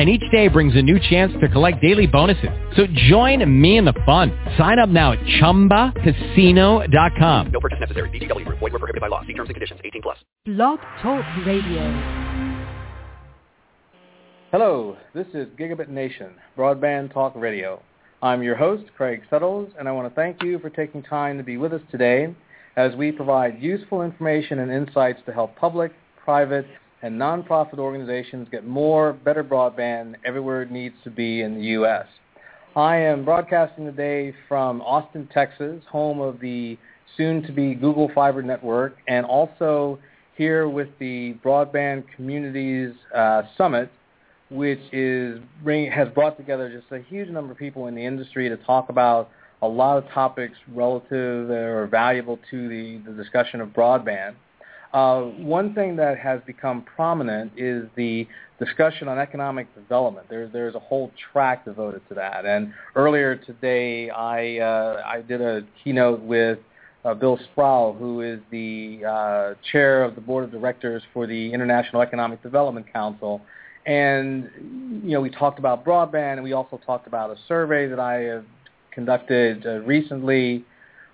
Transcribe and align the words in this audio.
and 0.00 0.08
each 0.08 0.24
day 0.32 0.48
brings 0.48 0.74
a 0.76 0.80
new 0.80 0.98
chance 0.98 1.30
to 1.42 1.48
collect 1.50 1.82
daily 1.82 2.06
bonuses. 2.06 2.48
So 2.74 2.86
join 2.86 3.44
me 3.60 3.76
in 3.76 3.84
the 3.84 3.92
fun. 4.06 4.32
Sign 4.56 4.78
up 4.78 4.88
now 4.88 5.12
at 5.12 5.18
ChumbaCasino.com. 5.42 7.50
No 7.52 7.60
purchase 7.60 7.80
necessary. 7.80 8.08
VGW. 8.08 8.48
Void 8.48 8.62
were 8.62 8.70
prohibited 8.70 9.02
by 9.02 9.08
law. 9.08 9.20
See 9.26 9.34
terms 9.34 9.50
and 9.50 9.56
conditions. 9.56 9.78
18 9.84 10.00
plus. 10.00 10.16
Blog 10.46 10.78
Talk 11.02 11.22
Radio. 11.44 11.82
Hello, 14.50 14.96
this 15.14 15.26
is 15.34 15.48
Gigabit 15.58 15.90
Nation, 15.90 16.30
Broadband 16.56 17.12
Talk 17.12 17.34
Radio. 17.36 17.82
I'm 18.22 18.42
your 18.42 18.56
host, 18.56 18.84
Craig 18.96 19.20
Settles, 19.28 19.70
and 19.78 19.86
I 19.86 19.92
want 19.92 20.08
to 20.08 20.14
thank 20.14 20.42
you 20.42 20.58
for 20.60 20.70
taking 20.70 21.02
time 21.02 21.36
to 21.36 21.44
be 21.44 21.58
with 21.58 21.74
us 21.74 21.82
today 21.90 22.34
as 22.76 22.96
we 22.96 23.12
provide 23.12 23.60
useful 23.60 24.00
information 24.02 24.60
and 24.60 24.72
insights 24.72 25.20
to 25.26 25.34
help 25.34 25.54
public, 25.56 25.92
private, 26.24 26.64
and 27.02 27.18
nonprofit 27.18 27.78
organizations 27.78 28.48
get 28.50 28.66
more, 28.66 29.12
better 29.12 29.42
broadband 29.42 30.14
everywhere 30.24 30.62
it 30.62 30.70
needs 30.70 30.94
to 31.04 31.10
be 31.10 31.42
in 31.42 31.54
the 31.54 31.64
U.S. 31.66 32.06
I 32.76 32.96
am 32.96 33.24
broadcasting 33.24 33.84
today 33.84 34.34
from 34.48 34.80
Austin, 34.82 35.28
Texas, 35.32 35.82
home 35.90 36.20
of 36.20 36.40
the 36.40 36.78
soon-to-be 37.16 37.74
Google 37.74 38.10
Fiber 38.14 38.42
Network, 38.42 38.96
and 39.08 39.26
also 39.26 39.98
here 40.36 40.68
with 40.68 40.88
the 40.98 41.34
Broadband 41.44 42.04
Communities 42.14 42.94
uh, 43.14 43.42
Summit, 43.58 43.90
which 44.50 44.80
is 44.92 45.40
bring, 45.64 45.90
has 45.90 46.08
brought 46.10 46.36
together 46.36 46.70
just 46.70 46.90
a 46.92 47.04
huge 47.08 47.28
number 47.28 47.52
of 47.52 47.58
people 47.58 47.86
in 47.88 47.94
the 47.94 48.04
industry 48.04 48.48
to 48.48 48.56
talk 48.58 48.88
about 48.88 49.30
a 49.62 49.68
lot 49.68 49.98
of 49.98 50.08
topics 50.10 50.56
relative 50.74 51.50
or 51.50 51.86
valuable 51.90 52.38
to 52.50 52.68
the, 52.68 53.00
the 53.04 53.12
discussion 53.12 53.60
of 53.60 53.68
broadband. 53.70 54.34
Uh, 54.92 55.22
one 55.22 55.72
thing 55.74 55.94
that 55.96 56.18
has 56.18 56.40
become 56.46 56.82
prominent 56.82 57.52
is 57.56 57.84
the 57.94 58.26
discussion 58.58 59.06
on 59.06 59.18
economic 59.18 59.72
development. 59.74 60.26
There's 60.28 60.52
there's 60.52 60.74
a 60.74 60.80
whole 60.80 61.12
track 61.32 61.64
devoted 61.64 62.02
to 62.08 62.14
that. 62.14 62.44
And 62.44 62.72
earlier 62.96 63.36
today, 63.36 64.10
I 64.10 64.58
uh, 64.58 65.02
I 65.06 65.22
did 65.22 65.40
a 65.40 65.62
keynote 65.82 66.20
with 66.20 66.58
uh, 67.04 67.14
Bill 67.14 67.38
Sproull, 67.38 67.96
who 67.98 68.20
is 68.20 68.40
the 68.50 69.02
uh, 69.08 69.54
chair 69.70 70.02
of 70.02 70.16
the 70.16 70.20
board 70.20 70.44
of 70.44 70.50
directors 70.50 71.02
for 71.12 71.26
the 71.26 71.52
International 71.52 72.02
Economic 72.02 72.42
Development 72.42 72.90
Council. 72.92 73.40
And 73.86 74.50
you 75.04 75.12
know, 75.12 75.20
we 75.20 75.30
talked 75.30 75.60
about 75.60 75.84
broadband, 75.84 76.34
and 76.34 76.42
we 76.42 76.52
also 76.52 76.80
talked 76.84 77.06
about 77.06 77.30
a 77.30 77.36
survey 77.46 77.86
that 77.86 78.00
I 78.00 78.14
have 78.22 78.44
conducted 78.90 79.64
uh, 79.64 79.78
recently, 79.80 80.64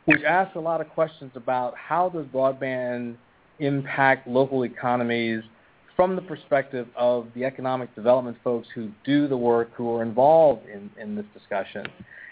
which 0.06 0.22
asked 0.27 0.56
a 0.56 0.60
lot 0.60 0.80
of 0.80 0.88
questions 0.88 1.32
about 1.34 1.74
how 1.77 2.08
does 2.08 2.24
broadband 2.27 3.16
impact 3.59 4.27
local 4.27 4.65
economies 4.65 5.43
from 5.95 6.15
the 6.15 6.23
perspective 6.23 6.87
of 6.95 7.29
the 7.35 7.45
economic 7.45 7.95
development 7.95 8.37
folks 8.45 8.69
who 8.75 8.91
do 9.05 9.27
the 9.27 9.37
work, 9.37 9.71
who 9.75 9.95
are 9.95 10.03
involved 10.03 10.67
in, 10.69 10.91
in 11.01 11.17
this 11.17 11.25
discussion. 11.33 11.87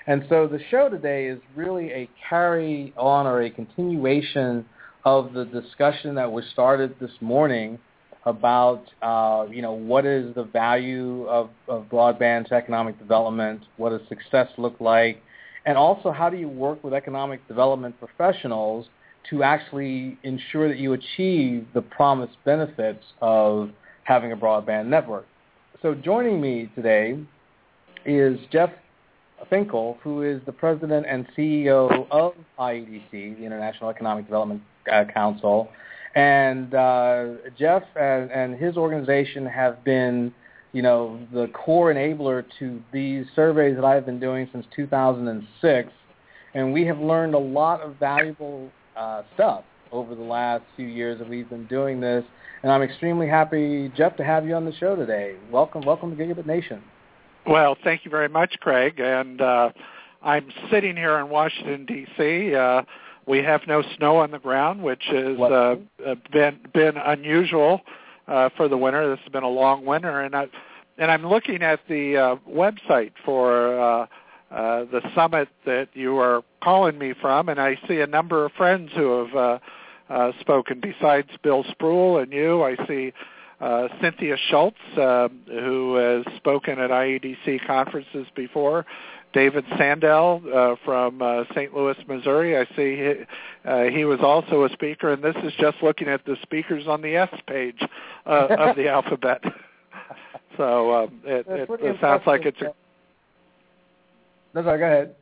And 0.06 0.24
so 0.28 0.46
the 0.46 0.60
show 0.70 0.90
today 0.90 1.26
is 1.26 1.40
really 1.56 1.90
a 1.90 2.08
carry 2.28 2.92
on 2.96 3.26
or 3.26 3.42
a 3.42 3.50
continuation 3.50 4.66
of 5.06 5.32
the 5.32 5.46
discussion 5.46 6.14
that 6.16 6.30
was 6.30 6.44
started 6.52 6.94
this 7.00 7.10
morning 7.20 7.78
about 8.26 8.84
uh, 9.02 9.46
you 9.50 9.60
know 9.60 9.72
what 9.72 10.06
is 10.06 10.34
the 10.34 10.44
value 10.44 11.26
of, 11.26 11.50
of 11.68 11.84
broadband 11.90 12.48
to 12.48 12.54
economic 12.54 12.98
development, 12.98 13.62
what 13.76 13.90
does 13.90 14.00
success 14.08 14.48
look 14.56 14.80
like, 14.80 15.22
and 15.66 15.76
also 15.76 16.10
how 16.10 16.30
do 16.30 16.36
you 16.36 16.48
work 16.48 16.82
with 16.82 16.94
economic 16.94 17.46
development 17.48 17.94
professionals 17.98 18.86
to 19.30 19.42
actually 19.42 20.18
ensure 20.22 20.68
that 20.68 20.78
you 20.78 20.92
achieve 20.92 21.66
the 21.74 21.82
promised 21.82 22.36
benefits 22.44 23.04
of 23.20 23.70
having 24.04 24.32
a 24.32 24.36
broadband 24.36 24.86
network. 24.86 25.26
So 25.82 25.94
joining 25.94 26.40
me 26.40 26.70
today 26.74 27.18
is 28.04 28.38
Jeff 28.50 28.70
Finkle, 29.50 29.98
who 30.02 30.22
is 30.22 30.40
the 30.46 30.52
president 30.52 31.06
and 31.08 31.26
CEO 31.36 32.06
of 32.10 32.34
IEDC, 32.58 33.10
the 33.10 33.44
International 33.44 33.90
Economic 33.90 34.26
Development 34.26 34.62
uh, 34.90 35.04
Council. 35.12 35.68
And 36.14 36.74
uh, 36.74 37.26
Jeff 37.58 37.82
and, 37.96 38.30
and 38.30 38.58
his 38.58 38.76
organization 38.76 39.46
have 39.46 39.82
been, 39.84 40.32
you 40.72 40.82
know, 40.82 41.18
the 41.32 41.48
core 41.48 41.92
enabler 41.92 42.44
to 42.58 42.80
these 42.92 43.26
surveys 43.34 43.74
that 43.76 43.84
I've 43.84 44.06
been 44.06 44.20
doing 44.20 44.48
since 44.52 44.64
2006. 44.76 45.90
And 46.54 46.72
we 46.72 46.86
have 46.86 46.98
learned 46.98 47.34
a 47.34 47.38
lot 47.38 47.80
of 47.80 47.96
valuable 47.96 48.70
uh, 48.96 49.22
stuff 49.34 49.64
over 49.92 50.14
the 50.14 50.22
last 50.22 50.64
few 50.76 50.86
years 50.86 51.18
that 51.18 51.28
we've 51.28 51.48
been 51.48 51.66
doing 51.66 52.00
this. 52.00 52.24
And 52.62 52.72
I'm 52.72 52.82
extremely 52.82 53.28
happy, 53.28 53.92
Jeff, 53.96 54.16
to 54.16 54.24
have 54.24 54.46
you 54.46 54.54
on 54.54 54.64
the 54.64 54.74
show 54.74 54.96
today. 54.96 55.36
Welcome, 55.50 55.82
welcome 55.82 56.16
to 56.16 56.22
Gigabit 56.22 56.46
Nation. 56.46 56.82
Well, 57.46 57.76
thank 57.84 58.04
you 58.04 58.10
very 58.10 58.28
much, 58.28 58.56
Craig. 58.60 58.98
And 58.98 59.40
uh, 59.40 59.70
I'm 60.22 60.50
sitting 60.70 60.96
here 60.96 61.18
in 61.18 61.28
Washington 61.28 61.84
D.C. 61.84 62.54
Uh, 62.54 62.82
we 63.26 63.38
have 63.38 63.62
no 63.66 63.82
snow 63.96 64.16
on 64.16 64.30
the 64.30 64.38
ground, 64.38 64.82
which 64.82 65.02
has 65.08 65.38
uh, 65.38 65.76
uh, 66.06 66.14
been 66.32 66.58
been 66.72 66.96
unusual 66.96 67.82
uh, 68.28 68.48
for 68.56 68.68
the 68.68 68.76
winter. 68.76 69.10
This 69.10 69.20
has 69.24 69.32
been 69.32 69.42
a 69.42 69.48
long 69.48 69.84
winter, 69.84 70.20
and 70.22 70.34
I 70.34 70.46
and 70.98 71.10
I'm 71.10 71.26
looking 71.26 71.62
at 71.62 71.80
the 71.88 72.16
uh, 72.16 72.36
website 72.48 73.12
for. 73.24 73.78
Uh, 73.78 74.06
uh, 74.54 74.84
the 74.84 75.00
summit 75.14 75.48
that 75.66 75.88
you 75.94 76.18
are 76.18 76.42
calling 76.62 76.96
me 76.96 77.12
from, 77.20 77.48
and 77.48 77.60
I 77.60 77.76
see 77.88 78.00
a 78.00 78.06
number 78.06 78.44
of 78.44 78.52
friends 78.52 78.90
who 78.94 79.24
have 79.24 79.34
uh, 79.34 79.58
uh, 80.08 80.32
spoken 80.40 80.80
besides 80.80 81.28
Bill 81.42 81.64
Sproull 81.64 82.22
and 82.22 82.32
you. 82.32 82.62
I 82.62 82.76
see 82.86 83.12
uh, 83.60 83.88
Cynthia 84.00 84.36
Schultz, 84.48 84.76
uh, 84.96 85.28
who 85.46 85.96
has 85.96 86.36
spoken 86.36 86.78
at 86.78 86.90
IEDC 86.90 87.66
conferences 87.66 88.26
before. 88.36 88.86
David 89.32 89.64
Sandel 89.76 90.40
uh, 90.54 90.76
from 90.84 91.20
uh, 91.20 91.42
St. 91.56 91.74
Louis, 91.74 91.96
Missouri. 92.06 92.56
I 92.56 92.64
see 92.76 92.96
he, 92.96 93.14
uh, 93.68 93.82
he 93.84 94.04
was 94.04 94.20
also 94.22 94.64
a 94.64 94.70
speaker, 94.70 95.12
and 95.12 95.24
this 95.24 95.34
is 95.42 95.52
just 95.58 95.78
looking 95.82 96.06
at 96.06 96.24
the 96.24 96.36
speakers 96.42 96.86
on 96.86 97.02
the 97.02 97.16
S 97.16 97.34
page 97.48 97.82
uh, 98.26 98.46
of 98.56 98.76
the 98.76 98.88
alphabet. 98.92 99.42
so 100.56 100.94
um, 100.94 101.20
it, 101.24 101.44
it, 101.48 101.68
it 101.82 101.96
sounds 102.00 102.22
like 102.28 102.44
it's 102.44 102.62
a 102.62 102.72
no, 104.54 104.62
sorry, 104.62 104.78
go 104.78 104.86
ahead. 104.86 105.14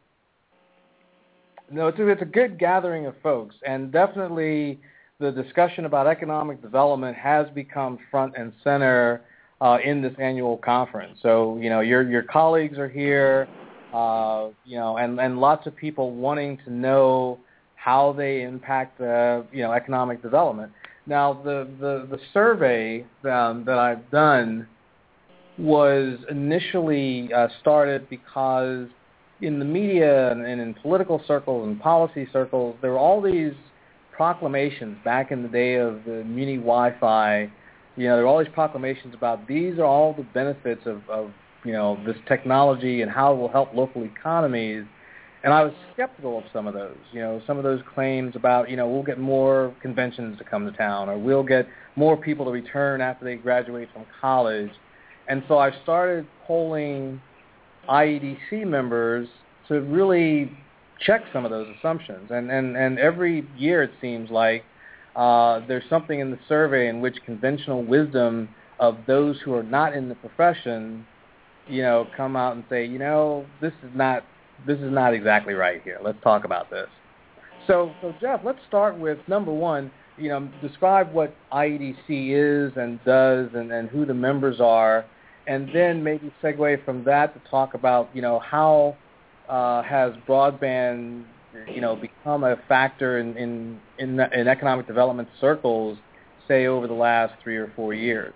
No, 1.71 1.89
it's 1.89 1.99
a, 1.99 2.07
it's 2.07 2.21
a 2.21 2.27
good 2.27 2.59
gathering 2.59 3.07
of 3.07 3.15
folks, 3.23 3.55
and 3.67 3.91
definitely 3.91 4.79
the 5.21 5.31
discussion 5.33 5.87
about 5.87 6.07
economic 6.07 6.61
development 6.61 7.17
has 7.17 7.49
become 7.55 7.99
front 8.11 8.35
and 8.37 8.53
center 8.63 9.23
uh, 9.63 9.79
in 9.83 10.03
this 10.03 10.13
annual 10.19 10.59
conference. 10.59 11.19
So, 11.23 11.57
you 11.63 11.71
know, 11.71 11.81
your 11.81 12.03
your 12.03 12.25
colleagues 12.25 12.77
are 12.77 12.89
here, 12.89 13.49
uh, 13.95 14.49
you 14.67 14.77
know, 14.77 14.99
and, 14.99 15.19
and 15.19 15.39
lots 15.41 15.67
of 15.67 15.75
people 15.75 16.11
wanting 16.11 16.59
to 16.67 16.73
know 16.73 17.39
how 17.77 18.13
they 18.13 18.43
impact 18.43 18.99
the, 18.99 19.47
you 19.51 19.63
know, 19.63 19.73
economic 19.73 20.21
development. 20.21 20.73
Now, 21.07 21.33
the, 21.33 21.69
the, 21.81 22.07
the 22.11 22.19
survey 22.35 23.05
um, 23.25 23.65
that 23.65 23.79
I've 23.79 24.09
done 24.11 24.69
was 25.59 26.19
initially 26.29 27.33
uh, 27.33 27.49
started 27.61 28.11
because– 28.11 28.89
in 29.43 29.59
the 29.59 29.65
media 29.65 30.31
and, 30.31 30.47
in 30.47 30.75
political 30.75 31.21
circles 31.27 31.67
and 31.67 31.81
policy 31.81 32.29
circles, 32.33 32.77
there 32.81 32.93
were 32.93 32.99
all 32.99 33.21
these 33.21 33.53
proclamations 34.13 34.97
back 35.05 35.33
in 35.33 35.43
the 35.43 35.49
day 35.49 35.75
of 35.75 36.05
the 36.05 36.23
Muni 36.25 36.57
Wi-Fi. 36.57 37.51
You 37.97 38.09
know, 38.09 38.17
there 38.17 38.25
were 38.25 38.29
all 38.29 38.39
these 38.39 38.53
proclamations 38.55 39.15
about 39.15 39.47
these 39.49 39.79
are 39.79 39.85
all 39.85 40.15
the 40.15 40.23
benefits 40.23 40.83
of, 40.87 41.03
of 41.11 41.33
you 41.65 41.73
know 41.73 41.99
this 42.07 42.17
technology 42.27 43.03
and 43.03 43.11
how 43.11 43.35
it 43.35 43.37
will 43.37 43.49
help 43.49 43.75
local 43.75 44.05
economies. 44.05 44.85
And 45.45 45.53
I 45.53 45.65
was 45.65 45.73
skeptical 45.93 46.39
of 46.39 46.45
some 46.53 46.69
of 46.69 46.75
those. 46.75 46.97
You 47.13 47.21
know, 47.21 47.43
some 47.49 47.59
of 47.59 47.65
those 47.65 47.81
claims 47.95 48.37
about 48.37 48.71
you 48.71 48.77
know 48.77 48.89
we'll 48.89 49.03
get 49.03 49.19
more 49.19 49.75
conventions 49.83 50.39
to 50.39 50.45
come 50.45 50.65
to 50.71 50.77
town, 50.77 51.09
or 51.09 51.19
we'll 51.19 51.43
get 51.43 51.67
more 51.97 52.17
people 52.17 52.45
to 52.45 52.53
return 52.53 53.01
after 53.01 53.25
they 53.25 53.35
graduate 53.35 53.89
from 53.93 54.07
college. 54.21 54.71
And 55.29 55.43
so 55.49 55.59
I 55.59 55.73
started 55.83 56.27
polling 56.47 57.21
IEDC 57.89 58.67
members 58.67 59.29
to 59.69 59.81
really 59.81 60.51
check 61.01 61.23
some 61.33 61.45
of 61.45 61.51
those 61.51 61.67
assumptions. 61.79 62.31
And, 62.31 62.51
and, 62.51 62.77
and 62.77 62.99
every 62.99 63.47
year 63.57 63.83
it 63.83 63.91
seems 64.01 64.31
like 64.31 64.65
uh, 65.17 65.61
there's 65.67 65.85
something 65.91 66.21
in 66.21 66.31
the 66.31 66.39
survey 66.49 66.89
in 66.89 67.01
which 67.01 67.17
conventional 67.27 67.85
wisdom 67.85 68.49
of 68.79 68.99
those 69.07 69.37
who 69.45 69.55
are 69.55 69.63
not 69.63 69.95
in 69.95 70.09
the 70.09 70.15
profession, 70.17 71.07
you 71.69 71.83
know, 71.83 72.07
come 72.17 72.37
out 72.37 72.55
and 72.57 72.65
say, 72.71 72.85
you 72.85 72.99
know, 72.99 73.45
this 73.61 73.73
is 73.83 73.91
not 73.95 74.25
this 74.67 74.79
is 74.79 74.93
not 74.93 75.13
exactly 75.13 75.55
right 75.55 75.83
here. 75.83 75.99
Let's 76.03 76.23
talk 76.23 76.45
about 76.45 76.71
this. 76.71 76.87
So, 77.67 77.93
so 78.01 78.15
Jeff, 78.21 78.41
let's 78.45 78.61
start 78.69 78.99
with 78.99 79.19
number 79.27 79.53
one. 79.53 79.91
you 80.17 80.29
know, 80.29 80.49
describe 80.61 81.13
what 81.13 81.35
IEDC 81.53 81.97
is 82.09 82.73
and 82.77 83.03
does, 83.05 83.49
and, 83.55 83.73
and 83.73 83.89
who 83.89 84.05
the 84.05 84.15
members 84.15 84.61
are, 84.61 85.05
and 85.47 85.69
then 85.75 86.03
maybe 86.03 86.33
segue 86.43 86.85
from 86.85 87.05
that 87.05 87.35
to 87.35 87.51
talk 87.51 87.75
about, 87.75 88.09
you 88.15 88.23
know, 88.23 88.39
how 88.39 88.97
uh, 89.49 89.83
has 89.83 90.13
broadband, 90.29 91.25
you 91.69 91.81
know, 91.81 91.97
become 91.97 92.45
a 92.45 92.57
factor 92.69 93.19
in, 93.19 93.37
in 93.37 93.81
in 93.99 94.21
in 94.21 94.49
economic 94.49 94.87
development 94.87 95.29
circles, 95.41 95.99
say 96.49 96.67
over 96.67 96.87
the 96.87 96.95
last 96.95 97.35
three 97.43 97.57
or 97.57 97.73
four 97.75 97.95
years. 97.95 98.33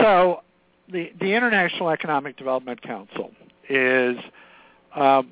So, 0.00 0.42
the 0.90 1.12
the 1.20 1.34
International 1.34 1.90
Economic 1.90 2.36
Development 2.36 2.80
Council 2.82 3.30
is 3.68 4.16
um, 4.94 5.30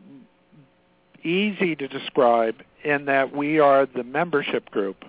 easy 1.23 1.77
to 1.77 1.89
describe 1.89 2.57
in 2.85 3.05
that 3.07 3.35
we 3.35 3.59
are 3.59 3.87
the 3.87 4.03
membership 4.03 4.71
group 4.71 5.05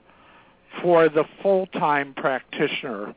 for 0.82 1.08
the 1.08 1.24
full-time 1.42 2.14
practitioner 2.16 3.14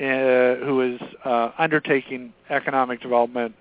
who 0.00 0.80
is 0.80 1.00
uh, 1.24 1.50
undertaking 1.58 2.32
economic 2.48 3.00
development 3.02 3.54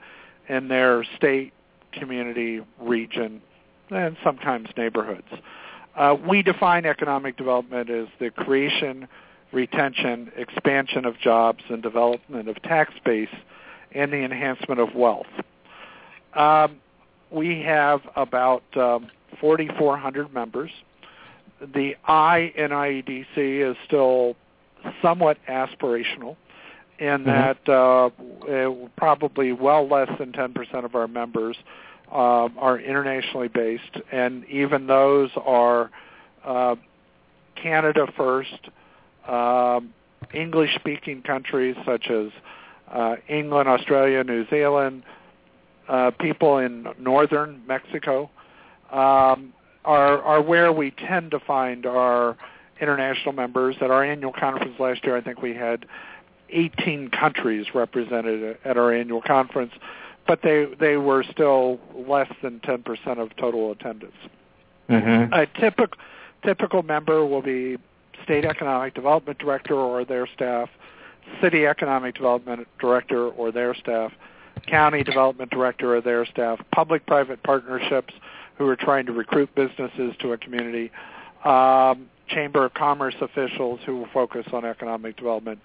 in 0.47 0.69
their 0.69 1.03
state, 1.17 1.53
community, 1.91 2.61
region, 2.79 3.41
and 3.89 4.15
sometimes 4.23 4.69
neighborhoods. 4.77 5.27
Uh, 5.95 6.15
we 6.27 6.41
define 6.41 6.85
economic 6.85 7.35
development 7.35 7.89
as 7.89 8.07
the 8.19 8.29
creation, 8.29 9.07
retention, 9.51 10.31
expansion 10.37 11.03
of 11.03 11.19
jobs, 11.19 11.63
and 11.69 11.83
development 11.83 12.47
of 12.47 12.61
tax 12.61 12.93
base, 13.03 13.27
and 13.91 14.13
the 14.13 14.17
enhancement 14.17 14.79
of 14.79 14.95
wealth. 14.95 15.25
Um, 16.35 16.77
we 17.31 17.61
have 17.63 18.01
about 18.15 18.63
um, 18.77 19.09
4,400 19.41 20.33
members. 20.33 20.71
The 21.73 21.95
I 22.05 22.53
in 22.55 22.69
IEDC 22.69 23.71
is 23.71 23.75
still 23.85 24.35
somewhat 25.01 25.37
aspirational 25.47 26.35
in 26.99 27.23
mm-hmm. 27.23 27.25
that 27.25 27.69
uh, 27.69 28.09
probably 28.97 29.51
well 29.51 29.87
less 29.87 30.09
than 30.19 30.31
10% 30.31 30.85
of 30.85 30.95
our 30.95 31.07
members 31.07 31.55
um, 32.11 32.55
are 32.57 32.79
internationally 32.79 33.47
based, 33.47 33.97
and 34.11 34.43
even 34.45 34.87
those 34.87 35.29
are 35.45 35.91
uh, 36.43 36.75
Canada 37.55 38.07
first, 38.17 38.69
um, 39.27 39.93
English-speaking 40.33 41.21
countries 41.21 41.75
such 41.85 42.09
as 42.09 42.31
uh, 42.91 43.15
England, 43.27 43.69
Australia, 43.69 44.23
New 44.23 44.47
Zealand, 44.49 45.03
uh, 45.87 46.11
people 46.19 46.57
in 46.57 46.87
northern 46.99 47.61
Mexico 47.67 48.29
um, 48.91 49.53
are 49.85 50.21
are 50.21 50.41
where 50.41 50.71
we 50.71 50.91
tend 50.91 51.31
to 51.31 51.39
find 51.39 51.85
our 51.85 52.37
international 52.81 53.33
members. 53.33 53.75
At 53.81 53.91
our 53.91 54.03
annual 54.03 54.33
conference 54.33 54.79
last 54.79 55.03
year, 55.03 55.15
I 55.15 55.21
think 55.21 55.41
we 55.41 55.53
had 55.53 55.85
18 56.49 57.09
countries 57.09 57.67
represented 57.73 58.57
at 58.63 58.77
our 58.77 58.93
annual 58.93 59.21
conference, 59.21 59.73
but 60.27 60.41
they 60.41 60.67
they 60.79 60.97
were 60.97 61.23
still 61.23 61.79
less 61.95 62.31
than 62.41 62.59
10% 62.61 63.19
of 63.19 63.35
total 63.35 63.71
attendance. 63.71 64.15
Mm-hmm. 64.89 65.33
A 65.33 65.45
typical 65.59 65.97
typical 66.43 66.83
member 66.83 67.25
will 67.25 67.41
be 67.41 67.77
state 68.23 68.45
economic 68.45 68.93
development 68.93 69.37
director 69.39 69.75
or 69.75 70.05
their 70.05 70.27
staff, 70.27 70.69
city 71.41 71.65
economic 71.65 72.15
development 72.15 72.67
director 72.79 73.27
or 73.29 73.51
their 73.51 73.75
staff, 73.75 74.11
county 74.67 75.03
development 75.03 75.51
director 75.51 75.95
or 75.95 76.01
their 76.01 76.25
staff, 76.25 76.59
public-private 76.71 77.41
partnerships 77.43 78.13
who 78.57 78.67
are 78.67 78.75
trying 78.75 79.05
to 79.05 79.11
recruit 79.11 79.53
businesses 79.55 80.13
to 80.19 80.33
a 80.33 80.37
community, 80.37 80.91
um, 81.45 82.09
chamber 82.29 82.65
of 82.65 82.73
commerce 82.73 83.15
officials 83.21 83.79
who 83.85 84.05
focus 84.13 84.45
on 84.53 84.65
economic 84.65 85.17
development, 85.17 85.59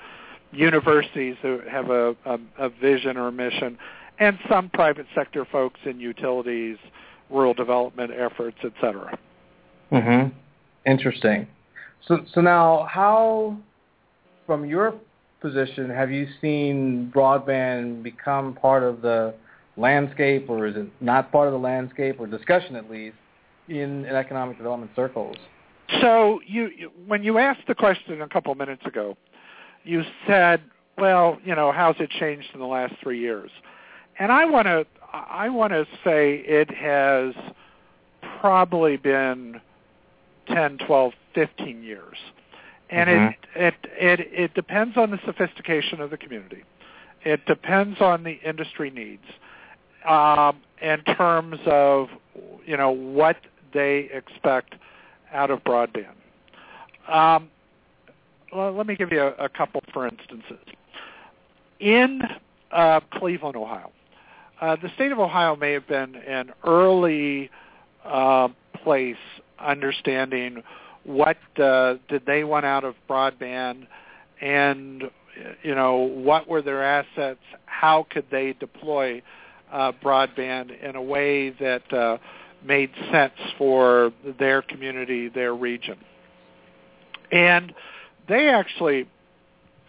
universities 0.53 1.37
who 1.43 1.61
have 1.71 1.91
a, 1.91 2.17
a, 2.25 2.39
a 2.59 2.69
vision 2.69 3.17
or 3.17 3.31
mission, 3.31 3.79
and 4.19 4.39
some 4.49 4.69
private 4.71 5.07
sector 5.15 5.45
folks 5.45 5.81
in 5.85 5.99
utilities, 5.99 6.77
rural 7.31 7.55
development 7.55 8.13
efforts, 8.17 8.59
etc. 8.65 9.19
Mhm. 9.91 10.33
Interesting. 10.87 11.47
So 12.07 12.25
so 12.33 12.41
now 12.41 12.87
how 12.91 13.57
from 14.47 14.65
your 14.67 14.95
position, 15.41 15.91
have 15.91 16.11
you 16.11 16.27
seen 16.41 17.13
broadband 17.15 18.03
become 18.03 18.55
part 18.55 18.83
of 18.83 19.03
the 19.03 19.35
landscape, 19.77 20.49
or 20.49 20.67
is 20.67 20.77
it 20.77 20.87
not 21.01 21.33
part 21.33 21.49
of 21.49 21.53
the 21.53 21.59
landscape, 21.59 22.17
or 22.19 22.27
discussion 22.27 22.77
at 22.77 22.91
least, 22.91 23.17
in, 23.69 24.05
in 24.05 24.15
economic 24.15 24.57
development 24.57 24.91
circles? 24.95 25.37
So 26.01 26.41
you, 26.47 26.91
when 27.07 27.23
you 27.23 27.39
asked 27.39 27.67
the 27.67 27.75
question 27.75 28.21
a 28.23 28.29
couple 28.29 28.55
minutes 28.55 28.85
ago, 28.87 29.17
you 29.85 30.03
said, 30.27 30.63
"Well, 30.99 31.39
you 31.45 31.55
know, 31.55 31.73
how's 31.73 31.97
it 31.99 32.11
changed 32.11 32.49
in 32.55 32.61
the 32.61 32.67
last 32.67 32.95
three 33.03 33.21
years?" 33.21 33.51
And 34.19 34.33
I 34.33 34.45
want 34.45 34.67
to, 34.67 34.87
I 35.13 35.49
want 35.49 35.73
to 35.73 35.87
say 36.05 36.37
it 36.47 36.71
has 36.71 37.35
probably 38.41 38.97
been 38.97 39.61
10, 40.49 40.79
12, 40.79 41.13
15 41.35 41.83
years 41.83 42.17
and 42.91 43.09
mm-hmm. 43.09 43.59
it, 43.59 43.75
it 43.75 44.21
it 44.21 44.21
it 44.33 44.55
depends 44.55 44.97
on 44.97 45.11
the 45.11 45.19
sophistication 45.25 46.01
of 46.01 46.11
the 46.11 46.17
community. 46.17 46.63
It 47.25 47.45
depends 47.47 48.01
on 48.01 48.23
the 48.23 48.39
industry 48.47 48.91
needs, 48.91 49.25
um, 50.09 50.61
in 50.83 51.03
terms 51.17 51.59
of 51.67 52.09
you 52.67 52.77
know 52.77 52.91
what 52.91 53.37
they 53.73 54.11
expect 54.13 54.75
out 55.35 55.51
of 55.51 55.63
broadband. 55.65 56.15
Um, 57.09 57.51
well, 58.53 58.73
let 58.73 58.87
me 58.87 58.97
give 58.97 59.13
you 59.13 59.21
a, 59.21 59.45
a 59.45 59.49
couple 59.49 59.83
for 59.93 60.07
instances. 60.07 60.65
In 61.81 62.23
uh, 62.73 63.01
Cleveland, 63.15 63.57
Ohio, 63.57 63.91
uh, 64.61 64.77
the 64.81 64.89
state 64.95 65.13
of 65.13 65.19
Ohio 65.19 65.57
may 65.57 65.73
have 65.73 65.87
been 65.87 66.15
an 66.17 66.51
early 66.65 67.51
uh, 68.05 68.49
place 68.83 69.17
understanding 69.59 70.63
what 71.05 71.37
uh, 71.59 71.95
did 72.09 72.25
they 72.27 72.45
want 72.45 72.65
out 72.65 72.85
of 72.85 72.95
broadband, 73.09 73.87
and 74.41 75.05
you 75.63 75.75
know 75.75 75.97
what 75.97 76.49
were 76.49 76.63
their 76.63 76.83
assets? 76.83 77.41
How 77.67 78.07
could 78.09 78.25
they 78.31 78.55
deploy 78.59 79.21
uh, 79.73 79.93
broadband 80.03 80.83
in 80.83 80.97
a 80.97 81.03
way 81.03 81.51
that 81.51 81.93
uh, 81.93 82.19
made 82.65 82.91
sense 83.13 83.35
for 83.59 84.13
their 84.39 84.63
community, 84.63 85.29
their 85.29 85.55
region? 85.55 85.99
And 87.31 87.73
they 88.29 88.49
actually 88.49 89.09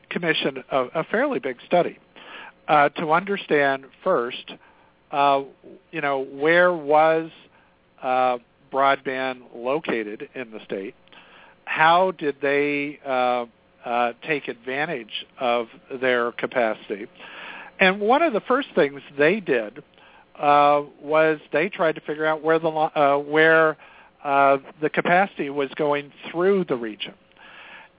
commissioned 0.09 0.63
a, 0.71 0.79
a 0.95 1.03
fairly 1.05 1.39
big 1.39 1.57
study 1.65 1.99
uh, 2.67 2.89
to 2.89 3.11
understand 3.11 3.85
first, 4.03 4.53
uh, 5.11 5.43
you 5.91 6.01
know, 6.01 6.25
where 6.25 6.73
was 6.73 7.29
uh, 8.01 8.37
broadband 8.71 9.41
located 9.55 10.29
in 10.35 10.51
the 10.51 10.59
state, 10.65 10.95
how 11.65 12.11
did 12.11 12.35
they 12.41 12.99
uh, 13.05 13.45
uh, 13.85 14.13
take 14.27 14.47
advantage 14.47 15.25
of 15.39 15.67
their 16.01 16.31
capacity? 16.33 17.07
And 17.79 17.99
one 17.99 18.21
of 18.21 18.33
the 18.33 18.41
first 18.41 18.69
things 18.75 19.01
they 19.17 19.39
did 19.39 19.83
uh, 20.39 20.83
was 21.01 21.39
they 21.51 21.69
tried 21.69 21.95
to 21.95 22.01
figure 22.01 22.25
out 22.25 22.41
where 22.41 22.59
the 22.59 22.69
uh, 22.69 23.17
where 23.17 23.77
uh, 24.23 24.57
the 24.81 24.89
capacity 24.89 25.49
was 25.49 25.69
going 25.75 26.11
through 26.29 26.65
the 26.65 26.75
region, 26.75 27.13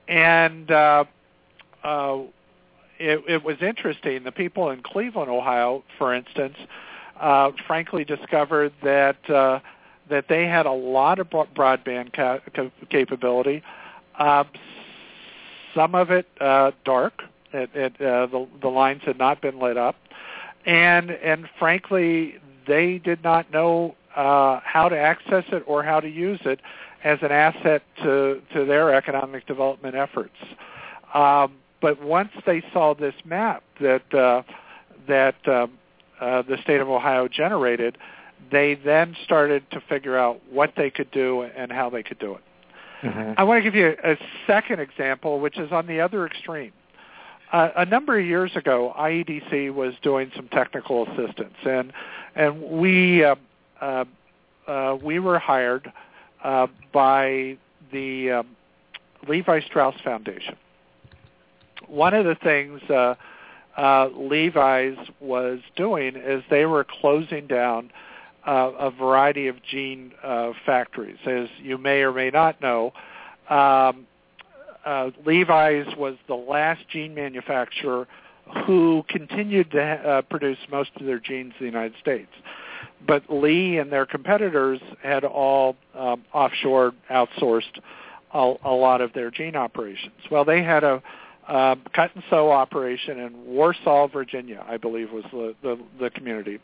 and 0.09 0.71
uh, 0.71 1.05
uh, 1.83 2.19
it, 2.99 3.23
it 3.28 3.45
was 3.45 3.57
interesting. 3.61 4.25
The 4.25 4.33
people 4.33 4.71
in 4.71 4.83
Cleveland, 4.83 5.31
Ohio, 5.31 5.85
for 5.99 6.14
instance, 6.14 6.57
uh, 7.21 7.52
frankly 7.66 8.05
discovered 8.05 8.73
that 8.83 9.28
uh, 9.31 9.61
that 10.09 10.28
they 10.28 10.47
had 10.47 10.66
a 10.66 10.73
lot 10.73 11.19
of 11.19 11.28
broadband 11.31 12.12
ca- 12.12 12.40
capability. 12.90 13.62
Uh, 14.19 14.45
some 15.75 15.95
of 15.95 16.11
it 16.11 16.26
uh, 16.40 16.73
dark. 16.85 17.23
It, 17.52 17.71
it, 17.75 18.00
uh, 18.00 18.26
the, 18.26 18.47
the 18.61 18.69
lines 18.69 19.02
had 19.05 19.19
not 19.19 19.40
been 19.40 19.59
lit 19.59 19.76
up, 19.76 19.97
and 20.67 21.11
and 21.11 21.49
frankly, 21.59 22.37
they 22.67 22.99
did 22.99 23.23
not 23.23 23.51
know 23.53 23.95
uh, 24.15 24.61
how 24.65 24.89
to 24.89 24.99
access 24.99 25.45
it 25.53 25.63
or 25.67 25.83
how 25.83 26.01
to 26.01 26.09
use 26.09 26.41
it 26.45 26.61
as 27.05 27.19
an 27.23 27.31
asset 27.33 27.83
to 28.03 28.43
to 28.53 28.65
their 28.65 28.95
economic 28.95 29.47
development 29.47 29.95
efforts. 29.95 30.37
Um, 31.15 31.55
but 31.81 32.03
once 32.03 32.31
they 32.45 32.63
saw 32.73 32.95
this 32.95 33.15
map 33.25 33.63
that 33.81 34.13
uh, 34.13 34.43
that 35.07 35.37
um, 35.49 35.73
uh, 36.21 36.43
the 36.43 36.59
state 36.63 36.81
of 36.81 36.89
Ohio 36.89 37.29
generated, 37.29 37.97
they 38.51 38.75
then 38.75 39.17
started 39.25 39.71
to 39.71 39.81
figure 39.89 40.17
out 40.17 40.41
what 40.51 40.73
they 40.77 40.91
could 40.91 41.11
do 41.11 41.43
and 41.43 41.71
how 41.71 41.89
they 41.91 42.03
could 42.03 42.19
do 42.19 42.35
it. 42.35 42.43
Mm-hmm. 43.03 43.33
I 43.37 43.45
want 43.45 43.59
to 43.59 43.63
give 43.63 43.75
you 43.75 43.95
a 44.03 44.17
second 44.47 44.81
example, 44.81 45.39
which 45.39 45.59
is 45.59 45.71
on 45.71 45.87
the 45.87 46.01
other 46.01 46.27
extreme. 46.27 46.73
Uh, 47.53 47.71
a 47.76 47.85
number 47.85 48.19
of 48.19 48.26
years 48.26 48.55
ago, 48.57 48.93
IEDC 48.99 49.73
was 49.73 49.95
doing 50.03 50.31
some 50.35 50.49
technical 50.49 51.07
assistance, 51.07 51.55
and 51.65 51.93
and 52.35 52.61
we 52.62 53.25
uh, 53.25 53.37
uh, 53.81 54.05
uh, 54.67 54.99
we 55.03 55.19
were 55.19 55.38
hired 55.38 55.93
uh, 56.43 56.67
by 56.93 57.57
the 57.93 58.31
um, 58.31 58.57
Levi 59.29 59.61
Strauss 59.61 59.95
Foundation. 60.03 60.57
One 61.87 62.15
of 62.15 62.25
the 62.25 62.35
things 62.35 62.83
uh, 62.91 63.15
uh, 63.76 64.09
Levi's 64.15 64.97
was 65.21 65.61
doing 65.76 66.17
is 66.17 66.43
they 66.50 66.67
were 66.67 66.85
closing 66.85 67.47
down 67.47 67.91
uh, 68.47 68.73
a 68.79 68.91
variety 68.91 69.49
of 69.49 69.62
jean 69.62 70.12
uh, 70.23 70.53
factories. 70.65 71.19
As 71.26 71.49
you 71.62 71.79
may 71.79 72.03
or 72.03 72.12
may 72.12 72.31
not 72.31 72.61
know, 72.61 72.93
um, 73.49 74.07
uh, 74.87 75.11
Levi's 75.26 75.87
was 75.97 76.14
the 76.28 76.35
last 76.35 76.88
jean 76.88 77.14
manufacturer 77.14 78.07
who 78.64 79.05
continued 79.09 79.73
to 79.73 79.83
uh, 79.83 80.23
produce 80.23 80.59
most 80.71 80.90
of 80.97 81.05
their 81.05 81.19
jeans 81.19 81.52
in 81.59 81.66
the 81.66 81.71
United 81.71 81.95
States. 82.00 82.31
But 83.07 83.25
Lee 83.28 83.78
and 83.78 83.93
their 83.93 84.07
competitors 84.07 84.81
had 85.02 85.25
all 85.25 85.76
um, 85.95 86.25
offshore 86.33 86.93
outsourced 87.11 87.81
a, 88.33 88.55
a 88.64 88.71
lot 88.71 89.00
of 89.00 89.12
their 89.12 89.31
jean 89.31 89.57
operations. 89.57 90.14
Well, 90.31 90.45
they 90.45 90.62
had 90.62 90.85
a 90.85 91.02
uh, 91.49 91.76
cut 91.93 92.12
and 92.14 92.25
sew 92.31 92.50
operation 92.50 93.19
in 93.19 93.45
Warsaw, 93.45 94.09
Virginia, 94.09 94.64
I 94.69 94.76
believe 94.76 95.12
was 95.12 95.25
the 95.33 95.55
the, 95.62 95.78
the 96.00 96.11
community, 96.11 96.59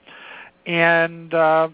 and 0.67 1.33
uh, 1.33 1.69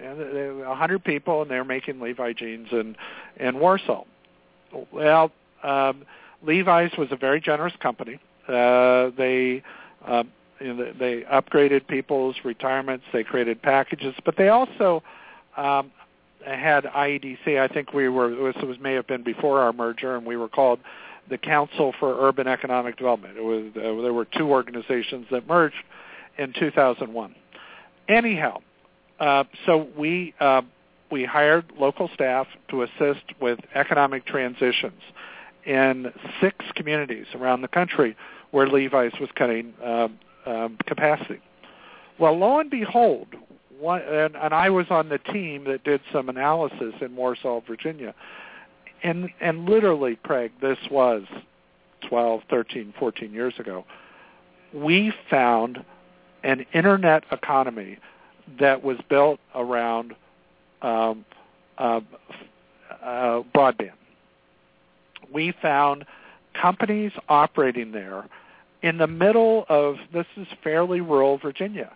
a 0.00 0.74
hundred 0.74 1.02
people, 1.04 1.42
and 1.42 1.50
they 1.50 1.56
were 1.56 1.64
making 1.64 2.00
Levi 2.00 2.32
jeans 2.34 2.68
in 2.72 2.96
in 3.40 3.58
Warsaw. 3.58 4.04
Well, 4.92 5.32
um, 5.62 6.04
Levi's 6.42 6.90
was 6.98 7.08
a 7.10 7.16
very 7.16 7.40
generous 7.40 7.74
company. 7.80 8.18
Uh, 8.48 9.10
they 9.16 9.62
uh, 10.06 10.24
you 10.60 10.74
know, 10.74 10.92
they 10.98 11.22
upgraded 11.22 11.86
people's 11.86 12.36
retirements. 12.44 13.04
They 13.12 13.24
created 13.24 13.62
packages, 13.62 14.14
but 14.24 14.36
they 14.36 14.48
also 14.48 15.02
um, 15.56 15.90
had 16.44 16.84
IEDC. 16.84 17.58
I 17.58 17.68
think 17.68 17.92
we 17.92 18.08
were 18.08 18.52
this 18.52 18.62
was 18.62 18.78
may 18.80 18.94
have 18.94 19.06
been 19.06 19.22
before 19.22 19.60
our 19.60 19.72
merger, 19.72 20.16
and 20.16 20.26
we 20.26 20.36
were 20.36 20.48
called 20.48 20.80
the 21.28 21.38
Council 21.38 21.92
for 21.98 22.26
Urban 22.26 22.46
Economic 22.46 22.96
Development. 22.96 23.36
It 23.36 23.44
was 23.44 23.70
uh, 23.76 24.02
there 24.02 24.12
were 24.12 24.24
two 24.24 24.50
organizations 24.50 25.26
that 25.30 25.46
merged 25.46 25.76
in 26.38 26.52
2001. 26.58 27.34
Anyhow, 28.08 28.58
uh, 29.20 29.44
so 29.66 29.88
we 29.96 30.34
uh, 30.40 30.62
we 31.10 31.24
hired 31.24 31.72
local 31.78 32.08
staff 32.14 32.46
to 32.68 32.82
assist 32.82 33.24
with 33.40 33.58
economic 33.74 34.26
transitions 34.26 35.00
in 35.66 36.12
six 36.40 36.64
communities 36.74 37.26
around 37.34 37.62
the 37.62 37.68
country 37.68 38.16
where 38.50 38.66
Levi's 38.66 39.12
was 39.20 39.30
cutting 39.34 39.74
um, 39.84 40.18
um, 40.46 40.76
capacity. 40.86 41.40
Well, 42.18 42.36
lo 42.38 42.60
and 42.60 42.70
behold, 42.70 43.28
one, 43.78 44.02
and, 44.02 44.36
and 44.36 44.54
I 44.54 44.70
was 44.70 44.86
on 44.90 45.08
the 45.08 45.18
team 45.18 45.64
that 45.64 45.84
did 45.84 46.00
some 46.12 46.28
analysis 46.28 46.94
in 47.00 47.16
Warsaw, 47.16 47.60
Virginia, 47.66 48.14
and 49.02 49.30
and 49.40 49.68
literally, 49.68 50.16
Craig, 50.22 50.52
this 50.60 50.78
was 50.90 51.24
12, 52.08 52.42
13, 52.48 52.94
14 52.98 53.32
years 53.32 53.54
ago. 53.58 53.84
We 54.72 55.12
found 55.28 55.84
an 56.44 56.64
internet 56.72 57.24
economy 57.30 57.98
that 58.60 58.82
was 58.82 58.98
built 59.08 59.40
around 59.54 60.14
um, 60.82 61.24
uh, 61.78 62.00
uh, 63.02 63.42
broadband. 63.54 63.92
We 65.32 65.52
found 65.60 66.04
companies 66.60 67.12
operating 67.28 67.92
there 67.92 68.26
in 68.82 68.98
the 68.98 69.06
middle 69.06 69.64
of 69.68 69.96
this 70.12 70.26
is 70.36 70.46
fairly 70.62 71.00
rural 71.00 71.38
Virginia, 71.38 71.92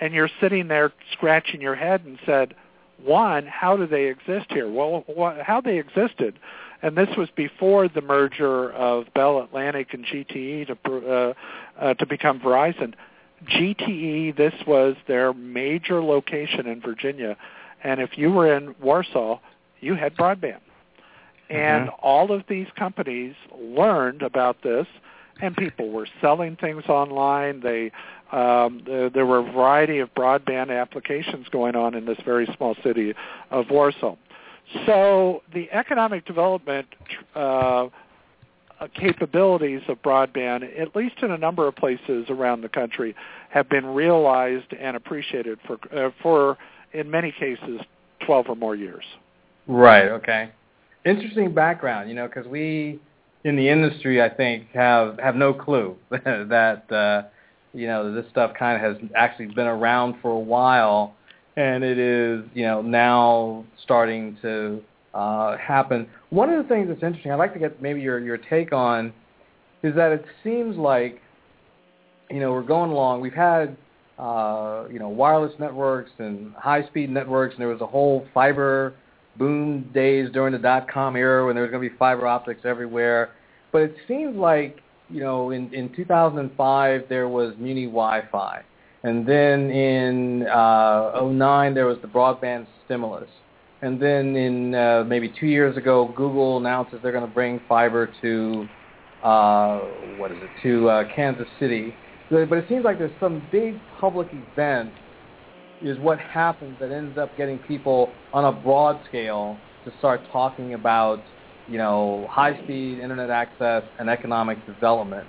and 0.00 0.12
you're 0.12 0.30
sitting 0.40 0.68
there 0.68 0.92
scratching 1.12 1.60
your 1.60 1.74
head 1.74 2.02
and 2.04 2.18
said, 2.26 2.54
one, 3.02 3.46
how 3.46 3.76
do 3.76 3.86
they 3.86 4.06
exist 4.06 4.46
here? 4.50 4.70
Well, 4.70 5.04
how 5.42 5.60
they 5.60 5.78
existed, 5.78 6.38
and 6.82 6.96
this 6.96 7.08
was 7.16 7.28
before 7.36 7.88
the 7.88 8.00
merger 8.00 8.72
of 8.72 9.12
Bell 9.14 9.40
Atlantic 9.42 9.92
and 9.92 10.04
GTE 10.04 10.66
to 10.66 11.10
uh, 11.10 11.34
uh, 11.78 11.94
to 11.94 12.06
become 12.06 12.40
Verizon. 12.40 12.94
GTE, 13.50 14.36
this 14.36 14.54
was 14.66 14.96
their 15.06 15.34
major 15.34 16.02
location 16.02 16.66
in 16.66 16.80
Virginia, 16.80 17.36
and 17.84 18.00
if 18.00 18.16
you 18.16 18.30
were 18.30 18.56
in 18.56 18.74
Warsaw, 18.80 19.40
you 19.80 19.94
had 19.94 20.16
broadband. 20.16 20.60
And 21.48 21.88
mm-hmm. 21.88 22.00
all 22.02 22.32
of 22.32 22.44
these 22.48 22.66
companies 22.76 23.34
learned 23.58 24.22
about 24.22 24.62
this 24.62 24.86
and 25.40 25.56
people 25.56 25.90
were 25.90 26.08
selling 26.20 26.56
things 26.56 26.84
online. 26.88 27.60
They 27.60 27.92
um, 28.32 28.82
there, 28.86 29.08
there 29.08 29.26
were 29.26 29.38
a 29.38 29.52
variety 29.52 29.98
of 29.98 30.12
broadband 30.14 30.76
applications 30.76 31.46
going 31.50 31.76
on 31.76 31.94
in 31.94 32.06
this 32.06 32.18
very 32.24 32.48
small 32.56 32.74
city 32.82 33.14
of 33.50 33.70
Warsaw. 33.70 34.16
So 34.84 35.42
the 35.54 35.70
economic 35.70 36.26
development 36.26 36.88
uh, 37.36 37.88
capabilities 38.94 39.82
of 39.88 40.02
broadband, 40.02 40.80
at 40.80 40.96
least 40.96 41.16
in 41.22 41.30
a 41.30 41.38
number 41.38 41.68
of 41.68 41.76
places 41.76 42.26
around 42.28 42.62
the 42.62 42.68
country, 42.68 43.14
have 43.50 43.68
been 43.68 43.86
realized 43.86 44.72
and 44.72 44.96
appreciated 44.96 45.58
for 45.66 45.78
uh, 45.96 46.10
for 46.20 46.58
in 46.92 47.10
many 47.10 47.30
cases 47.30 47.80
12 48.24 48.46
or 48.48 48.56
more 48.56 48.74
years. 48.74 49.04
Right. 49.68 50.08
Okay. 50.08 50.50
Interesting 51.06 51.54
background, 51.54 52.08
you 52.08 52.16
know, 52.16 52.26
because 52.26 52.46
we 52.46 53.00
in 53.44 53.54
the 53.54 53.68
industry, 53.68 54.20
I 54.20 54.28
think, 54.28 54.72
have 54.74 55.20
have 55.20 55.36
no 55.36 55.54
clue 55.54 55.96
that 56.10 56.90
uh, 56.90 57.28
you 57.72 57.86
know 57.86 58.12
this 58.12 58.24
stuff 58.30 58.52
kind 58.58 58.74
of 58.74 58.96
has 58.96 59.10
actually 59.14 59.46
been 59.46 59.68
around 59.68 60.16
for 60.20 60.32
a 60.32 60.38
while, 60.38 61.14
and 61.56 61.84
it 61.84 61.96
is 61.96 62.44
you 62.54 62.64
know 62.64 62.82
now 62.82 63.64
starting 63.84 64.36
to 64.42 64.82
uh, 65.14 65.56
happen. 65.58 66.08
One 66.30 66.50
of 66.50 66.60
the 66.60 66.68
things 66.68 66.88
that's 66.88 67.04
interesting, 67.04 67.30
I'd 67.30 67.36
like 67.36 67.52
to 67.52 67.60
get 67.60 67.80
maybe 67.80 68.00
your 68.00 68.18
your 68.18 68.36
take 68.36 68.72
on, 68.72 69.12
is 69.84 69.94
that 69.94 70.10
it 70.10 70.24
seems 70.42 70.76
like 70.76 71.22
you 72.30 72.40
know 72.40 72.50
we're 72.50 72.62
going 72.62 72.90
along. 72.90 73.20
We've 73.20 73.32
had 73.32 73.76
uh, 74.18 74.86
you 74.90 74.98
know 74.98 75.08
wireless 75.08 75.52
networks 75.60 76.10
and 76.18 76.52
high 76.54 76.84
speed 76.88 77.10
networks, 77.10 77.54
and 77.54 77.60
there 77.60 77.68
was 77.68 77.80
a 77.80 77.86
whole 77.86 78.26
fiber 78.34 78.94
boom 79.38 79.90
days 79.94 80.28
during 80.32 80.52
the 80.52 80.58
dot 80.58 80.90
com 80.90 81.16
era 81.16 81.46
when 81.46 81.54
there 81.54 81.62
was 81.62 81.70
going 81.70 81.82
to 81.82 81.90
be 81.90 81.96
fiber 81.96 82.26
optics 82.26 82.60
everywhere. 82.64 83.30
But 83.72 83.82
it 83.82 83.96
seems 84.08 84.36
like 84.36 84.80
you 85.08 85.20
know 85.20 85.50
in 85.50 85.72
in 85.74 85.94
2005 85.94 87.02
there 87.08 87.28
was 87.28 87.54
Muni 87.58 87.86
Wi-Fi, 87.86 88.62
and 89.02 89.26
then 89.26 89.70
in 89.70 90.46
uh, 90.46 91.20
09 91.22 91.74
there 91.74 91.86
was 91.86 91.98
the 92.02 92.08
broadband 92.08 92.66
stimulus, 92.84 93.28
and 93.82 94.00
then 94.00 94.36
in 94.36 94.74
uh, 94.74 95.04
maybe 95.06 95.32
two 95.38 95.46
years 95.46 95.76
ago 95.76 96.12
Google 96.16 96.58
announces 96.58 96.98
they're 97.02 97.12
going 97.12 97.26
to 97.26 97.34
bring 97.34 97.60
fiber 97.68 98.10
to 98.22 98.66
uh, 99.22 99.80
what 100.18 100.30
is 100.30 100.38
it 100.42 100.50
to 100.62 100.88
uh, 100.88 101.04
Kansas 101.14 101.48
City. 101.58 101.94
But 102.28 102.52
it 102.52 102.68
seems 102.68 102.84
like 102.84 102.98
there's 102.98 103.12
some 103.20 103.42
big 103.52 103.76
public 104.00 104.28
event 104.32 104.92
is 105.82 105.98
what 105.98 106.18
happens 106.18 106.76
that 106.80 106.90
ends 106.90 107.18
up 107.18 107.36
getting 107.36 107.58
people 107.60 108.10
on 108.32 108.44
a 108.44 108.52
broad 108.52 109.00
scale 109.08 109.56
to 109.84 109.92
start 109.98 110.20
talking 110.32 110.74
about, 110.74 111.22
you 111.68 111.78
know, 111.78 112.26
high-speed 112.30 112.98
internet 112.98 113.30
access 113.30 113.82
and 113.98 114.08
economic 114.08 114.64
development. 114.66 115.26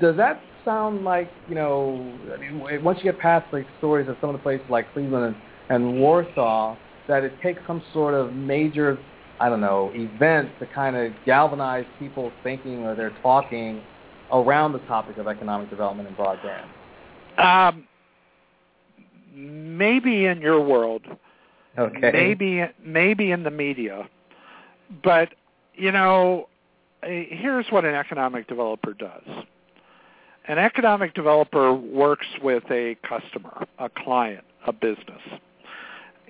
Does 0.00 0.16
that 0.16 0.42
sound 0.64 1.04
like, 1.04 1.30
you 1.48 1.54
know, 1.54 2.12
I 2.32 2.36
mean, 2.38 2.84
once 2.84 2.98
you 2.98 3.04
get 3.04 3.18
past 3.18 3.46
like 3.52 3.66
stories 3.78 4.08
of 4.08 4.16
some 4.20 4.30
of 4.30 4.36
the 4.36 4.42
places 4.42 4.66
like 4.68 4.92
Cleveland 4.92 5.34
and, 5.68 5.84
and 5.84 6.00
Warsaw, 6.00 6.76
that 7.08 7.24
it 7.24 7.40
takes 7.42 7.60
some 7.66 7.82
sort 7.92 8.14
of 8.14 8.34
major, 8.34 8.98
I 9.40 9.48
don't 9.48 9.60
know, 9.60 9.90
event 9.94 10.50
to 10.60 10.66
kind 10.66 10.96
of 10.96 11.12
galvanize 11.26 11.86
people's 11.98 12.32
thinking 12.42 12.84
or 12.86 12.94
their 12.94 13.10
talking 13.22 13.82
around 14.32 14.72
the 14.72 14.78
topic 14.80 15.16
of 15.18 15.26
economic 15.26 15.70
development 15.70 16.08
and 16.08 16.16
broadband? 16.16 16.68
Um, 17.38 17.84
maybe 19.40 20.26
in 20.26 20.40
your 20.40 20.60
world, 20.60 21.02
okay. 21.78 22.10
maybe 22.12 22.64
maybe 22.84 23.30
in 23.30 23.42
the 23.42 23.50
media, 23.50 24.08
but 25.02 25.30
you 25.74 25.92
know, 25.92 26.48
here's 27.02 27.66
what 27.70 27.84
an 27.84 27.94
economic 27.94 28.46
developer 28.48 28.92
does. 28.92 29.24
An 30.46 30.58
economic 30.58 31.14
developer 31.14 31.72
works 31.72 32.26
with 32.42 32.64
a 32.70 32.96
customer, 33.02 33.66
a 33.78 33.88
client, 33.88 34.44
a 34.66 34.72
business, 34.72 35.22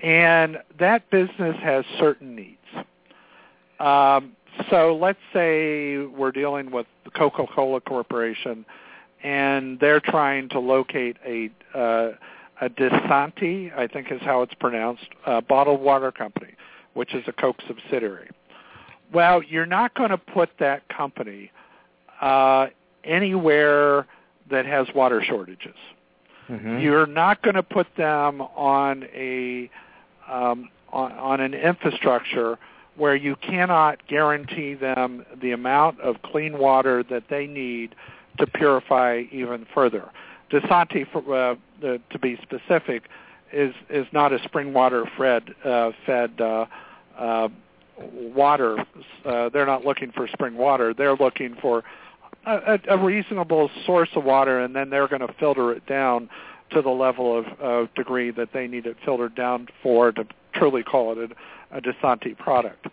and 0.02 0.58
that 0.78 1.08
business 1.10 1.56
has 1.62 1.84
certain 1.98 2.34
needs. 2.34 2.56
Um, 3.78 4.36
so 4.68 4.96
let's 5.00 5.18
say 5.32 5.98
we're 5.98 6.32
dealing 6.32 6.70
with 6.70 6.86
the 7.04 7.10
Coca-Cola 7.10 7.80
Corporation, 7.80 8.66
and 9.22 9.78
they're 9.80 10.00
trying 10.00 10.48
to 10.50 10.60
locate 10.60 11.16
a 11.26 11.50
uh, 11.76 12.12
a 12.60 12.68
DeSanti, 12.68 13.76
I 13.76 13.86
think 13.86 14.10
is 14.10 14.20
how 14.20 14.42
it's 14.42 14.54
pronounced, 14.54 15.06
a 15.26 15.40
bottled 15.40 15.80
water 15.80 16.12
company, 16.12 16.54
which 16.94 17.14
is 17.14 17.24
a 17.26 17.32
Coke 17.32 17.60
subsidiary. 17.66 18.30
Well, 19.12 19.42
you're 19.42 19.66
not 19.66 19.94
going 19.94 20.10
to 20.10 20.18
put 20.18 20.50
that 20.58 20.88
company 20.88 21.50
uh, 22.20 22.68
anywhere 23.04 24.06
that 24.50 24.66
has 24.66 24.86
water 24.94 25.22
shortages. 25.22 25.74
Mm-hmm. 26.48 26.78
You're 26.78 27.06
not 27.06 27.42
going 27.42 27.54
to 27.54 27.62
put 27.62 27.86
them 27.96 28.40
on 28.40 29.04
a 29.14 29.70
um, 30.28 30.68
on, 30.92 31.12
on 31.12 31.40
an 31.40 31.54
infrastructure 31.54 32.58
where 32.96 33.14
you 33.14 33.36
cannot 33.36 34.06
guarantee 34.08 34.74
them 34.74 35.24
the 35.40 35.52
amount 35.52 36.00
of 36.00 36.20
clean 36.22 36.58
water 36.58 37.02
that 37.04 37.24
they 37.30 37.46
need 37.46 37.94
to 38.38 38.46
purify 38.46 39.22
even 39.30 39.66
further. 39.72 40.10
Desanti, 40.50 41.06
for, 41.10 41.34
uh, 41.34 41.54
to 41.80 42.18
be 42.20 42.38
specific, 42.42 43.04
is 43.52 43.74
is 43.88 44.06
not 44.12 44.32
a 44.32 44.42
spring 44.44 44.72
water 44.72 45.04
fed 45.16 45.54
uh, 45.64 45.90
fed 46.06 46.40
uh, 46.40 46.66
uh, 47.18 47.48
water. 47.98 48.84
Uh, 49.24 49.48
they're 49.48 49.66
not 49.66 49.84
looking 49.84 50.12
for 50.12 50.26
spring 50.28 50.56
water. 50.56 50.94
They're 50.94 51.16
looking 51.16 51.56
for 51.60 51.84
a, 52.46 52.78
a 52.88 52.98
reasonable 52.98 53.70
source 53.84 54.10
of 54.14 54.24
water, 54.24 54.60
and 54.60 54.74
then 54.74 54.90
they're 54.90 55.08
going 55.08 55.26
to 55.26 55.32
filter 55.38 55.72
it 55.72 55.86
down 55.86 56.28
to 56.70 56.82
the 56.82 56.90
level 56.90 57.36
of 57.36 57.46
uh, 57.60 57.90
degree 57.94 58.30
that 58.30 58.52
they 58.52 58.66
need 58.66 58.86
it 58.86 58.96
filtered 59.04 59.34
down 59.34 59.68
for 59.82 60.12
to 60.12 60.26
truly 60.54 60.82
call 60.82 61.12
it 61.12 61.32
a, 61.72 61.76
a 61.76 61.80
Desanti 61.80 62.36
product. 62.36 62.86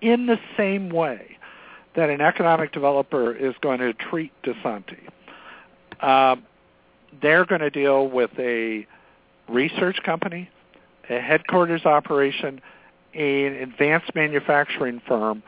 In 0.00 0.26
the 0.26 0.38
same 0.56 0.90
way 0.90 1.38
that 1.94 2.10
an 2.10 2.20
economic 2.20 2.72
developer 2.72 3.32
is 3.32 3.54
going 3.60 3.78
to 3.78 3.92
treat 3.94 4.32
Desanti, 4.42 5.08
um, 6.00 6.44
they're 7.20 7.44
going 7.44 7.60
to 7.60 7.70
deal 7.70 8.08
with 8.08 8.30
a 8.38 8.86
research 9.48 10.02
company, 10.04 10.48
a 11.08 11.20
headquarters 11.20 11.84
operation, 11.84 12.60
an 13.14 13.54
advanced 13.54 14.14
manufacturing 14.14 15.00
firm, 15.06 15.42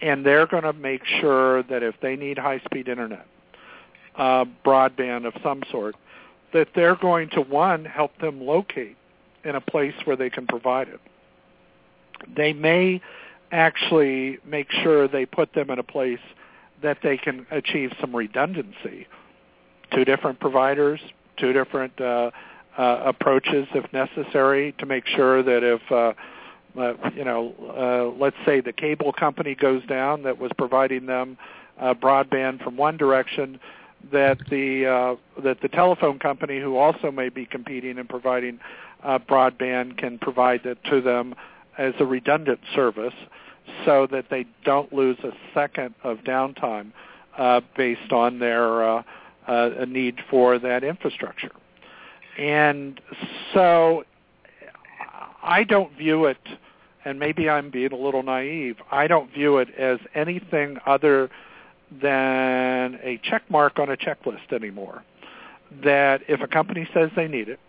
and 0.00 0.24
they're 0.24 0.46
going 0.46 0.62
to 0.62 0.72
make 0.72 1.04
sure 1.20 1.62
that 1.64 1.82
if 1.82 1.94
they 2.00 2.16
need 2.16 2.38
high-speed 2.38 2.88
internet, 2.88 3.26
uh, 4.16 4.44
broadband 4.64 5.26
of 5.26 5.34
some 5.42 5.62
sort, 5.70 5.96
that 6.52 6.68
they're 6.74 6.96
going 6.96 7.28
to 7.30 7.40
one 7.40 7.84
help 7.84 8.16
them 8.18 8.40
locate 8.40 8.96
in 9.44 9.56
a 9.56 9.60
place 9.60 9.94
where 10.04 10.16
they 10.16 10.30
can 10.30 10.46
provide 10.46 10.88
it. 10.88 11.00
They 12.34 12.52
may 12.52 13.02
actually 13.52 14.38
make 14.44 14.70
sure 14.70 15.06
they 15.08 15.26
put 15.26 15.52
them 15.52 15.70
in 15.70 15.78
a 15.78 15.82
place 15.82 16.20
that 16.82 16.98
they 17.02 17.16
can 17.16 17.46
achieve 17.50 17.92
some 18.00 18.14
redundancy. 18.14 19.06
Two 19.94 20.04
different 20.04 20.40
providers, 20.40 21.00
two 21.36 21.52
different 21.52 21.98
uh, 22.00 22.30
uh, 22.76 23.02
approaches 23.04 23.66
if 23.74 23.92
necessary 23.92 24.74
to 24.78 24.86
make 24.86 25.06
sure 25.06 25.42
that 25.42 25.62
if 25.62 25.80
uh, 25.92 26.12
uh, 26.78 26.94
you 27.14 27.24
know, 27.24 27.54
uh, 27.76 28.18
let's 28.20 28.36
say 28.44 28.60
the 28.60 28.72
cable 28.72 29.12
company 29.12 29.54
goes 29.54 29.84
down 29.86 30.22
that 30.24 30.38
was 30.38 30.50
providing 30.58 31.06
them 31.06 31.36
uh, 31.80 31.94
broadband 31.94 32.62
from 32.62 32.76
one 32.76 32.96
direction, 32.96 33.60
that 34.12 34.38
the 34.50 34.86
uh, 34.86 35.42
that 35.42 35.60
the 35.60 35.68
telephone 35.68 36.18
company 36.18 36.60
who 36.60 36.76
also 36.76 37.10
may 37.10 37.28
be 37.28 37.46
competing 37.46 37.98
and 37.98 38.08
providing 38.08 38.58
uh, 39.02 39.18
broadband 39.18 39.96
can 39.96 40.18
provide 40.18 40.66
it 40.66 40.78
to 40.90 41.00
them 41.00 41.34
as 41.78 41.94
a 42.00 42.04
redundant 42.04 42.60
service, 42.74 43.14
so 43.84 44.06
that 44.10 44.26
they 44.30 44.44
don't 44.64 44.92
lose 44.92 45.18
a 45.24 45.30
second 45.54 45.94
of 46.02 46.18
downtime 46.18 46.92
uh, 47.38 47.60
based 47.76 48.12
on 48.12 48.38
their 48.38 48.98
uh, 48.98 49.02
uh, 49.46 49.84
need 49.86 50.20
for 50.30 50.58
that 50.58 50.84
infrastructure. 50.84 51.52
And 52.38 53.00
so 53.52 54.04
I 55.42 55.64
don't 55.64 55.92
view 55.96 56.24
it 56.26 56.38
and 57.04 57.18
maybe 57.18 57.48
I'm 57.48 57.70
being 57.70 57.92
a 57.92 57.96
little 57.96 58.22
naive, 58.22 58.76
I 58.90 59.06
don't 59.06 59.32
view 59.32 59.58
it 59.58 59.68
as 59.74 59.98
anything 60.14 60.78
other 60.86 61.30
than 61.90 62.98
a 63.02 63.20
check 63.22 63.48
mark 63.50 63.78
on 63.78 63.90
a 63.90 63.96
checklist 63.96 64.52
anymore. 64.52 65.04
That 65.82 66.22
if 66.28 66.40
a 66.40 66.46
company 66.46 66.88
says 66.94 67.10
they 67.14 67.28
need 67.28 67.48
it, 67.48 67.60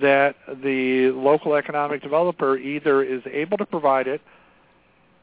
that 0.00 0.36
the 0.62 1.10
local 1.10 1.54
economic 1.54 2.02
developer 2.02 2.56
either 2.56 3.02
is 3.02 3.22
able 3.30 3.56
to 3.58 3.66
provide 3.66 4.06
it, 4.06 4.20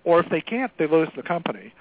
or 0.03 0.20
if 0.20 0.29
they 0.29 0.41
can't, 0.41 0.72
they 0.77 0.88
lose 0.88 1.10
the 1.15 1.24
company. 1.24 1.74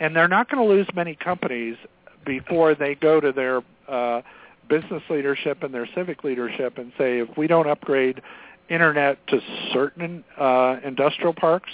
And 0.00 0.14
they're 0.14 0.28
not 0.28 0.48
going 0.50 0.62
to 0.62 0.74
lose 0.74 0.86
many 0.94 1.14
companies 1.14 1.76
before 2.24 2.74
they 2.74 2.94
go 2.94 3.20
to 3.20 3.32
their 3.32 3.62
uh, 3.88 4.22
business 4.68 5.02
leadership 5.08 5.62
and 5.62 5.72
their 5.72 5.88
civic 5.94 6.24
leadership 6.24 6.78
and 6.78 6.92
say, 6.98 7.18
if 7.20 7.36
we 7.36 7.46
don't 7.46 7.68
upgrade 7.68 8.20
internet 8.68 9.18
to 9.28 9.40
certain 9.72 10.24
uh, 10.38 10.76
industrial 10.84 11.32
parks, 11.32 11.70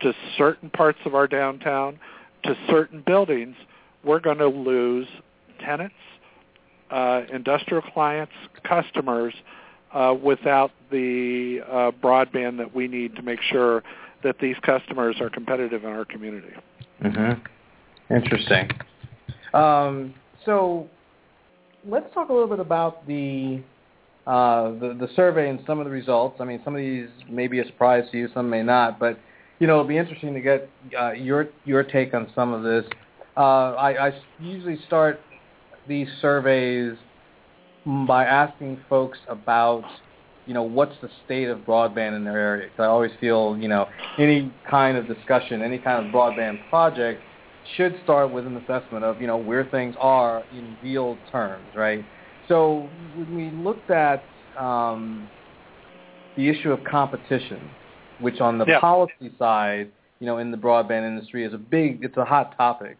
to 0.00 0.12
certain 0.36 0.70
parts 0.70 0.98
of 1.04 1.14
our 1.14 1.26
downtown, 1.26 1.98
to 2.44 2.56
certain 2.68 3.02
buildings, 3.04 3.56
we're 4.04 4.20
going 4.20 4.38
to 4.38 4.46
lose 4.46 5.08
tenants, 5.58 5.94
uh, 6.90 7.22
industrial 7.32 7.82
clients, 7.82 8.32
customers 8.62 9.34
uh, 9.92 10.14
without 10.22 10.70
the 10.90 11.60
uh, 11.66 11.90
broadband 12.02 12.58
that 12.58 12.74
we 12.74 12.86
need 12.86 13.16
to 13.16 13.22
make 13.22 13.40
sure 13.42 13.82
that 14.22 14.38
these 14.40 14.56
customers 14.62 15.16
are 15.20 15.30
competitive 15.30 15.84
in 15.84 15.90
our 15.90 16.04
community. 16.04 16.52
Mm-hmm. 17.02 18.14
Interesting. 18.14 18.70
Um, 19.54 20.14
so 20.44 20.88
let's 21.86 22.12
talk 22.14 22.28
a 22.28 22.32
little 22.32 22.48
bit 22.48 22.60
about 22.60 23.06
the 23.06 23.62
uh, 24.26 24.72
the, 24.72 24.94
the 25.00 25.08
survey 25.16 25.48
and 25.48 25.60
some 25.66 25.78
of 25.78 25.86
the 25.86 25.90
results. 25.90 26.36
I 26.38 26.44
mean, 26.44 26.60
some 26.64 26.74
of 26.74 26.80
these 26.80 27.08
may 27.30 27.46
be 27.46 27.60
a 27.60 27.64
surprise 27.64 28.04
to 28.12 28.18
you, 28.18 28.28
some 28.34 28.50
may 28.50 28.62
not, 28.62 28.98
but 28.98 29.18
you 29.58 29.66
know, 29.66 29.74
it'll 29.74 29.88
be 29.88 29.96
interesting 29.96 30.34
to 30.34 30.40
get 30.40 30.68
uh, 30.98 31.12
your 31.12 31.48
your 31.64 31.82
take 31.82 32.14
on 32.14 32.30
some 32.34 32.52
of 32.52 32.62
this. 32.62 32.84
Uh, 33.36 33.74
I, 33.74 34.08
I 34.08 34.12
usually 34.40 34.78
start 34.86 35.20
these 35.86 36.08
surveys 36.20 36.96
by 38.06 38.24
asking 38.24 38.80
folks 38.88 39.18
about, 39.28 39.84
you 40.46 40.54
know, 40.54 40.62
what's 40.62 40.94
the 41.00 41.08
state 41.24 41.48
of 41.48 41.60
broadband 41.60 42.16
in 42.16 42.24
their 42.24 42.38
area. 42.38 42.68
Because 42.68 42.82
I 42.82 42.86
always 42.86 43.12
feel, 43.20 43.56
you 43.58 43.68
know, 43.68 43.88
any 44.18 44.52
kind 44.68 44.96
of 44.96 45.06
discussion, 45.06 45.62
any 45.62 45.78
kind 45.78 46.04
of 46.06 46.12
broadband 46.12 46.68
project 46.68 47.22
should 47.76 47.98
start 48.04 48.30
with 48.32 48.46
an 48.46 48.56
assessment 48.56 49.04
of, 49.04 49.20
you 49.20 49.26
know, 49.26 49.36
where 49.36 49.64
things 49.64 49.94
are 49.98 50.42
in 50.52 50.76
real 50.82 51.18
terms, 51.30 51.66
right? 51.74 52.04
So 52.48 52.88
when 53.14 53.34
we 53.34 53.50
looked 53.62 53.90
at 53.90 54.24
um, 54.58 55.28
the 56.36 56.48
issue 56.48 56.72
of 56.72 56.82
competition, 56.84 57.60
which 58.20 58.40
on 58.40 58.58
the 58.58 58.64
yeah. 58.66 58.80
policy 58.80 59.32
side, 59.38 59.90
you 60.20 60.26
know, 60.26 60.38
in 60.38 60.50
the 60.50 60.56
broadband 60.56 61.06
industry 61.06 61.44
is 61.44 61.54
a 61.54 61.58
big, 61.58 62.02
it's 62.02 62.16
a 62.16 62.24
hot 62.24 62.56
topic. 62.56 62.96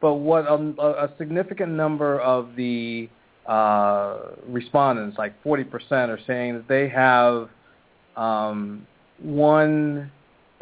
But 0.00 0.14
what 0.14 0.46
um, 0.46 0.76
a, 0.78 0.88
a 0.88 1.10
significant 1.18 1.72
number 1.72 2.20
of 2.20 2.56
the 2.56 3.08
uh, 3.46 4.18
respondents, 4.48 5.18
like 5.18 5.42
40%, 5.44 6.08
are 6.08 6.18
saying 6.26 6.54
that 6.54 6.68
they 6.68 6.88
have 6.88 7.48
um, 8.16 8.86
one 9.20 10.10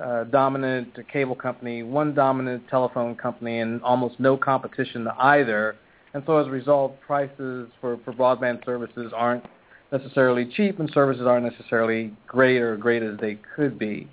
uh, 0.03 0.25
dominant 0.25 0.97
cable 1.13 1.35
company, 1.35 1.83
one 1.83 2.15
dominant 2.15 2.67
telephone 2.69 3.15
company, 3.15 3.61
and 3.61 3.83
almost 3.83 4.19
no 4.19 4.37
competition 4.37 5.05
to 5.05 5.15
either 5.19 5.77
and 6.13 6.23
so 6.27 6.39
as 6.39 6.47
a 6.47 6.51
result, 6.51 7.01
prices 7.01 7.69
for, 7.81 7.99
for 8.05 8.13
broadband 8.13 8.65
services 8.65 9.13
aren't 9.15 9.45
necessarily 9.93 10.51
cheap 10.57 10.79
and 10.81 10.91
services 10.93 11.27
aren't 11.27 11.45
necessarily 11.45 12.13
great 12.27 12.61
or 12.61 12.77
great 12.77 13.03
as 13.03 13.19
they 13.19 13.39
could 13.57 13.79
be. 13.79 14.09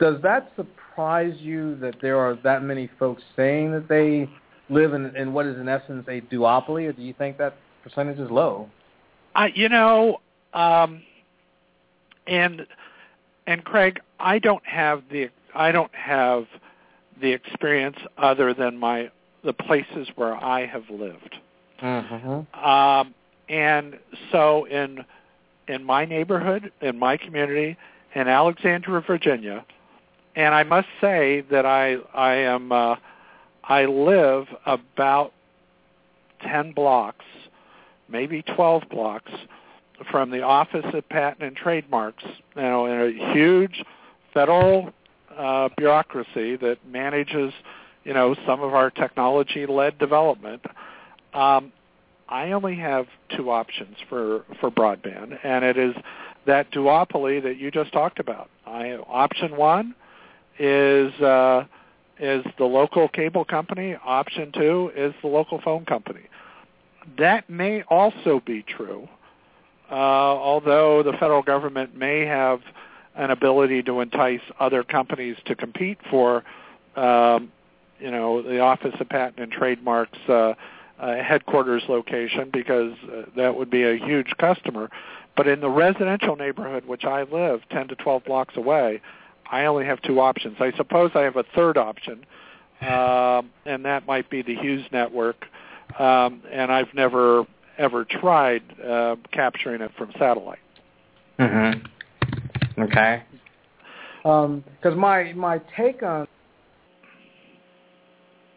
Does 0.00 0.20
that 0.22 0.52
surprise 0.56 1.34
you 1.38 1.76
that 1.76 1.96
there 2.00 2.18
are 2.18 2.36
that 2.44 2.62
many 2.62 2.88
folks 2.98 3.22
saying 3.36 3.72
that 3.72 3.88
they 3.88 4.28
live 4.68 4.94
in, 4.94 5.14
in 5.16 5.32
what 5.32 5.46
is 5.46 5.56
in 5.56 5.68
essence 5.68 6.04
a 6.08 6.20
duopoly, 6.22 6.88
or 6.88 6.92
do 6.92 7.02
you 7.02 7.14
think 7.14 7.38
that 7.38 7.56
percentage 7.82 8.18
is 8.18 8.30
low? 8.30 8.68
I, 9.34 9.48
you 9.54 9.68
know, 9.68 10.20
um, 10.54 11.02
and 12.26 12.66
and 13.48 13.64
Craig, 13.64 13.98
I 14.20 14.38
don't 14.38 14.64
have 14.66 15.04
the 15.10 15.30
I 15.54 15.72
don't 15.72 15.94
have 15.94 16.46
the 17.20 17.32
experience 17.32 17.96
other 18.18 18.52
than 18.52 18.76
my 18.76 19.10
the 19.42 19.54
places 19.54 20.08
where 20.16 20.36
I 20.36 20.66
have 20.66 20.84
lived. 20.90 21.34
Mm-hmm. 21.82 22.62
Um, 22.62 23.14
and 23.48 23.98
so 24.30 24.66
in 24.66 25.02
in 25.66 25.82
my 25.82 26.04
neighborhood, 26.04 26.70
in 26.82 26.98
my 26.98 27.16
community, 27.16 27.78
in 28.14 28.28
Alexandria, 28.28 29.02
Virginia, 29.06 29.64
and 30.36 30.54
I 30.54 30.62
must 30.62 30.88
say 31.00 31.42
that 31.50 31.64
I 31.64 31.96
I 32.14 32.34
am 32.34 32.70
uh, 32.70 32.96
I 33.64 33.86
live 33.86 34.46
about 34.66 35.32
ten 36.42 36.72
blocks, 36.72 37.24
maybe 38.10 38.42
twelve 38.42 38.82
blocks 38.90 39.32
from 40.10 40.30
the 40.30 40.42
Office 40.42 40.84
of 40.92 41.08
Patent 41.08 41.42
and 41.42 41.56
Trademarks. 41.56 42.24
You 42.56 42.62
know, 42.62 42.86
in 42.86 43.20
a 43.20 43.32
huge 43.32 43.82
federal 44.34 44.92
uh, 45.36 45.68
bureaucracy 45.76 46.56
that 46.56 46.78
manages 46.86 47.52
you 48.08 48.14
know, 48.14 48.34
some 48.46 48.62
of 48.62 48.72
our 48.72 48.90
technology-led 48.90 49.98
development. 49.98 50.64
Um, 51.34 51.72
I 52.26 52.52
only 52.52 52.74
have 52.76 53.06
two 53.36 53.50
options 53.50 53.96
for, 54.08 54.44
for 54.60 54.70
broadband, 54.70 55.38
and 55.44 55.62
it 55.62 55.76
is 55.76 55.94
that 56.46 56.70
duopoly 56.72 57.42
that 57.42 57.58
you 57.58 57.70
just 57.70 57.92
talked 57.92 58.18
about. 58.18 58.48
I, 58.66 58.92
option 58.94 59.58
one 59.58 59.94
is 60.58 61.12
uh, 61.20 61.66
is 62.18 62.44
the 62.56 62.64
local 62.64 63.08
cable 63.08 63.44
company. 63.44 63.94
Option 64.02 64.52
two 64.52 64.90
is 64.96 65.12
the 65.20 65.28
local 65.28 65.60
phone 65.60 65.84
company. 65.84 66.22
That 67.18 67.50
may 67.50 67.82
also 67.82 68.40
be 68.46 68.62
true, 68.62 69.06
uh, 69.90 69.94
although 69.94 71.02
the 71.02 71.12
federal 71.12 71.42
government 71.42 71.96
may 71.96 72.24
have 72.26 72.60
an 73.14 73.30
ability 73.30 73.82
to 73.82 74.00
entice 74.00 74.40
other 74.60 74.82
companies 74.82 75.36
to 75.46 75.54
compete 75.54 75.98
for, 76.10 76.44
um, 76.96 77.50
you 77.98 78.10
know, 78.10 78.42
the 78.42 78.60
Office 78.60 78.94
of 79.00 79.08
Patent 79.08 79.38
and 79.38 79.50
Trademarks 79.50 80.18
uh, 80.28 80.54
uh, 81.00 81.22
headquarters 81.22 81.82
location 81.88 82.50
because 82.52 82.92
uh, 83.04 83.22
that 83.36 83.56
would 83.56 83.70
be 83.70 83.82
a 83.82 83.96
huge 83.96 84.32
customer. 84.38 84.90
But 85.36 85.46
in 85.46 85.60
the 85.60 85.70
residential 85.70 86.36
neighborhood, 86.36 86.84
which 86.86 87.04
I 87.04 87.22
live 87.22 87.60
10 87.70 87.88
to 87.88 87.96
12 87.96 88.24
blocks 88.24 88.56
away, 88.56 89.00
I 89.50 89.64
only 89.64 89.84
have 89.84 90.02
two 90.02 90.20
options. 90.20 90.56
I 90.60 90.72
suppose 90.72 91.12
I 91.14 91.22
have 91.22 91.36
a 91.36 91.44
third 91.54 91.78
option, 91.78 92.26
um, 92.82 93.50
and 93.64 93.84
that 93.84 94.06
might 94.06 94.28
be 94.30 94.42
the 94.42 94.54
Hughes 94.54 94.84
network. 94.92 95.46
Um, 95.98 96.42
and 96.50 96.70
I've 96.70 96.92
never 96.92 97.46
ever 97.78 98.04
tried 98.04 98.62
uh, 98.80 99.16
capturing 99.32 99.80
it 99.80 99.90
from 99.96 100.10
satellite. 100.18 100.58
Mm-hmm. 101.38 102.82
Okay. 102.82 103.22
Because 104.22 104.64
um, 104.84 104.98
my 104.98 105.32
my 105.34 105.60
take 105.76 106.02
on 106.02 106.26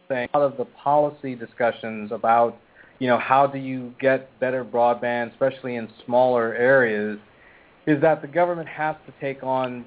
thing, 0.08 0.28
a 0.34 0.38
lot 0.38 0.46
of 0.46 0.58
the 0.58 0.66
policy 0.66 1.36
discussions 1.36 2.12
about 2.12 2.58
you 3.00 3.08
know 3.08 3.18
how 3.18 3.48
do 3.48 3.58
you 3.58 3.94
get 4.00 4.38
better 4.40 4.66
broadband, 4.66 5.32
especially 5.32 5.76
in 5.76 5.88
smaller 6.06 6.54
areas, 6.56 7.20
is 7.88 8.02
that 8.02 8.22
the 8.22 8.28
government 8.28 8.68
has 8.68 8.96
to 9.06 9.14
take 9.22 9.44
on 9.44 9.86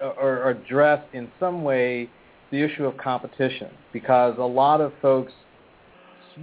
or 0.00 0.48
address 0.50 1.04
in 1.12 1.28
some 1.38 1.62
way 1.62 2.08
the 2.50 2.62
issue 2.62 2.86
of 2.86 2.96
competition 2.96 3.68
because 3.92 4.34
a 4.38 4.42
lot 4.42 4.80
of 4.80 4.92
folks 5.02 5.32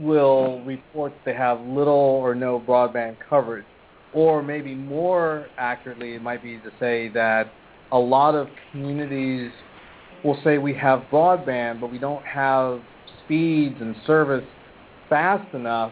will 0.02 0.62
report 0.64 1.14
they 1.26 1.34
have 1.34 1.60
little 1.62 1.94
or 1.94 2.36
no 2.36 2.60
broadband 2.60 3.18
coverage. 3.30 3.66
Or 4.14 4.42
maybe 4.42 4.74
more 4.74 5.48
accurately, 5.58 6.16
it 6.16 6.22
might 6.22 6.42
be 6.42 6.58
to 6.58 6.72
say 6.80 7.10
that 7.10 7.52
a 7.92 7.98
lot 7.98 8.36
of 8.36 8.48
communities 8.72 9.52
will 10.24 10.40
say 10.44 10.58
we 10.58 10.74
have 10.74 11.04
broadband, 11.12 11.82
but 11.82 11.92
we 11.92 12.00
don't 12.00 12.26
have 12.26 12.82
speeds 13.26 13.76
and 13.80 13.96
service 14.06 14.46
fast 15.10 15.54
enough 15.54 15.92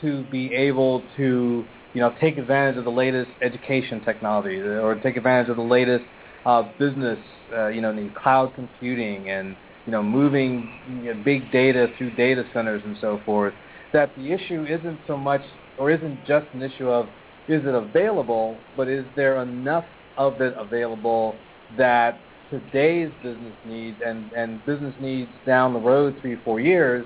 to 0.00 0.24
be 0.24 0.52
able 0.54 1.02
to, 1.16 1.64
you 1.94 2.00
know, 2.00 2.14
take 2.20 2.38
advantage 2.38 2.76
of 2.76 2.84
the 2.84 2.90
latest 2.90 3.30
education 3.42 4.00
technology 4.04 4.56
or 4.58 4.94
take 5.02 5.16
advantage 5.16 5.48
of 5.48 5.56
the 5.56 5.62
latest 5.62 6.04
uh, 6.46 6.62
business, 6.78 7.18
uh, 7.52 7.68
you 7.68 7.80
know, 7.80 8.10
cloud 8.22 8.54
computing 8.54 9.28
and 9.30 9.56
you 9.86 9.92
know 9.92 10.02
moving 10.02 10.68
you 11.02 11.14
know, 11.14 11.22
big 11.24 11.50
data 11.52 11.88
through 11.98 12.14
data 12.14 12.44
centers 12.52 12.82
and 12.84 12.96
so 13.00 13.20
forth. 13.24 13.54
That 13.92 14.14
the 14.16 14.32
issue 14.32 14.64
isn't 14.64 14.98
so 15.06 15.16
much 15.16 15.42
or 15.78 15.90
isn't 15.90 16.26
just 16.26 16.46
an 16.52 16.62
issue 16.62 16.88
of 16.88 17.06
is 17.46 17.62
it 17.64 17.74
available, 17.74 18.56
but 18.76 18.88
is 18.88 19.04
there 19.16 19.42
enough 19.42 19.84
of 20.16 20.40
it 20.40 20.54
available 20.56 21.34
that 21.76 22.18
today's 22.50 23.10
business 23.22 23.54
needs 23.66 23.96
and, 24.04 24.30
and 24.32 24.64
business 24.64 24.94
needs 25.00 25.30
down 25.46 25.72
the 25.72 25.80
road 25.80 26.16
three, 26.20 26.36
four 26.44 26.60
years 26.60 27.04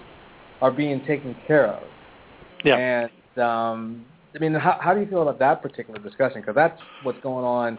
are 0.61 0.71
being 0.71 1.05
taken 1.07 1.35
care 1.47 1.67
of. 1.69 1.83
Yeah. 2.65 2.77
And 2.77 3.43
um, 3.43 4.05
I 4.35 4.39
mean, 4.39 4.55
how, 4.55 4.79
how 4.81 4.95
do 4.95 5.01
you 5.01 5.07
feel 5.07 5.23
about 5.23 5.39
that 5.39 5.63
particular 5.63 5.99
discussion? 6.01 6.41
Because 6.41 6.55
that's 6.55 6.81
what's 7.03 7.21
going 7.21 7.45
on 7.45 7.77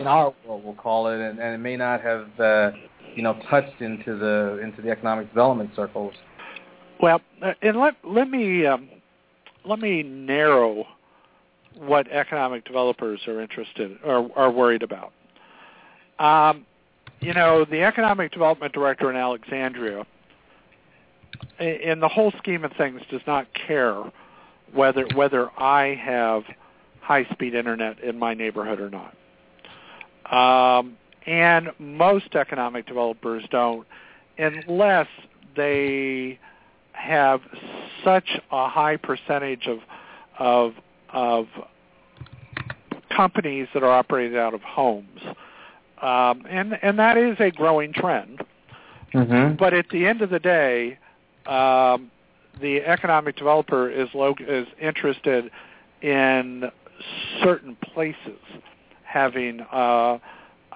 in 0.00 0.06
our 0.06 0.32
world, 0.46 0.64
we'll 0.64 0.74
call 0.74 1.08
it, 1.08 1.20
and, 1.20 1.38
and 1.38 1.54
it 1.54 1.58
may 1.58 1.76
not 1.76 2.00
have, 2.00 2.28
uh, 2.38 2.70
you 3.14 3.22
know, 3.22 3.38
touched 3.48 3.80
into 3.80 4.16
the 4.16 4.60
into 4.62 4.82
the 4.82 4.90
economic 4.90 5.28
development 5.28 5.70
circles. 5.74 6.14
Well, 7.00 7.20
uh, 7.42 7.52
and 7.62 7.78
let 7.78 7.94
let 8.04 8.28
me 8.28 8.66
um, 8.66 8.88
let 9.64 9.78
me 9.78 10.02
narrow 10.02 10.84
what 11.76 12.10
economic 12.10 12.64
developers 12.64 13.20
are 13.26 13.40
interested 13.40 13.98
or 14.04 14.30
are 14.36 14.50
worried 14.50 14.82
about. 14.82 15.12
Um, 16.18 16.64
you 17.20 17.34
know, 17.34 17.64
the 17.64 17.82
economic 17.82 18.32
development 18.32 18.72
director 18.72 19.10
in 19.10 19.16
Alexandria, 19.16 20.06
in 21.58 22.00
the 22.00 22.08
whole 22.08 22.32
scheme 22.38 22.64
of 22.64 22.72
things, 22.76 23.00
does 23.10 23.22
not 23.26 23.46
care 23.54 24.02
whether 24.72 25.06
whether 25.14 25.50
I 25.60 25.94
have 25.94 26.42
high-speed 27.00 27.54
internet 27.54 28.00
in 28.00 28.18
my 28.18 28.34
neighborhood 28.34 28.80
or 28.80 28.90
not. 28.90 29.14
Um, 30.78 30.96
and 31.26 31.70
most 31.78 32.34
economic 32.34 32.86
developers 32.86 33.44
don't, 33.50 33.86
unless 34.38 35.08
they 35.56 36.38
have 36.92 37.40
such 38.04 38.40
a 38.50 38.68
high 38.68 38.96
percentage 38.96 39.66
of 39.66 39.78
of 40.38 40.74
of 41.12 41.46
companies 43.14 43.68
that 43.74 43.82
are 43.82 43.92
operated 43.92 44.36
out 44.36 44.54
of 44.54 44.60
homes, 44.62 45.20
um, 46.02 46.44
and 46.48 46.78
and 46.82 46.98
that 46.98 47.16
is 47.16 47.36
a 47.40 47.50
growing 47.50 47.92
trend. 47.92 48.42
Mm-hmm. 49.12 49.54
But 49.56 49.74
at 49.74 49.88
the 49.90 50.06
end 50.06 50.22
of 50.22 50.30
the 50.30 50.40
day, 50.40 50.98
um, 51.46 52.10
the 52.60 52.82
economic 52.84 53.36
developer 53.36 53.88
is 53.88 54.08
lo- 54.14 54.34
is 54.40 54.66
interested 54.80 55.50
in 56.02 56.70
certain 57.42 57.76
places 57.76 58.40
having 59.04 59.60
uh, 59.72 60.18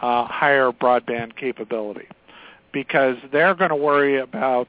uh, 0.00 0.24
higher 0.26 0.70
broadband 0.70 1.36
capability 1.36 2.06
because 2.72 3.16
they're 3.32 3.54
going 3.54 3.70
to 3.70 3.76
worry 3.76 4.18
about. 4.18 4.68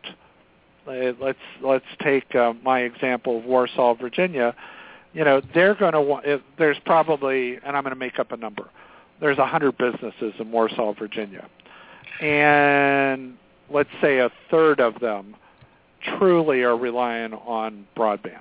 Uh, 0.87 1.13
let's 1.21 1.39
let's 1.61 1.85
take 2.01 2.33
uh, 2.33 2.53
my 2.63 2.81
example 2.81 3.37
of 3.37 3.45
Warsaw, 3.45 3.93
Virginia. 3.93 4.55
You 5.13 5.23
know, 5.23 5.41
they're 5.53 5.75
going 5.75 5.93
to 5.93 6.01
want. 6.01 6.25
There's 6.57 6.79
probably, 6.85 7.55
and 7.57 7.77
I'm 7.77 7.83
going 7.83 7.93
to 7.93 7.99
make 7.99 8.19
up 8.19 8.31
a 8.31 8.37
number. 8.37 8.69
There's 9.19 9.37
hundred 9.37 9.77
businesses 9.77 10.33
in 10.39 10.51
Warsaw, 10.51 10.93
Virginia, 10.93 11.47
and 12.21 13.37
let's 13.69 13.89
say 14.01 14.19
a 14.19 14.31
third 14.49 14.79
of 14.79 14.99
them 14.99 15.35
truly 16.17 16.61
are 16.63 16.77
relying 16.77 17.33
on 17.33 17.85
broadband 17.95 18.39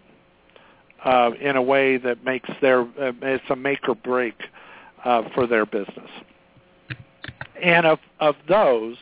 uh, 1.05 1.33
in 1.41 1.57
a 1.57 1.63
way 1.63 1.97
that 1.97 2.25
makes 2.25 2.49
their 2.61 2.83
uh, 2.83 3.13
it's 3.23 3.45
a 3.51 3.57
make 3.57 3.89
or 3.89 3.95
break 3.95 4.35
uh, 5.05 5.23
for 5.35 5.47
their 5.47 5.67
business. 5.67 6.11
And 7.63 7.87
of 7.87 7.99
of 8.21 8.37
those, 8.49 8.97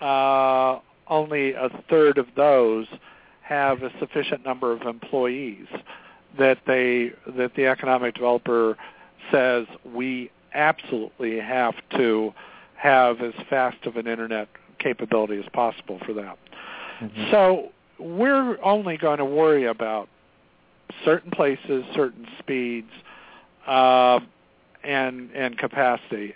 uh, 0.00 0.78
only 1.08 1.52
a 1.52 1.68
third 1.88 2.18
of 2.18 2.26
those 2.36 2.86
have 3.42 3.82
a 3.82 3.90
sufficient 3.98 4.44
number 4.44 4.72
of 4.72 4.82
employees 4.82 5.66
that 6.38 6.58
they 6.66 7.12
that 7.26 7.54
the 7.56 7.66
economic 7.66 8.14
developer 8.14 8.76
says 9.30 9.66
we 9.84 10.30
absolutely 10.54 11.38
have 11.38 11.74
to 11.96 12.32
have 12.76 13.20
as 13.20 13.34
fast 13.48 13.84
of 13.86 13.96
an 13.96 14.06
internet 14.06 14.48
capability 14.78 15.38
as 15.38 15.48
possible 15.52 16.00
for 16.04 16.12
that. 16.12 16.38
Mm-hmm. 17.00 17.30
So 17.30 17.68
we're 17.98 18.62
only 18.62 18.96
going 18.96 19.18
to 19.18 19.24
worry 19.24 19.66
about 19.66 20.08
certain 21.04 21.30
places, 21.30 21.84
certain 21.94 22.26
speeds, 22.38 22.90
uh, 23.66 24.20
and 24.82 25.30
and 25.32 25.56
capacity. 25.58 26.34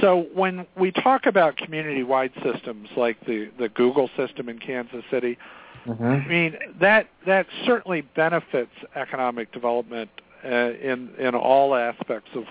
So 0.00 0.26
when 0.34 0.66
we 0.76 0.92
talk 0.92 1.26
about 1.26 1.56
community-wide 1.56 2.32
systems 2.42 2.88
like 2.96 3.18
the 3.26 3.50
the 3.58 3.68
Google 3.68 4.10
system 4.16 4.48
in 4.48 4.58
Kansas 4.58 5.04
City, 5.10 5.38
mm-hmm. 5.86 6.04
I 6.04 6.26
mean 6.26 6.56
that 6.80 7.08
that 7.26 7.46
certainly 7.64 8.02
benefits 8.02 8.72
economic 8.94 9.52
development 9.52 10.10
uh, 10.44 10.48
in 10.48 11.10
in 11.18 11.34
all 11.34 11.74
aspects 11.74 12.30
of 12.34 12.44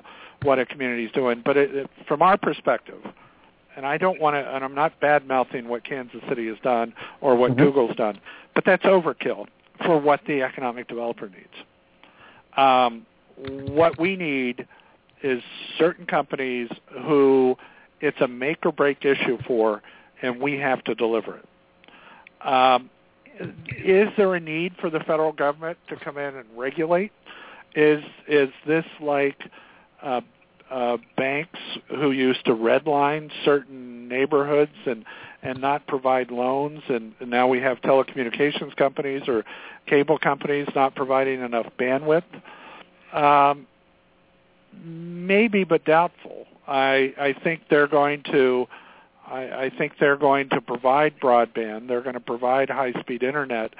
what 0.43 0.59
a 0.59 0.65
community 0.65 1.05
is 1.05 1.11
doing. 1.11 1.41
But 1.45 1.57
it, 1.57 1.75
it, 1.75 1.89
from 2.07 2.21
our 2.21 2.37
perspective, 2.37 3.01
and 3.75 3.85
I 3.85 3.97
don't 3.97 4.19
want 4.19 4.35
to, 4.35 4.55
and 4.55 4.63
I'm 4.63 4.75
not 4.75 4.99
bad 4.99 5.27
mouthing 5.27 5.67
what 5.67 5.83
Kansas 5.83 6.21
City 6.29 6.47
has 6.47 6.57
done 6.63 6.93
or 7.21 7.35
what 7.35 7.51
mm-hmm. 7.51 7.61
Google's 7.61 7.95
done, 7.95 8.19
but 8.53 8.65
that's 8.65 8.83
overkill 8.83 9.47
for 9.85 9.99
what 9.99 10.21
the 10.27 10.41
economic 10.41 10.87
developer 10.87 11.29
needs. 11.29 11.47
Um, 12.57 13.05
what 13.37 13.99
we 13.99 14.15
need 14.15 14.67
is 15.25 15.41
certain 15.79 16.05
companies 16.05 16.69
who 17.03 17.57
it's 17.99 18.21
a 18.21 18.27
make 18.27 18.65
or 18.65 18.71
break 18.71 19.03
issue 19.03 19.37
for, 19.47 19.81
and 20.21 20.39
we 20.39 20.59
have 20.59 20.83
to 20.83 20.93
deliver 20.93 21.37
it. 21.37 22.47
Um, 22.47 22.89
is 23.77 24.09
there 24.17 24.35
a 24.35 24.39
need 24.39 24.75
for 24.79 24.89
the 24.89 24.99
federal 24.99 25.31
government 25.31 25.77
to 25.89 25.95
come 25.95 26.17
in 26.17 26.35
and 26.35 26.45
regulate? 26.55 27.11
Is 27.75 28.03
is 28.27 28.49
this 28.67 28.85
like 29.01 29.37
uh, 30.01 30.21
uh, 30.69 30.97
banks 31.17 31.59
who 31.89 32.11
used 32.11 32.45
to 32.45 32.51
redline 32.51 33.31
certain 33.43 34.07
neighborhoods 34.07 34.71
and 34.85 35.03
and 35.41 35.59
not 35.59 35.85
provide 35.87 36.31
loans, 36.31 36.81
and, 36.87 37.13
and 37.19 37.29
now 37.29 37.47
we 37.47 37.59
have 37.59 37.79
telecommunications 37.81 38.75
companies 38.75 39.23
or 39.27 39.43
cable 39.87 40.17
companies 40.17 40.67
not 40.75 40.95
providing 40.95 41.41
enough 41.41 41.67
bandwidth. 41.79 42.23
Um, 43.13 43.67
maybe, 44.83 45.63
but 45.63 45.85
doubtful. 45.85 46.45
I 46.67 47.13
I 47.17 47.35
think 47.43 47.63
they're 47.69 47.87
going 47.87 48.23
to. 48.31 48.67
I, 49.27 49.65
I 49.65 49.71
think 49.75 49.93
they're 49.99 50.17
going 50.17 50.49
to 50.49 50.61
provide 50.61 51.19
broadband. 51.19 51.87
They're 51.87 52.03
going 52.03 52.13
to 52.13 52.19
provide 52.19 52.69
high-speed 52.69 53.23
internet 53.23 53.73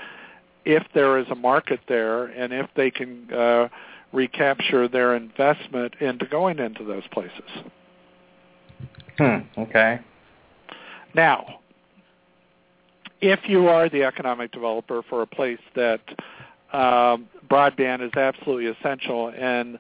if 0.66 0.84
there 0.96 1.20
is 1.20 1.28
a 1.30 1.36
market 1.36 1.82
there, 1.88 2.26
and 2.26 2.54
if 2.54 2.70
they 2.76 2.92
can. 2.92 3.32
Uh, 3.34 3.68
recapture 4.16 4.88
their 4.88 5.16
investment 5.16 5.94
into 6.00 6.26
going 6.26 6.58
into 6.58 6.84
those 6.84 7.04
places. 7.12 7.50
Hmm. 9.18 9.40
Okay. 9.58 10.00
Now, 11.14 11.60
if 13.22 13.40
you 13.48 13.68
are 13.68 13.90
the 13.90 14.04
economic 14.04 14.52
developer 14.52 15.02
for 15.10 15.22
a 15.22 15.28
place 15.28 15.60
that 15.76 16.02
um, 16.74 17.28
broadband 17.50 18.06
is 18.06 18.14
absolutely 18.16 18.68
essential, 18.68 19.30
and 19.30 19.78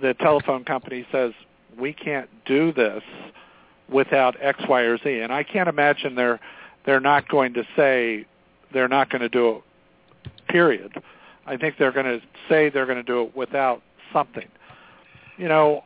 the 0.00 0.14
telephone 0.14 0.64
company 0.64 1.06
says 1.12 1.32
we 1.78 1.92
can't 1.92 2.28
do 2.44 2.72
this 2.72 3.02
without 3.88 4.36
X, 4.40 4.60
Y, 4.68 4.82
or 4.82 4.98
Z, 4.98 5.20
and 5.20 5.32
I 5.32 5.42
can't 5.42 5.68
imagine 5.68 6.14
they're 6.14 6.40
they're 6.86 7.00
not 7.00 7.28
going 7.28 7.54
to 7.54 7.64
say 7.76 8.26
they're 8.72 8.88
not 8.88 9.10
going 9.10 9.22
to 9.22 9.28
do 9.28 9.56
it. 9.56 9.62
Period. 10.48 11.02
I 11.46 11.56
think 11.56 11.76
they're 11.78 11.92
going 11.92 12.06
to 12.06 12.20
say 12.48 12.70
they're 12.70 12.86
going 12.86 12.98
to 12.98 13.02
do 13.02 13.22
it 13.22 13.36
without 13.36 13.82
something. 14.12 14.48
You 15.36 15.48
know, 15.48 15.82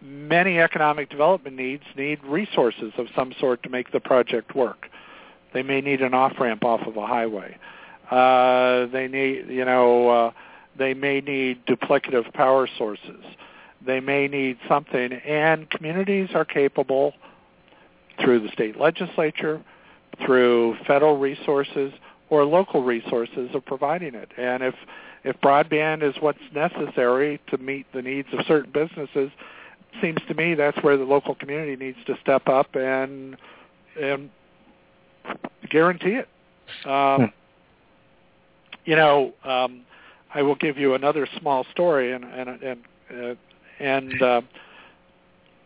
many 0.00 0.58
economic 0.58 1.10
development 1.10 1.56
needs 1.56 1.82
need 1.96 2.22
resources 2.24 2.92
of 2.98 3.06
some 3.16 3.32
sort 3.38 3.62
to 3.62 3.68
make 3.68 3.92
the 3.92 4.00
project 4.00 4.54
work. 4.54 4.88
They 5.52 5.62
may 5.62 5.80
need 5.80 6.02
an 6.02 6.14
off 6.14 6.32
ramp 6.38 6.64
off 6.64 6.86
of 6.86 6.96
a 6.96 7.06
highway. 7.06 7.56
Uh, 8.10 8.86
they 8.86 9.08
need, 9.08 9.48
you 9.48 9.64
know, 9.64 10.08
uh, 10.08 10.30
they 10.78 10.94
may 10.94 11.20
need 11.20 11.64
duplicative 11.66 12.32
power 12.32 12.68
sources. 12.78 13.24
They 13.84 14.00
may 14.00 14.28
need 14.28 14.58
something, 14.68 15.12
and 15.12 15.68
communities 15.70 16.30
are 16.34 16.44
capable 16.44 17.12
through 18.20 18.40
the 18.40 18.48
state 18.48 18.78
legislature, 18.78 19.62
through 20.24 20.76
federal 20.86 21.18
resources, 21.18 21.92
or 22.30 22.44
local 22.44 22.82
resources 22.82 23.50
of 23.54 23.64
providing 23.64 24.14
it. 24.14 24.30
And 24.38 24.62
if 24.62 24.74
if 25.24 25.40
broadband 25.40 26.02
is 26.02 26.14
what's 26.20 26.38
necessary 26.54 27.40
to 27.48 27.56
meet 27.58 27.86
the 27.94 28.02
needs 28.02 28.28
of 28.32 28.44
certain 28.46 28.70
businesses, 28.72 29.30
it 29.30 30.00
seems 30.02 30.18
to 30.28 30.34
me 30.34 30.54
that's 30.54 30.76
where 30.82 30.98
the 30.98 31.04
local 31.04 31.34
community 31.34 31.76
needs 31.76 31.98
to 32.06 32.16
step 32.20 32.48
up 32.48 32.74
and 32.74 33.36
and 34.00 34.30
guarantee 35.70 36.20
it. 36.20 36.28
Um, 36.86 37.20
hmm. 37.20 37.24
You 38.84 38.96
know, 38.96 39.32
um, 39.44 39.82
I 40.34 40.42
will 40.42 40.56
give 40.56 40.76
you 40.76 40.94
another 40.94 41.26
small 41.40 41.64
story, 41.72 42.12
and 42.12 42.24
and 42.24 42.62
and 42.62 42.84
uh, 43.10 43.34
and 43.80 44.22
uh, 44.22 44.40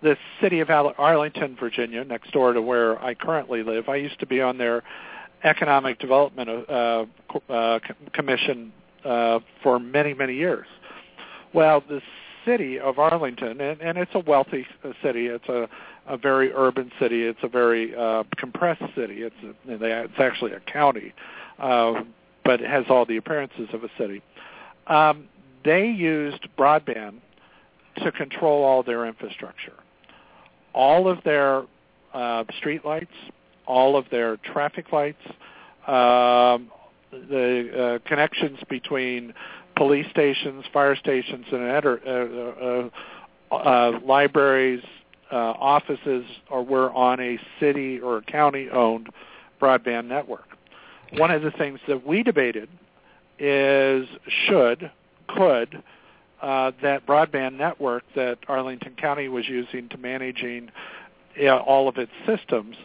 the 0.02 0.16
city 0.40 0.60
of 0.60 0.70
Arlington, 0.70 1.56
Virginia, 1.58 2.04
next 2.04 2.30
door 2.32 2.52
to 2.52 2.62
where 2.62 3.02
I 3.02 3.14
currently 3.14 3.62
live. 3.62 3.88
I 3.88 3.96
used 3.96 4.20
to 4.20 4.26
be 4.26 4.40
on 4.40 4.58
their 4.58 4.82
economic 5.42 5.98
development 5.98 6.48
uh, 6.68 7.06
uh, 7.48 7.78
commission 8.12 8.72
uh, 9.04 9.40
for 9.62 9.78
many 9.78 10.14
many 10.14 10.34
years. 10.34 10.66
Well, 11.54 11.82
the 11.88 12.02
city 12.44 12.78
of 12.78 12.98
Arlington, 12.98 13.60
and, 13.60 13.80
and 13.80 13.98
it's 13.98 14.14
a 14.14 14.20
wealthy 14.20 14.66
city. 15.02 15.26
It's 15.26 15.48
a 15.48 15.68
a 16.06 16.16
very 16.16 16.52
urban 16.52 16.90
city. 16.98 17.24
It's 17.24 17.38
a 17.42 17.48
very 17.48 17.94
uh, 17.94 18.24
compressed 18.36 18.94
city. 18.94 19.22
It's 19.22 19.36
a, 19.44 19.54
it's 19.66 20.18
actually 20.18 20.52
a 20.52 20.60
county, 20.60 21.12
uh, 21.58 22.02
but 22.44 22.60
it 22.62 22.70
has 22.70 22.86
all 22.88 23.04
the 23.04 23.18
appearances 23.18 23.68
of 23.72 23.84
a 23.84 23.90
city. 23.98 24.22
Um, 24.88 25.28
they 25.64 25.86
used 25.86 26.48
broadband 26.58 27.14
to 27.98 28.12
control 28.12 28.64
all 28.64 28.82
their 28.82 29.06
infrastructure, 29.06 29.74
all 30.72 31.08
of 31.08 31.22
their 31.24 31.64
uh, 32.14 32.44
street 32.58 32.84
lights, 32.84 33.12
all 33.66 33.96
of 33.96 34.06
their 34.10 34.36
traffic 34.38 34.92
lights, 34.92 35.22
um, 35.86 36.70
the 37.10 38.00
uh, 38.04 38.08
connections 38.08 38.58
between 38.68 39.34
police 39.76 40.06
stations, 40.10 40.64
fire 40.72 40.96
stations, 40.96 41.46
and 41.52 41.62
uh, 41.62 42.90
uh, 43.50 43.54
uh, 43.54 44.00
libraries, 44.04 44.82
uh, 45.30 45.36
offices 45.36 46.24
or 46.50 46.62
were 46.62 46.90
on 46.92 47.20
a 47.20 47.38
city 47.60 48.00
or 48.00 48.22
county-owned 48.22 49.08
broadband 49.60 50.06
network. 50.06 50.48
One 51.14 51.30
of 51.30 51.42
the 51.42 51.50
things 51.50 51.80
that 51.88 52.06
we 52.06 52.22
debated 52.22 52.68
is 53.38 54.08
should, 54.46 54.90
could, 55.28 55.82
uh, 56.42 56.72
that 56.82 57.06
broadband 57.06 57.56
network 57.56 58.04
that 58.14 58.38
Arlington 58.48 58.94
County 58.96 59.28
was 59.28 59.48
using 59.48 59.88
to 59.88 59.98
managing 59.98 60.70
all 61.46 61.88
of 61.88 61.96
its 61.98 62.12
systems 62.26 62.76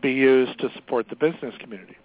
be 0.00 0.12
used 0.12 0.58
to 0.60 0.70
support 0.74 1.08
the 1.08 1.16
business 1.16 1.54
community. 1.58 1.96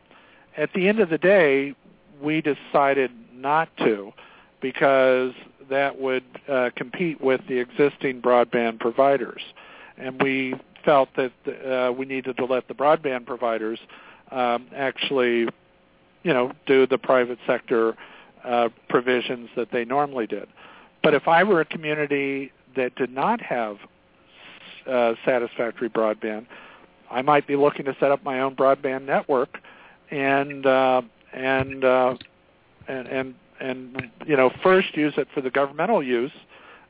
At 0.55 0.71
the 0.73 0.87
end 0.87 0.99
of 0.99 1.09
the 1.09 1.17
day, 1.17 1.75
we 2.21 2.41
decided 2.41 3.11
not 3.33 3.69
to 3.77 4.13
because 4.61 5.33
that 5.69 5.99
would 5.99 6.23
uh, 6.47 6.69
compete 6.75 7.21
with 7.21 7.41
the 7.47 7.59
existing 7.59 8.21
broadband 8.21 8.79
providers 8.79 9.41
and 9.99 10.21
we 10.21 10.55
felt 10.83 11.09
that 11.15 11.31
uh, 11.47 11.91
we 11.91 12.05
needed 12.05 12.37
to 12.37 12.45
let 12.45 12.67
the 12.67 12.73
broadband 12.73 13.25
providers 13.25 13.79
um, 14.31 14.67
actually, 14.75 15.47
you 16.23 16.33
know, 16.33 16.51
do 16.65 16.85
the 16.85 16.97
private 16.97 17.39
sector 17.47 17.95
uh, 18.43 18.69
provisions 18.87 19.49
that 19.55 19.71
they 19.71 19.85
normally 19.85 20.27
did. 20.27 20.47
But 21.03 21.13
if 21.13 21.27
I 21.27 21.43
were 21.43 21.61
a 21.61 21.65
community 21.65 22.51
that 22.75 22.95
did 22.95 23.11
not 23.11 23.41
have 23.41 23.77
uh, 24.87 25.13
satisfactory 25.25 25.89
broadband, 25.89 26.45
I 27.09 27.21
might 27.21 27.47
be 27.47 27.55
looking 27.55 27.85
to 27.85 27.95
set 27.99 28.11
up 28.11 28.23
my 28.23 28.39
own 28.41 28.55
broadband 28.55 29.05
network, 29.05 29.59
and 30.11 30.65
uh, 30.65 31.01
and, 31.33 31.83
uh, 31.83 32.15
and 32.87 33.07
and 33.07 33.35
and 33.59 34.11
you 34.25 34.35
know 34.35 34.51
first 34.61 34.95
use 34.95 35.13
it 35.17 35.27
for 35.33 35.41
the 35.41 35.49
governmental 35.49 36.03
use 36.03 36.31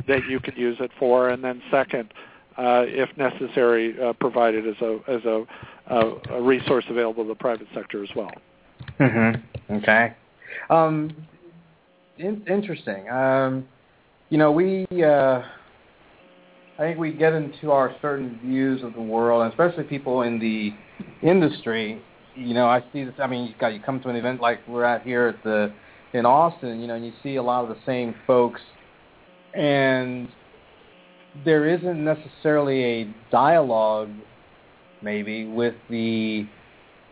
that 0.08 0.26
you 0.28 0.40
could 0.40 0.58
use 0.58 0.78
it 0.80 0.92
for, 0.98 1.30
and 1.30 1.44
then 1.44 1.62
second 1.72 2.14
uh, 2.60 2.84
if 2.88 3.16
necessary, 3.16 4.00
uh, 4.02 4.12
provide 4.14 4.54
it 4.54 4.66
as 4.66 4.76
a 4.82 5.00
as 5.08 5.24
a, 5.24 5.46
a, 5.88 6.38
a, 6.38 6.42
resource 6.42 6.84
available 6.90 7.24
to 7.24 7.30
the 7.30 7.36
private 7.36 7.68
sector 7.74 8.04
as 8.04 8.10
well. 8.16 8.32
Mm-hmm. 9.00 9.76
Okay. 9.76 10.14
Um, 10.70 11.16
in, 12.18 12.44
interesting. 12.48 13.10
Um, 13.10 13.68
you 14.30 14.38
know, 14.38 14.52
we 14.52 14.86
uh, 15.04 15.42
I 16.78 16.82
think 16.82 17.00
we 17.00 17.12
get 17.12 17.34
into 17.34 17.72
our 17.72 17.96
certain 18.02 18.40
views 18.44 18.84
of 18.84 18.94
the 18.94 19.02
world, 19.02 19.42
and 19.44 19.52
especially 19.52 19.84
people 19.84 20.22
in 20.22 20.40
the 20.40 20.72
industry. 21.28 22.02
You 22.36 22.54
know, 22.54 22.68
I 22.68 22.84
see 22.94 23.04
this. 23.04 23.16
I 23.20 23.28
mean, 23.28 23.48
you 23.48 23.54
got 23.60 23.74
you 23.74 23.80
come 23.80 24.00
to 24.02 24.10
an 24.10 24.16
event 24.16 24.42
like 24.42 24.60
we're 24.68 24.84
at 24.84 25.04
here 25.04 25.28
at 25.28 25.44
the 25.44 25.74
in 26.14 26.26
Austin. 26.26 26.80
You 26.80 26.88
know, 26.88 26.96
and 26.96 27.06
you 27.06 27.14
see 27.24 27.36
a 27.36 27.44
lot 27.44 27.64
of 27.64 27.70
the 27.70 27.82
same 27.86 28.16
folks, 28.28 28.62
and 29.54 30.30
there 31.46 31.68
isn't 31.68 32.04
necessarily 32.04 32.84
a 32.84 33.16
dialogue, 33.32 34.12
maybe, 35.02 35.46
with 35.46 35.76
the 35.90 36.48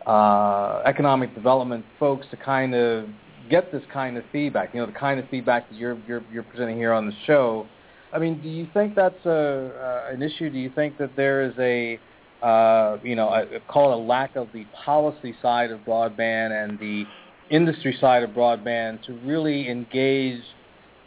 uh, 0.08 0.82
economic 0.86 1.34
development 1.34 1.84
folks 1.98 2.26
to 2.30 2.36
kind 2.36 2.74
of 2.74 3.06
get 3.50 3.70
this 3.70 3.82
kind 3.92 4.16
of 4.16 4.24
feedback. 4.32 4.74
You 4.74 4.80
know, 4.80 4.86
the 4.86 4.92
kind 4.92 5.20
of 5.20 5.28
feedback 5.28 5.68
that 5.68 5.76
you're 5.76 5.98
you're, 6.06 6.22
you're 6.32 6.42
presenting 6.42 6.76
here 6.76 6.92
on 6.92 7.06
the 7.06 7.12
show. 7.26 7.66
I 8.12 8.18
mean, 8.18 8.40
do 8.40 8.48
you 8.48 8.66
think 8.72 8.94
that's 8.94 9.26
a, 9.26 10.06
uh, 10.10 10.14
an 10.14 10.22
issue? 10.22 10.48
Do 10.48 10.58
you 10.58 10.70
think 10.74 10.96
that 10.96 11.14
there 11.14 11.42
is 11.42 11.52
a 11.58 12.00
uh, 12.42 12.98
you 13.02 13.16
know, 13.16 13.28
a, 13.28 13.60
call 13.70 13.92
it 13.92 13.96
a 13.96 13.98
lack 13.98 14.36
of 14.36 14.48
the 14.52 14.64
policy 14.84 15.34
side 15.42 15.70
of 15.70 15.80
broadband 15.80 16.52
and 16.52 16.78
the 16.78 17.04
industry 17.50 17.96
side 18.00 18.22
of 18.22 18.30
broadband 18.30 19.04
to 19.06 19.12
really 19.24 19.68
engage 19.68 20.40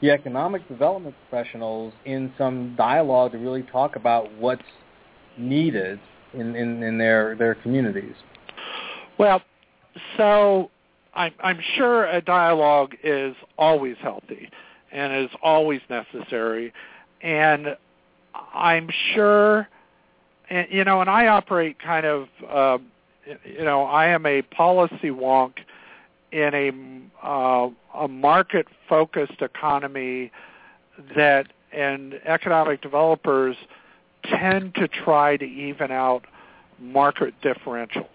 the 0.02 0.10
economic 0.10 0.68
development 0.68 1.16
professionals 1.30 1.94
in 2.06 2.34
some 2.38 2.76
dialogue 2.76 3.32
to 3.32 3.38
really 3.38 3.64
talk 3.64 3.96
about 3.96 4.32
what's 4.34 4.62
needed 5.38 6.00
in, 6.34 6.56
in, 6.56 6.84
in 6.84 6.98
their, 6.98 7.36
their 7.36 7.56
communities? 7.56 8.16
Well, 9.22 9.44
so 10.18 10.72
I'm, 11.14 11.32
I'm 11.44 11.60
sure 11.76 12.08
a 12.08 12.24
dialogue 12.24 12.96
is 13.04 13.36
always 13.56 13.96
healthy 14.02 14.50
and 14.92 15.14
is 15.26 15.30
always 15.44 15.80
necessary. 15.92 16.74
And 17.22 17.78
I'm 18.34 18.90
sure, 19.14 19.70
and, 20.50 20.68
you 20.72 20.84
know, 20.84 21.02
and 21.02 21.10
I 21.10 21.28
operate 21.28 21.78
kind 21.78 22.08
of, 22.08 22.30
uh, 22.50 22.80
you 23.46 23.64
know, 23.64 23.84
I 23.84 24.08
am 24.08 24.26
a 24.26 24.42
policy 24.42 25.12
wonk 25.12 25.60
in 26.32 26.56
a 27.22 27.24
uh, 27.24 27.70
a 27.94 28.08
market 28.08 28.66
focused 28.90 29.44
economy 29.44 30.32
that 31.16 31.46
and 31.72 32.16
economic 32.26 32.82
developers 32.82 33.56
tend 34.24 34.74
to 34.76 34.88
try 34.88 35.38
to 35.38 35.46
even 35.46 35.92
out 35.92 36.26
market 36.80 37.36
differentials 37.44 38.08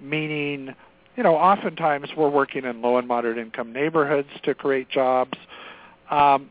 meaning 0.00 0.74
you 1.16 1.22
know 1.22 1.34
oftentimes 1.34 2.08
we're 2.16 2.28
working 2.28 2.64
in 2.64 2.80
low 2.82 2.96
and 2.96 3.06
moderate 3.06 3.38
income 3.38 3.72
neighborhoods 3.72 4.28
to 4.42 4.54
create 4.54 4.88
jobs 4.88 5.38
um, 6.10 6.50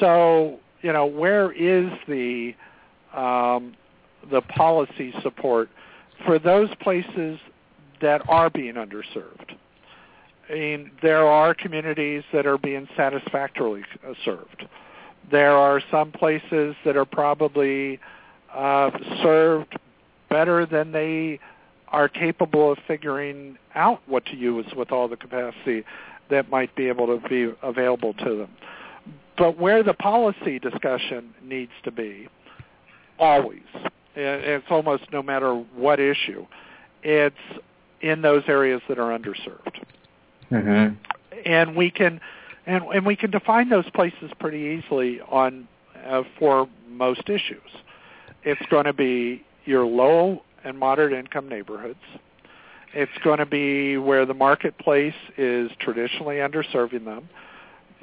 so 0.00 0.58
you 0.82 0.92
know 0.92 1.06
where 1.06 1.52
is 1.52 1.90
the 2.08 2.54
um, 3.14 3.74
the 4.30 4.40
policy 4.42 5.14
support 5.22 5.68
for 6.24 6.38
those 6.38 6.68
places 6.80 7.38
that 8.00 8.22
are 8.28 8.50
being 8.50 8.74
underserved 8.74 9.56
I 10.52 10.54
mean, 10.54 10.90
there 11.00 11.26
are 11.26 11.54
communities 11.54 12.24
that 12.32 12.46
are 12.46 12.58
being 12.58 12.88
satisfactorily 12.96 13.84
served. 14.24 14.66
There 15.30 15.52
are 15.52 15.80
some 15.90 16.12
places 16.12 16.74
that 16.84 16.96
are 16.96 17.04
probably 17.04 17.98
uh, 18.52 18.90
served 19.22 19.78
better 20.28 20.66
than 20.66 20.92
they 20.92 21.38
are 21.92 22.08
capable 22.08 22.72
of 22.72 22.78
figuring 22.88 23.58
out 23.74 24.00
what 24.06 24.24
to 24.26 24.36
use 24.36 24.66
with 24.74 24.90
all 24.90 25.08
the 25.08 25.16
capacity 25.16 25.84
that 26.30 26.50
might 26.50 26.74
be 26.74 26.88
able 26.88 27.06
to 27.06 27.28
be 27.28 27.52
available 27.62 28.14
to 28.14 28.36
them. 28.38 28.48
But 29.36 29.58
where 29.58 29.82
the 29.82 29.94
policy 29.94 30.58
discussion 30.58 31.34
needs 31.42 31.72
to 31.84 31.90
be, 31.90 32.28
always, 33.18 33.60
it's 34.14 34.66
almost 34.70 35.04
no 35.12 35.22
matter 35.22 35.54
what 35.54 36.00
issue, 36.00 36.46
it's 37.02 37.36
in 38.00 38.22
those 38.22 38.42
areas 38.48 38.80
that 38.88 38.98
are 38.98 39.16
underserved. 39.16 39.84
Mm-hmm. 40.50 40.94
And 41.46 41.76
we 41.76 41.90
can 41.90 42.20
and 42.66 42.84
and 42.84 43.06
we 43.06 43.16
can 43.16 43.30
define 43.30 43.68
those 43.68 43.88
places 43.90 44.30
pretty 44.38 44.80
easily 44.80 45.20
on 45.22 45.66
uh, 46.06 46.22
for 46.38 46.68
most 46.88 47.28
issues. 47.28 47.60
It's 48.44 48.62
going 48.70 48.84
to 48.84 48.92
be 48.92 49.44
your 49.64 49.84
low 49.84 50.42
and 50.64 50.78
moderate 50.78 51.12
income 51.12 51.48
neighborhoods. 51.48 51.98
It's 52.94 53.12
going 53.24 53.38
to 53.38 53.46
be 53.46 53.96
where 53.96 54.26
the 54.26 54.34
marketplace 54.34 55.14
is 55.38 55.70
traditionally 55.78 56.36
underserving 56.36 57.04
them. 57.04 57.28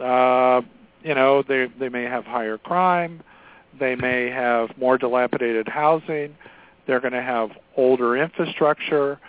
Uh, 0.03 0.61
you 1.03 1.13
know, 1.13 1.43
they 1.43 1.67
they 1.79 1.89
may 1.89 2.03
have 2.03 2.25
higher 2.25 2.57
crime, 2.57 3.21
they 3.79 3.95
may 3.95 4.29
have 4.29 4.69
more 4.77 4.97
dilapidated 4.97 5.67
housing, 5.67 6.35
they're 6.89 6.99
going 6.99 7.13
to 7.13 7.21
have 7.21 7.51
older 7.77 8.17
infrastructure. 8.17 9.19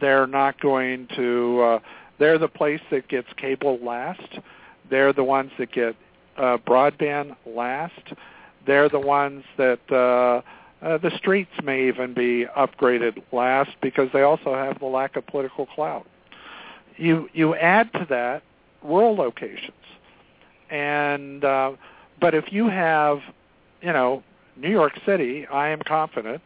They're 0.00 0.26
not 0.26 0.60
going 0.60 1.06
to. 1.14 1.60
Uh, 1.60 1.78
they're 2.18 2.38
the 2.38 2.48
place 2.48 2.80
that 2.90 3.06
gets 3.06 3.28
cable 3.36 3.78
last. 3.80 4.40
They're 4.90 5.12
the 5.12 5.22
ones 5.22 5.52
that 5.56 5.70
get 5.70 5.94
uh, 6.36 6.58
broadband 6.66 7.36
last. 7.46 8.14
They're 8.66 8.88
the 8.88 8.98
ones 8.98 9.44
that 9.58 9.92
uh, 9.92 10.42
uh, 10.84 10.98
the 10.98 11.10
streets 11.16 11.50
may 11.62 11.88
even 11.88 12.12
be 12.12 12.46
upgraded 12.56 13.22
last 13.32 13.70
because 13.80 14.08
they 14.12 14.22
also 14.22 14.54
have 14.54 14.78
the 14.80 14.86
lack 14.86 15.16
of 15.16 15.26
political 15.26 15.66
clout. 15.66 16.06
You 16.96 17.28
you 17.32 17.54
add 17.54 17.92
to 17.94 18.06
that 18.10 18.42
rural 18.82 19.16
locations, 19.16 19.72
and 20.70 21.42
uh, 21.44 21.72
but 22.20 22.34
if 22.34 22.52
you 22.52 22.68
have, 22.68 23.20
you 23.80 23.92
know, 23.92 24.22
New 24.56 24.70
York 24.70 24.92
City, 25.06 25.46
I 25.46 25.70
am 25.70 25.80
confident. 25.80 26.42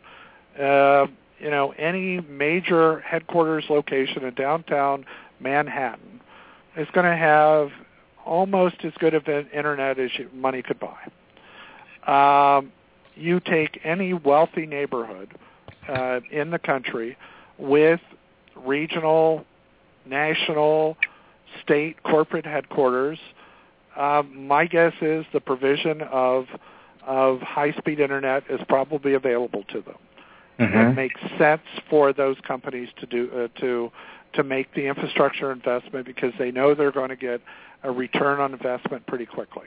Uh, 0.58 1.06
you 1.38 1.50
know, 1.50 1.72
any 1.72 2.20
major 2.20 3.00
headquarters 3.00 3.64
location 3.68 4.24
in 4.24 4.34
downtown 4.34 5.04
Manhattan 5.40 6.20
is 6.76 6.88
going 6.92 7.06
to 7.06 7.16
have 7.16 7.70
almost 8.24 8.76
as 8.84 8.92
good 8.98 9.14
of 9.14 9.26
an 9.28 9.48
internet 9.54 9.98
as 9.98 10.10
you, 10.18 10.28
money 10.32 10.62
could 10.62 10.78
buy. 10.80 10.98
Um, 12.58 12.72
you 13.18 13.40
take 13.40 13.80
any 13.84 14.12
wealthy 14.12 14.66
neighborhood 14.66 15.36
uh, 15.88 16.20
in 16.30 16.50
the 16.50 16.58
country 16.58 17.16
with 17.58 18.00
regional, 18.56 19.44
national, 20.06 20.96
state 21.62 22.02
corporate 22.02 22.46
headquarters. 22.46 23.18
Um, 23.96 24.46
my 24.46 24.66
guess 24.66 24.92
is 25.00 25.24
the 25.32 25.40
provision 25.40 26.02
of 26.02 26.46
of 27.06 27.40
high-speed 27.40 28.00
internet 28.00 28.44
is 28.50 28.60
probably 28.68 29.14
available 29.14 29.64
to 29.72 29.80
them. 29.80 29.94
Mm-hmm. 30.60 30.76
It 30.76 30.94
makes 30.94 31.20
sense 31.38 31.62
for 31.88 32.12
those 32.12 32.36
companies 32.46 32.90
to 33.00 33.06
do 33.06 33.30
uh, 33.34 33.60
to 33.60 33.90
to 34.34 34.44
make 34.44 34.74
the 34.74 34.86
infrastructure 34.86 35.50
investment 35.50 36.04
because 36.04 36.32
they 36.38 36.50
know 36.50 36.74
they're 36.74 36.92
going 36.92 37.08
to 37.08 37.16
get 37.16 37.40
a 37.82 37.90
return 37.90 38.40
on 38.40 38.52
investment 38.52 39.06
pretty 39.06 39.24
quickly. 39.24 39.64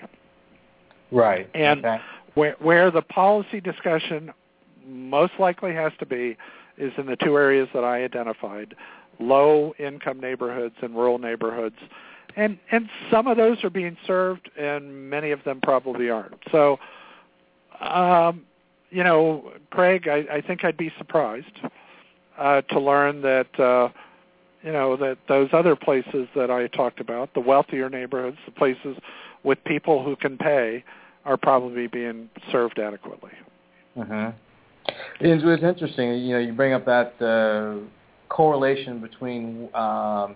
Right. 1.11 1.49
And 1.53 1.79
okay. 1.79 2.01
Where 2.35 2.91
the 2.91 3.01
policy 3.01 3.59
discussion 3.59 4.31
most 4.85 5.33
likely 5.39 5.73
has 5.73 5.91
to 5.99 6.05
be 6.05 6.37
is 6.77 6.91
in 6.97 7.05
the 7.05 7.15
two 7.17 7.37
areas 7.37 7.67
that 7.73 7.83
I 7.83 8.03
identified: 8.03 8.75
low 9.19 9.73
income 9.77 10.19
neighborhoods 10.19 10.75
and 10.81 10.95
rural 10.95 11.19
neighborhoods. 11.19 11.75
And 12.35 12.57
and 12.71 12.89
some 13.11 13.27
of 13.27 13.37
those 13.37 13.63
are 13.63 13.69
being 13.69 13.97
served, 14.07 14.49
and 14.57 15.09
many 15.09 15.31
of 15.31 15.43
them 15.43 15.59
probably 15.61 16.09
aren't. 16.09 16.39
So, 16.51 16.79
um, 17.81 18.43
you 18.89 19.03
know, 19.03 19.51
Craig, 19.69 20.07
I, 20.07 20.25
I 20.31 20.41
think 20.41 20.63
I'd 20.63 20.77
be 20.77 20.91
surprised 20.97 21.59
uh, 22.37 22.61
to 22.61 22.79
learn 22.79 23.21
that 23.21 23.59
uh, 23.59 23.89
you 24.63 24.71
know 24.71 24.95
that 24.97 25.17
those 25.27 25.49
other 25.51 25.75
places 25.75 26.27
that 26.35 26.49
I 26.49 26.67
talked 26.67 26.99
about, 26.99 27.33
the 27.33 27.41
wealthier 27.41 27.89
neighborhoods, 27.89 28.37
the 28.45 28.51
places 28.51 28.97
with 29.43 29.61
people 29.65 30.03
who 30.03 30.15
can 30.15 30.37
pay, 30.37 30.83
are 31.25 31.37
probably 31.37 31.87
being 31.87 32.29
served 32.51 32.79
adequately. 32.79 33.31
Mm-hmm. 33.97 34.29
It's, 35.19 35.63
interesting. 35.63 36.13
You 36.19 36.33
know, 36.33 36.39
you 36.39 36.53
bring 36.53 36.73
up 36.73 36.85
that 36.85 37.21
uh, 37.21 37.85
correlation 38.29 38.99
between 38.99 39.69
um, 39.75 40.35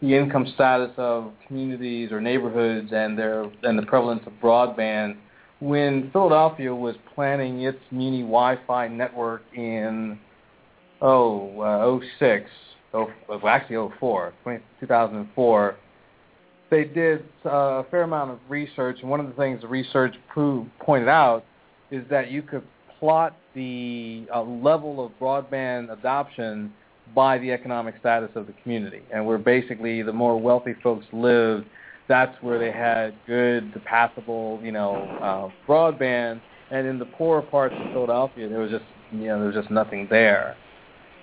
the 0.00 0.16
income 0.16 0.50
status 0.54 0.90
of 0.96 1.32
communities 1.46 2.10
or 2.10 2.20
neighborhoods 2.20 2.90
and 2.92 3.18
their 3.18 3.44
and 3.62 3.78
the 3.78 3.86
prevalence 3.86 4.22
of 4.26 4.32
broadband. 4.42 5.16
When 5.60 6.10
Philadelphia 6.12 6.74
was 6.74 6.96
planning 7.14 7.62
its 7.62 7.78
muni 7.92 8.22
Wi-Fi 8.22 8.88
network 8.88 9.42
in 9.54 10.18
oh 11.00 11.60
uh, 11.60 12.00
06, 12.18 12.50
oh, 12.94 13.10
well, 13.28 13.40
actually 13.46 13.90
04, 13.98 14.32
2004, 14.80 15.76
they 16.72 16.84
did 16.84 17.22
uh, 17.44 17.50
a 17.50 17.84
fair 17.90 18.02
amount 18.02 18.30
of 18.30 18.38
research, 18.48 18.96
and 19.02 19.10
one 19.10 19.20
of 19.20 19.26
the 19.26 19.34
things 19.34 19.60
the 19.60 19.68
research 19.68 20.14
proved, 20.32 20.70
pointed 20.80 21.06
out 21.06 21.44
is 21.90 22.02
that 22.08 22.30
you 22.30 22.40
could 22.40 22.62
plot 22.98 23.36
the 23.54 24.24
uh, 24.34 24.42
level 24.42 25.04
of 25.04 25.12
broadband 25.20 25.92
adoption 25.92 26.72
by 27.14 27.36
the 27.36 27.52
economic 27.52 27.94
status 28.00 28.30
of 28.36 28.46
the 28.46 28.54
community. 28.62 29.02
And 29.12 29.26
where 29.26 29.36
basically 29.36 30.02
the 30.02 30.14
more 30.14 30.40
wealthy 30.40 30.74
folks 30.82 31.04
lived, 31.12 31.66
that's 32.08 32.34
where 32.42 32.58
they 32.58 32.72
had 32.72 33.14
good, 33.26 33.70
passable, 33.84 34.58
you 34.62 34.72
know, 34.72 34.94
uh, 35.20 35.70
broadband. 35.70 36.40
And 36.70 36.86
in 36.86 36.98
the 36.98 37.04
poorer 37.04 37.42
parts 37.42 37.74
of 37.78 37.92
Philadelphia, 37.92 38.48
there 38.48 38.60
was 38.60 38.70
just, 38.70 38.84
you 39.10 39.26
know, 39.26 39.38
there 39.40 39.48
was 39.48 39.54
just 39.54 39.70
nothing 39.70 40.06
there. 40.08 40.56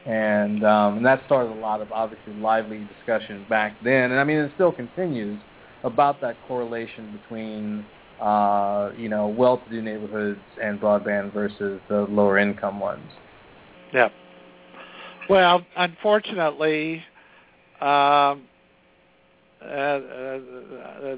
And 0.10 0.66
um, 0.66 0.98
and 0.98 1.06
that 1.06 1.22
started 1.28 1.52
a 1.52 1.60
lot 1.60 1.82
of 1.82 1.92
obviously 1.92 2.34
lively 2.34 2.88
discussion 2.98 3.46
back 3.48 3.76
then, 3.84 4.10
and 4.10 4.20
I 4.20 4.24
mean 4.24 4.38
it 4.38 4.52
still 4.56 4.72
continues 4.72 5.40
about 5.84 6.20
that 6.22 6.36
correlation 6.48 7.20
between 7.22 7.86
uh, 8.20 8.90
you 8.98 9.08
know 9.08 9.28
well-to-do 9.28 9.84
neighborhoods 9.84 10.40
and 10.60 10.82
broadband 10.82 11.32
versus 11.32 11.80
the 11.90 12.08
lower 12.10 12.40
income 12.40 12.80
ones. 12.80 13.08
Yeah. 13.94 14.10
Well, 15.30 15.64
unfortunately, 15.78 17.04
um, 17.80 18.48
uh, 19.62 19.66
uh, 19.66 20.40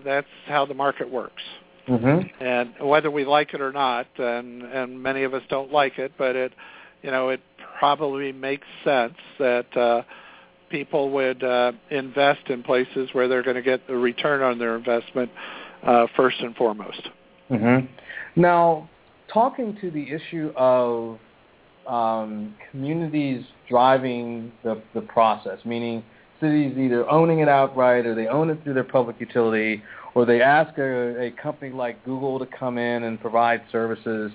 that's 0.03 0.27
how 0.47 0.65
the 0.65 0.73
market 0.73 1.09
works. 1.09 1.43
Mm-hmm. 1.87 2.43
And 2.43 2.73
whether 2.89 3.09
we 3.09 3.23
like 3.23 3.53
it 3.53 3.61
or 3.61 3.71
not, 3.71 4.07
and 4.17 4.63
and 4.63 5.01
many 5.01 5.23
of 5.23 5.33
us 5.33 5.43
don't 5.49 5.71
like 5.71 5.97
it, 5.97 6.11
but 6.17 6.35
it, 6.35 6.51
you 7.01 7.09
know, 7.09 7.29
it 7.29 7.39
probably 7.81 8.31
makes 8.31 8.67
sense 8.83 9.15
that 9.39 9.75
uh, 9.75 10.03
people 10.69 11.09
would 11.09 11.43
uh, 11.43 11.71
invest 11.89 12.47
in 12.49 12.61
places 12.61 13.09
where 13.13 13.27
they're 13.27 13.41
going 13.41 13.55
to 13.55 13.61
get 13.63 13.87
the 13.87 13.95
return 13.95 14.43
on 14.43 14.59
their 14.59 14.77
investment 14.77 15.31
uh, 15.81 16.05
first 16.15 16.39
and 16.41 16.55
foremost. 16.55 17.09
Mm-hmm. 17.49 17.87
Now, 18.39 18.87
talking 19.33 19.75
to 19.81 19.89
the 19.89 20.11
issue 20.11 20.53
of 20.55 21.17
um, 21.87 22.53
communities 22.69 23.43
driving 23.67 24.51
the, 24.63 24.79
the 24.93 25.01
process, 25.01 25.57
meaning 25.65 26.03
cities 26.39 26.77
either 26.77 27.09
owning 27.09 27.39
it 27.39 27.49
outright 27.49 28.05
or 28.05 28.13
they 28.13 28.27
own 28.27 28.51
it 28.51 28.63
through 28.63 28.75
their 28.75 28.83
public 28.83 29.19
utility 29.19 29.81
or 30.13 30.27
they 30.27 30.39
ask 30.39 30.77
a, 30.77 31.19
a 31.19 31.31
company 31.31 31.71
like 31.71 32.05
Google 32.05 32.37
to 32.37 32.45
come 32.45 32.77
in 32.77 33.05
and 33.05 33.19
provide 33.19 33.63
services. 33.71 34.31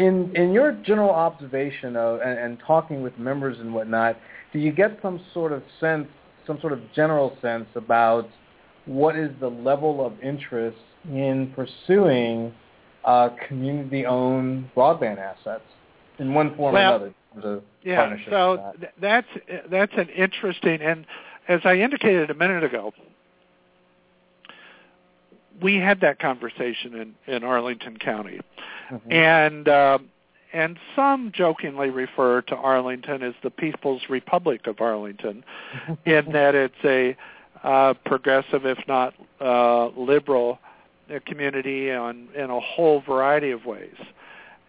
In, 0.00 0.34
in 0.34 0.52
your 0.52 0.72
general 0.72 1.10
observation 1.10 1.94
of, 1.94 2.20
and, 2.20 2.38
and 2.38 2.58
talking 2.66 3.02
with 3.02 3.18
members 3.18 3.58
and 3.60 3.74
whatnot, 3.74 4.16
do 4.52 4.58
you 4.58 4.72
get 4.72 4.98
some 5.02 5.20
sort 5.34 5.52
of 5.52 5.62
sense, 5.78 6.08
some 6.46 6.58
sort 6.60 6.72
of 6.72 6.80
general 6.94 7.36
sense 7.42 7.66
about 7.74 8.28
what 8.86 9.16
is 9.16 9.30
the 9.40 9.48
level 9.48 10.04
of 10.04 10.12
interest 10.22 10.78
in 11.04 11.52
pursuing 11.54 12.52
uh, 13.04 13.28
community-owned 13.46 14.70
broadband 14.74 15.18
assets 15.18 15.64
in 16.18 16.34
one 16.34 16.56
form 16.56 16.74
Well, 16.74 16.92
or 16.92 17.14
another? 17.36 17.60
Yeah, 17.82 18.16
so 18.28 18.74
th- 18.80 18.92
that's 19.00 19.26
that's 19.70 19.92
an 19.96 20.08
interesting, 20.08 20.80
and 20.82 21.06
as 21.48 21.60
I 21.64 21.74
indicated 21.74 22.30
a 22.30 22.34
minute 22.34 22.64
ago, 22.64 22.92
we 25.62 25.76
had 25.76 26.00
that 26.00 26.18
conversation 26.18 26.94
in 27.26 27.34
in 27.34 27.44
Arlington 27.44 27.98
County, 27.98 28.40
Mhm. 28.90 29.12
and 29.12 29.68
um, 29.68 30.10
and 30.52 30.78
some 30.96 31.30
jokingly 31.32 31.90
refer 31.90 32.42
to 32.42 32.56
Arlington 32.56 33.22
as 33.22 33.34
the 33.42 33.50
People's 33.50 34.02
Republic 34.08 34.66
of 34.66 34.80
Arlington, 34.80 35.44
in 36.04 36.32
that 36.32 36.54
it's 36.54 36.84
a 36.84 37.16
uh, 37.62 37.94
progressive, 38.04 38.64
if 38.64 38.78
not 38.88 39.14
uh, 39.40 39.88
liberal, 39.88 40.58
uh, 41.14 41.18
community 41.26 41.90
on 41.92 42.28
in 42.34 42.50
a 42.50 42.60
whole 42.60 43.00
variety 43.00 43.50
of 43.50 43.64
ways. 43.66 43.96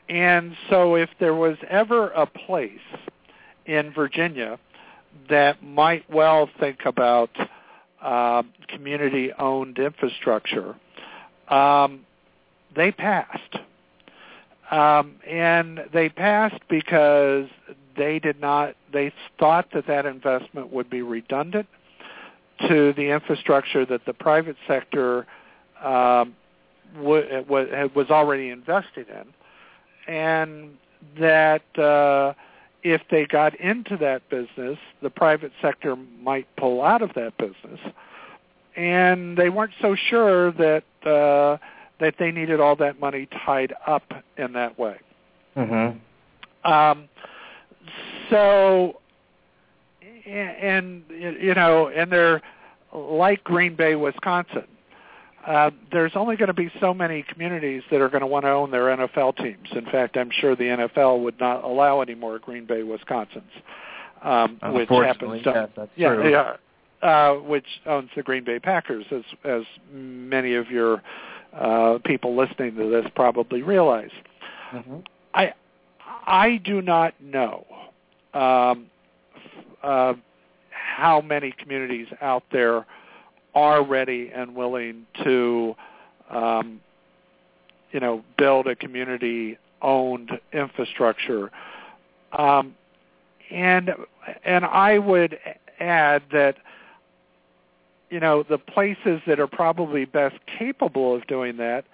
And 0.09 0.55
so, 0.69 0.95
if 0.95 1.09
there 1.19 1.33
was 1.35 1.57
ever 1.69 2.09
a 2.09 2.25
place 2.25 2.79
in 3.65 3.91
Virginia 3.93 4.59
that 5.29 5.63
might 5.63 6.09
well 6.09 6.49
think 6.59 6.79
about 6.85 7.29
uh, 8.01 8.43
community-owned 8.67 9.77
infrastructure, 9.77 10.75
um, 11.49 12.05
they 12.75 12.91
passed. 12.91 13.57
Um, 14.71 15.15
and 15.27 15.81
they 15.93 16.07
passed 16.07 16.61
because 16.69 17.47
they 17.97 18.19
did 18.19 18.39
not. 18.39 18.75
They 18.93 19.11
thought 19.37 19.67
that 19.73 19.85
that 19.87 20.05
investment 20.05 20.71
would 20.71 20.89
be 20.89 21.01
redundant 21.01 21.67
to 22.69 22.93
the 22.93 23.11
infrastructure 23.11 23.85
that 23.85 24.05
the 24.05 24.13
private 24.13 24.55
sector 24.67 25.27
um, 25.83 26.35
w- 26.95 27.45
was 27.47 28.07
already 28.09 28.49
invested 28.49 29.07
in, 29.09 30.13
and 30.13 30.77
that 31.19 31.63
uh, 31.77 32.33
if 32.83 33.01
they 33.09 33.25
got 33.25 33.55
into 33.59 33.97
that 33.97 34.27
business, 34.29 34.77
the 35.01 35.09
private 35.09 35.51
sector 35.61 35.95
might 36.21 36.47
pull 36.55 36.81
out 36.81 37.01
of 37.01 37.13
that 37.13 37.37
business, 37.37 37.79
and 38.75 39.37
they 39.37 39.49
weren't 39.49 39.73
so 39.81 39.95
sure 39.95 40.51
that 40.53 40.83
uh, 41.05 41.57
that 41.99 42.15
they 42.17 42.31
needed 42.31 42.59
all 42.59 42.75
that 42.75 42.99
money 42.99 43.27
tied 43.45 43.73
up 43.85 44.11
in 44.37 44.53
that 44.53 44.77
way. 44.79 44.97
Mm-hmm. 45.55 46.71
Um, 46.71 47.09
so, 48.29 48.99
and 50.25 51.03
you 51.09 51.53
know, 51.53 51.89
and 51.89 52.11
they're 52.11 52.41
like 52.93 53.43
Green 53.43 53.75
Bay, 53.75 53.95
Wisconsin. 53.95 54.65
Uh, 55.45 55.71
there's 55.91 56.11
only 56.15 56.35
going 56.35 56.47
to 56.47 56.53
be 56.53 56.71
so 56.79 56.93
many 56.93 57.23
communities 57.23 57.81
that 57.89 57.99
are 57.99 58.09
going 58.09 58.21
to 58.21 58.27
want 58.27 58.45
to 58.45 58.49
own 58.49 58.69
their 58.69 58.95
NFL 58.95 59.37
teams. 59.37 59.67
In 59.73 59.85
fact, 59.85 60.15
I'm 60.15 60.29
sure 60.31 60.55
the 60.55 60.63
NFL 60.63 61.23
would 61.23 61.39
not 61.39 61.63
allow 61.63 62.01
any 62.01 62.13
more 62.13 62.37
Green 62.37 62.65
Bay, 62.65 62.81
Wisconsins, 62.81 63.41
um, 64.21 64.59
which 64.73 64.89
happens 64.89 65.43
to, 65.43 65.51
yes, 65.53 65.69
that's 65.75 65.91
yeah, 65.95 66.13
true. 66.13 66.29
yeah, 66.31 66.55
uh, 67.01 67.33
which 67.35 67.65
owns 67.87 68.09
the 68.15 68.21
Green 68.21 68.43
Bay 68.43 68.59
Packers, 68.59 69.05
as 69.11 69.23
as 69.43 69.63
many 69.91 70.53
of 70.53 70.69
your 70.69 71.01
uh, 71.53 71.97
people 72.05 72.35
listening 72.35 72.75
to 72.75 72.89
this 72.89 73.05
probably 73.15 73.63
realize. 73.63 74.11
Mm-hmm. 74.71 74.97
I 75.33 75.53
I 76.27 76.57
do 76.63 76.81
not 76.83 77.15
know 77.19 77.65
um, 78.33 78.85
uh, 79.81 80.13
how 80.69 81.21
many 81.21 81.51
communities 81.57 82.07
out 82.21 82.43
there 82.51 82.85
are 83.55 83.83
ready 83.83 84.31
and 84.33 84.55
willing 84.55 85.05
to, 85.23 85.75
um, 86.29 86.79
you 87.91 87.99
know, 87.99 88.23
build 88.37 88.67
a 88.67 88.75
community-owned 88.75 90.31
infrastructure. 90.53 91.51
Um, 92.31 92.75
and 93.49 93.91
and 94.45 94.65
I 94.65 94.97
would 94.97 95.37
add 95.79 96.23
that 96.31 96.57
you 98.09 98.19
know 98.19 98.43
the 98.43 98.57
places 98.57 99.21
that 99.27 99.39
are 99.39 99.47
probably 99.47 100.05
best 100.05 100.35
capable 100.57 101.15
of 101.15 101.27
doing 101.27 101.57
that 101.57 101.85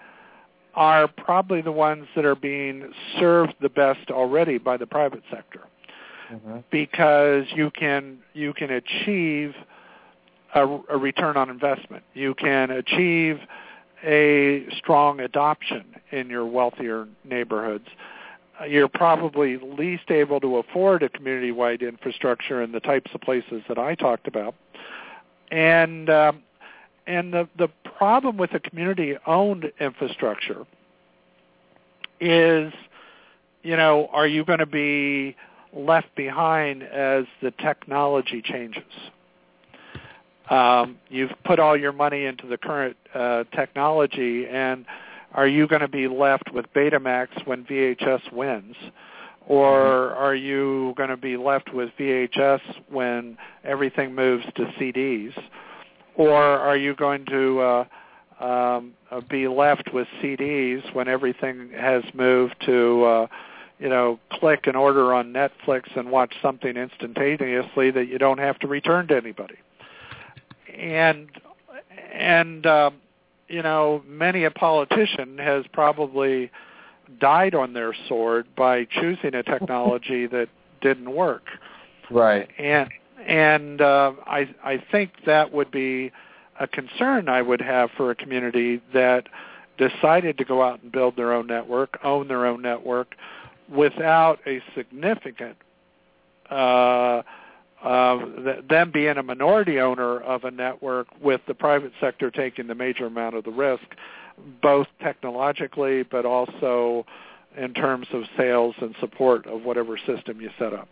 are 0.74 1.08
probably 1.08 1.60
the 1.60 1.72
ones 1.72 2.06
that 2.14 2.24
are 2.24 2.36
being 2.36 2.92
served 3.18 3.54
the 3.60 3.68
best 3.68 4.10
already 4.10 4.58
by 4.58 4.76
the 4.76 4.86
private 4.86 5.22
sector 5.30 5.62
mm-hmm. 6.32 6.58
because 6.70 7.44
you 7.54 7.70
can 7.70 8.18
you 8.34 8.52
can 8.52 8.70
achieve 8.70 9.54
a, 10.54 10.66
a 10.90 10.96
return 10.96 11.36
on 11.36 11.50
investment. 11.50 12.04
You 12.14 12.34
can 12.34 12.70
achieve 12.70 13.40
a 14.04 14.66
strong 14.76 15.20
adoption 15.20 15.84
in 16.12 16.28
your 16.30 16.46
wealthier 16.46 17.08
neighborhoods. 17.24 17.86
Uh, 18.60 18.64
You're 18.64 18.88
probably 18.88 19.58
least 19.58 20.10
able 20.10 20.40
to 20.40 20.58
afford 20.58 21.02
a 21.02 21.08
community-wide 21.08 21.82
infrastructure 21.82 22.62
in 22.62 22.72
the 22.72 22.80
types 22.80 23.10
of 23.14 23.20
places 23.20 23.62
that 23.68 23.78
I 23.78 23.94
talked 23.94 24.26
about, 24.26 24.54
and 25.50 26.08
um, 26.10 26.42
and 27.06 27.32
the 27.32 27.48
the 27.58 27.68
problem 27.96 28.36
with 28.36 28.54
a 28.54 28.60
community-owned 28.60 29.72
infrastructure 29.80 30.64
is, 32.20 32.72
you 33.62 33.76
know, 33.76 34.08
are 34.12 34.26
you 34.26 34.44
going 34.44 34.58
to 34.60 34.66
be 34.66 35.36
left 35.72 36.14
behind 36.14 36.82
as 36.82 37.24
the 37.42 37.50
technology 37.52 38.42
changes? 38.42 38.82
Um, 40.50 40.98
you've 41.08 41.32
put 41.44 41.58
all 41.58 41.76
your 41.76 41.92
money 41.92 42.24
into 42.24 42.46
the 42.46 42.56
current 42.56 42.96
uh, 43.14 43.44
technology, 43.54 44.46
and 44.46 44.86
are 45.34 45.46
you 45.46 45.68
going 45.68 45.82
to 45.82 45.88
be 45.88 46.08
left 46.08 46.52
with 46.52 46.66
Betamax 46.72 47.46
when 47.46 47.64
VHS 47.64 48.32
wins? 48.32 48.76
Or 49.46 50.14
are 50.14 50.34
you 50.34 50.94
going 50.96 51.08
to 51.08 51.16
be 51.16 51.36
left 51.36 51.72
with 51.72 51.90
VHS 51.98 52.60
when 52.90 53.38
everything 53.64 54.14
moves 54.14 54.44
to 54.56 54.64
CDs? 54.78 55.32
Or 56.14 56.34
are 56.34 56.76
you 56.76 56.94
going 56.94 57.24
to 57.26 57.60
uh, 57.60 57.84
um, 58.44 58.92
uh, 59.10 59.20
be 59.22 59.48
left 59.48 59.92
with 59.92 60.06
CDs 60.22 60.94
when 60.94 61.08
everything 61.08 61.70
has 61.70 62.02
moved 62.14 62.56
to, 62.66 63.04
uh, 63.04 63.26
you 63.78 63.88
know, 63.88 64.18
click 64.32 64.66
and 64.66 64.76
order 64.76 65.14
on 65.14 65.32
Netflix 65.32 65.96
and 65.96 66.10
watch 66.10 66.34
something 66.42 66.76
instantaneously 66.76 67.90
that 67.90 68.06
you 68.08 68.18
don't 68.18 68.38
have 68.38 68.58
to 68.58 68.66
return 68.66 69.08
to 69.08 69.16
anybody? 69.16 69.56
And 70.78 71.28
and 72.12 72.66
um, 72.66 72.94
you 73.48 73.62
know, 73.62 74.02
many 74.06 74.44
a 74.44 74.50
politician 74.50 75.38
has 75.38 75.64
probably 75.72 76.50
died 77.20 77.54
on 77.54 77.72
their 77.72 77.94
sword 78.08 78.46
by 78.56 78.84
choosing 78.84 79.34
a 79.34 79.42
technology 79.42 80.26
that 80.28 80.48
didn't 80.80 81.12
work. 81.12 81.44
Right. 82.10 82.48
And 82.58 82.90
and 83.26 83.80
uh, 83.80 84.12
I 84.26 84.48
I 84.64 84.82
think 84.90 85.12
that 85.26 85.52
would 85.52 85.70
be 85.70 86.12
a 86.60 86.66
concern 86.66 87.28
I 87.28 87.42
would 87.42 87.60
have 87.60 87.90
for 87.96 88.10
a 88.10 88.14
community 88.14 88.80
that 88.92 89.28
decided 89.78 90.36
to 90.38 90.44
go 90.44 90.62
out 90.62 90.82
and 90.82 90.90
build 90.90 91.16
their 91.16 91.32
own 91.32 91.46
network, 91.46 91.98
own 92.02 92.28
their 92.28 92.46
own 92.46 92.62
network, 92.62 93.14
without 93.68 94.40
a 94.46 94.60
significant 94.74 95.56
uh, 96.50 97.22
uh, 97.82 98.18
them 98.68 98.90
being 98.90 99.16
a 99.18 99.22
minority 99.22 99.78
owner 99.80 100.20
of 100.20 100.44
a 100.44 100.50
network 100.50 101.06
with 101.22 101.40
the 101.46 101.54
private 101.54 101.92
sector 102.00 102.30
taking 102.30 102.66
the 102.66 102.74
major 102.74 103.06
amount 103.06 103.36
of 103.36 103.44
the 103.44 103.50
risk, 103.50 103.84
both 104.62 104.86
technologically 105.02 106.02
but 106.02 106.26
also 106.26 107.06
in 107.56 107.74
terms 107.74 108.06
of 108.12 108.24
sales 108.36 108.74
and 108.80 108.94
support 109.00 109.46
of 109.46 109.62
whatever 109.62 109.96
system 109.96 110.40
you 110.40 110.50
set 110.58 110.72
up. 110.72 110.88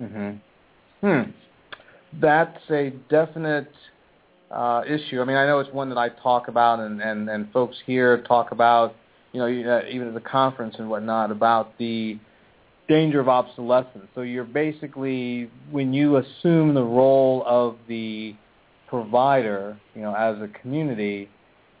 Mm-hmm. 0.00 1.06
Hmm. 1.06 1.30
That's 2.20 2.70
a 2.70 2.90
definite 3.08 3.72
uh, 4.50 4.82
issue. 4.86 5.20
I 5.20 5.24
mean, 5.24 5.36
I 5.36 5.46
know 5.46 5.58
it's 5.58 5.72
one 5.72 5.88
that 5.88 5.98
I 5.98 6.08
talk 6.08 6.48
about, 6.48 6.80
and, 6.80 7.00
and, 7.00 7.28
and 7.28 7.50
folks 7.52 7.76
here 7.86 8.22
talk 8.22 8.52
about, 8.52 8.94
you 9.32 9.40
know, 9.40 9.48
even 9.48 10.08
at 10.08 10.14
the 10.14 10.20
conference 10.20 10.76
and 10.78 10.88
whatnot, 10.88 11.30
about 11.30 11.76
the 11.78 12.18
danger 12.88 13.20
of 13.20 13.28
obsolescence. 13.28 14.06
So 14.14 14.22
you're 14.22 14.44
basically, 14.44 15.50
when 15.70 15.92
you 15.92 16.16
assume 16.18 16.74
the 16.74 16.82
role 16.82 17.42
of 17.46 17.76
the 17.88 18.34
provider, 18.88 19.78
you 19.94 20.02
know, 20.02 20.14
as 20.14 20.36
a 20.42 20.48
community, 20.60 21.28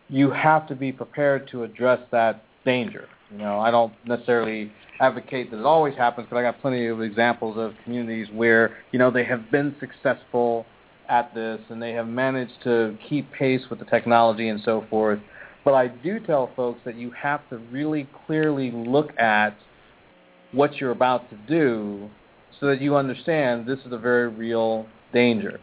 you 0.08 0.30
have 0.30 0.66
to 0.68 0.74
be 0.74 0.92
prepared 0.92 1.48
to 1.50 1.64
address 1.64 2.00
that 2.10 2.44
danger. 2.64 3.08
You 3.30 3.38
know, 3.38 3.60
I 3.60 3.70
don't 3.70 3.92
necessarily 4.06 4.72
advocate 5.00 5.50
that 5.50 5.58
it 5.58 5.66
always 5.66 5.96
happens, 5.96 6.26
but 6.30 6.36
I 6.36 6.42
got 6.42 6.60
plenty 6.60 6.86
of 6.86 7.02
examples 7.02 7.56
of 7.58 7.72
communities 7.84 8.28
where, 8.32 8.76
you 8.92 8.98
know, 8.98 9.10
they 9.10 9.24
have 9.24 9.50
been 9.50 9.74
successful 9.80 10.66
at 11.08 11.34
this 11.34 11.60
and 11.68 11.82
they 11.82 11.92
have 11.92 12.06
managed 12.06 12.62
to 12.64 12.96
keep 13.08 13.30
pace 13.32 13.62
with 13.68 13.78
the 13.78 13.84
technology 13.86 14.48
and 14.48 14.60
so 14.64 14.86
forth. 14.88 15.18
But 15.64 15.74
I 15.74 15.88
do 15.88 16.20
tell 16.20 16.50
folks 16.54 16.80
that 16.84 16.96
you 16.96 17.10
have 17.12 17.48
to 17.50 17.58
really 17.58 18.08
clearly 18.26 18.70
look 18.70 19.18
at 19.18 19.56
what 20.54 20.76
you're 20.76 20.90
about 20.90 21.28
to 21.30 21.36
do 21.48 22.08
so 22.60 22.66
that 22.66 22.80
you 22.80 22.96
understand 22.96 23.66
this 23.66 23.80
is 23.80 23.92
a 23.92 23.98
very 23.98 24.28
real 24.28 24.86
danger. 25.12 25.60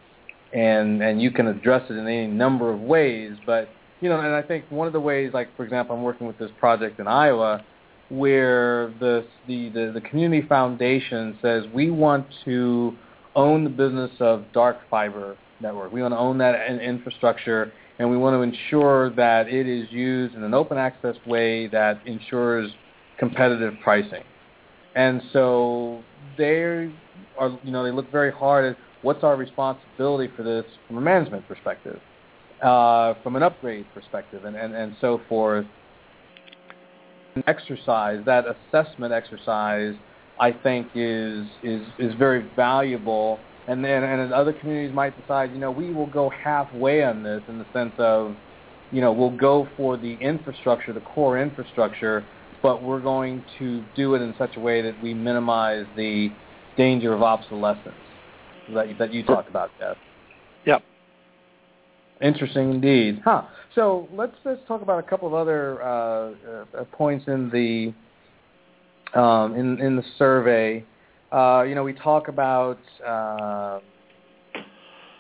And 0.53 1.01
and 1.01 1.21
you 1.21 1.31
can 1.31 1.47
address 1.47 1.89
it 1.89 1.93
in 1.93 2.05
any 2.07 2.27
number 2.27 2.71
of 2.73 2.81
ways, 2.81 3.33
but 3.45 3.69
you 4.01 4.09
know, 4.09 4.19
and 4.19 4.35
I 4.35 4.41
think 4.41 4.65
one 4.69 4.87
of 4.87 4.93
the 4.93 4.99
ways, 4.99 5.31
like 5.33 5.55
for 5.55 5.63
example, 5.63 5.95
I'm 5.95 6.03
working 6.03 6.27
with 6.27 6.37
this 6.37 6.51
project 6.59 6.99
in 6.99 7.07
Iowa, 7.07 7.63
where 8.09 8.93
the 8.99 9.25
the 9.47 9.69
the, 9.69 9.91
the 9.93 10.01
community 10.01 10.45
foundation 10.47 11.37
says 11.41 11.63
we 11.73 11.89
want 11.89 12.25
to 12.45 12.93
own 13.35 13.63
the 13.63 13.69
business 13.69 14.11
of 14.19 14.43
dark 14.53 14.77
fiber 14.89 15.37
network. 15.61 15.93
We 15.93 16.01
want 16.01 16.13
to 16.13 16.17
own 16.17 16.37
that 16.39 16.69
in- 16.69 16.79
infrastructure, 16.79 17.71
and 17.99 18.09
we 18.09 18.17
want 18.17 18.33
to 18.33 18.41
ensure 18.41 19.11
that 19.11 19.47
it 19.47 19.69
is 19.69 19.89
used 19.89 20.35
in 20.35 20.43
an 20.43 20.53
open 20.53 20.77
access 20.77 21.15
way 21.25 21.67
that 21.67 22.05
ensures 22.05 22.71
competitive 23.19 23.75
pricing. 23.81 24.23
And 24.95 25.21
so 25.31 26.03
they 26.37 26.91
are, 27.39 27.59
you 27.63 27.71
know, 27.71 27.83
they 27.83 27.91
look 27.91 28.11
very 28.11 28.31
hard 28.31 28.65
at 28.65 28.77
what's 29.01 29.23
our 29.23 29.35
responsibility 29.35 30.31
for 30.35 30.43
this 30.43 30.65
from 30.87 30.97
a 30.97 31.01
management 31.01 31.47
perspective, 31.47 31.99
uh, 32.61 33.13
from 33.23 33.35
an 33.35 33.43
upgrade 33.43 33.85
perspective, 33.93 34.45
and, 34.45 34.55
and, 34.55 34.75
and 34.75 34.95
so 35.01 35.21
forth. 35.29 35.65
An 37.35 37.43
exercise, 37.47 38.21
that 38.25 38.43
assessment 38.45 39.13
exercise 39.13 39.95
I 40.41 40.51
think 40.51 40.87
is 40.95 41.45
is 41.63 41.81
is 41.99 42.13
very 42.15 42.49
valuable. 42.55 43.39
And 43.67 43.85
then 43.85 44.03
and 44.03 44.33
other 44.33 44.51
communities 44.51 44.93
might 44.93 45.19
decide, 45.21 45.51
you 45.51 45.59
know, 45.59 45.69
we 45.69 45.93
will 45.93 46.07
go 46.07 46.29
halfway 46.29 47.03
on 47.03 47.21
this 47.21 47.41
in 47.47 47.59
the 47.59 47.65
sense 47.71 47.93
of, 47.99 48.35
you 48.91 49.01
know, 49.01 49.13
we'll 49.13 49.37
go 49.37 49.67
for 49.77 49.97
the 49.97 50.15
infrastructure, 50.15 50.91
the 50.91 51.01
core 51.01 51.39
infrastructure, 51.39 52.25
but 52.62 52.84
we're 52.84 53.01
going 53.01 53.43
to 53.59 53.84
do 53.95 54.16
it 54.16 54.22
in 54.22 54.34
such 54.38 54.55
a 54.55 54.59
way 54.59 54.82
that 54.82 55.01
we 55.01 55.14
minimize 55.14 55.86
the 55.95 56.30
danger 56.78 57.14
of 57.14 57.22
obsolescence 57.22 57.95
that 58.74 58.89
you, 58.89 58.95
that 58.97 59.14
you 59.14 59.24
talked 59.24 59.49
about, 59.49 59.72
Jeff. 59.80 59.97
Yep. 60.66 60.84
Interesting 62.22 62.72
indeed. 62.72 63.22
Huh. 63.24 63.43
So 63.74 64.07
let's 64.14 64.36
let's 64.45 64.62
talk 64.68 64.82
about 64.82 64.99
a 64.99 65.07
couple 65.07 65.28
of 65.28 65.34
other 65.34 65.82
uh, 65.82 65.86
uh, 66.78 66.84
points 66.91 67.26
in 67.28 67.49
the 67.49 69.20
um, 69.20 69.55
in 69.55 69.80
in 69.80 69.95
the 69.95 70.03
survey. 70.18 70.86
Uh, 71.32 71.64
you 71.68 71.74
know, 71.74 71.84
we 71.84 71.93
talk 71.93 72.28
about 72.28 72.80
uh, 73.05 73.80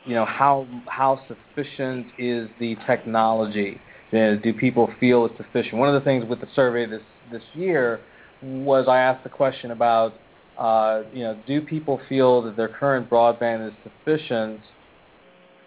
you 0.05 0.13
know 0.13 0.25
how 0.25 0.67
how 0.85 1.19
sufficient 1.27 2.07
is 2.19 2.49
the 2.59 2.75
technology. 2.85 3.79
do 4.11 4.53
people 4.59 4.91
feel 4.99 5.25
it's 5.25 5.37
sufficient? 5.37 5.75
One 5.75 5.89
of 5.89 5.95
the 5.95 6.05
things 6.05 6.25
with 6.29 6.41
the 6.41 6.47
survey 6.55 6.85
this 6.85 7.01
this 7.31 7.43
year 7.53 7.99
was 8.41 8.87
I 8.87 8.99
asked 8.99 9.23
the 9.23 9.29
question 9.29 9.71
about 9.71 10.13
uh, 10.57 11.03
you 11.13 11.23
know 11.23 11.39
do 11.47 11.61
people 11.61 11.99
feel 12.09 12.41
that 12.43 12.57
their 12.57 12.67
current 12.67 13.09
broadband 13.09 13.67
is 13.67 13.73
sufficient 13.83 14.59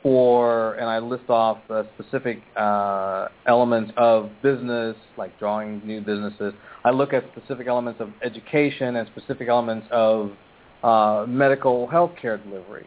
for, 0.03 0.75
and 0.75 0.85
I 0.85 0.99
list 0.99 1.31
off 1.31 1.59
uh, 1.71 1.85
specific 1.99 2.43
uh, 2.57 3.29
elements 3.47 3.91
of 3.97 4.31
business, 4.43 4.95
like 5.17 5.37
drawing 5.39 5.81
new 5.85 6.03
businesses. 6.03 6.53
I 6.85 6.91
look 6.91 7.15
at 7.15 7.25
specific 7.35 7.67
elements 7.67 8.03
of 8.03 8.11
education 8.23 8.97
and 8.97 9.09
specific 9.17 9.49
elements 9.49 9.87
of 9.91 10.33
uh, 10.83 11.25
medical 11.27 11.87
health 11.87 12.13
care 12.21 12.37
delivery 12.37 12.87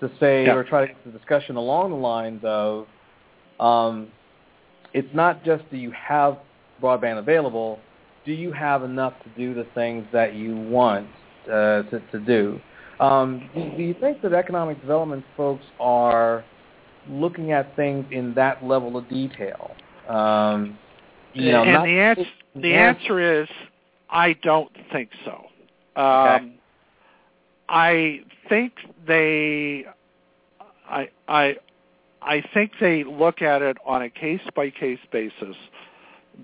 to 0.00 0.10
say 0.18 0.46
yeah. 0.46 0.54
or 0.54 0.64
try 0.64 0.80
to 0.80 0.88
get 0.88 1.04
the 1.04 1.16
discussion 1.16 1.54
along 1.54 1.90
the 1.90 1.96
lines 1.96 2.40
of 2.42 2.86
um, 3.60 4.08
it's 4.92 5.08
not 5.14 5.44
just 5.44 5.68
do 5.70 5.76
you 5.76 5.92
have 5.92 6.38
broadband 6.82 7.18
available, 7.18 7.78
do 8.28 8.34
you 8.34 8.52
have 8.52 8.82
enough 8.82 9.14
to 9.24 9.30
do 9.30 9.54
the 9.54 9.66
things 9.74 10.06
that 10.12 10.34
you 10.34 10.54
want 10.54 11.08
uh, 11.46 11.82
to, 11.84 12.02
to 12.12 12.20
do? 12.20 12.60
Um, 13.00 13.48
do, 13.54 13.70
do 13.74 13.82
you 13.82 13.94
think 13.98 14.20
that 14.20 14.34
economic 14.34 14.78
development 14.82 15.24
folks 15.34 15.64
are 15.80 16.44
looking 17.08 17.52
at 17.52 17.74
things 17.74 18.04
in 18.10 18.34
that 18.34 18.62
level 18.62 18.98
of 18.98 19.08
detail? 19.08 19.70
Um, 20.10 20.78
you 21.32 21.52
know, 21.52 21.64
and 21.64 21.84
the 21.84 22.00
answer 22.00 22.24
the 22.54 22.74
answer 22.74 23.42
is 23.42 23.48
I 24.10 24.34
don't 24.42 24.72
think 24.92 25.08
so. 25.24 25.46
Um, 26.00 26.04
okay. 26.04 26.52
I 27.70 28.20
think 28.50 28.72
they, 29.06 29.86
I 30.86 31.08
I 31.28 31.56
I 32.20 32.42
think 32.52 32.72
they 32.78 33.04
look 33.04 33.40
at 33.40 33.62
it 33.62 33.78
on 33.86 34.02
a 34.02 34.10
case 34.10 34.40
by 34.54 34.68
case 34.68 34.98
basis, 35.12 35.56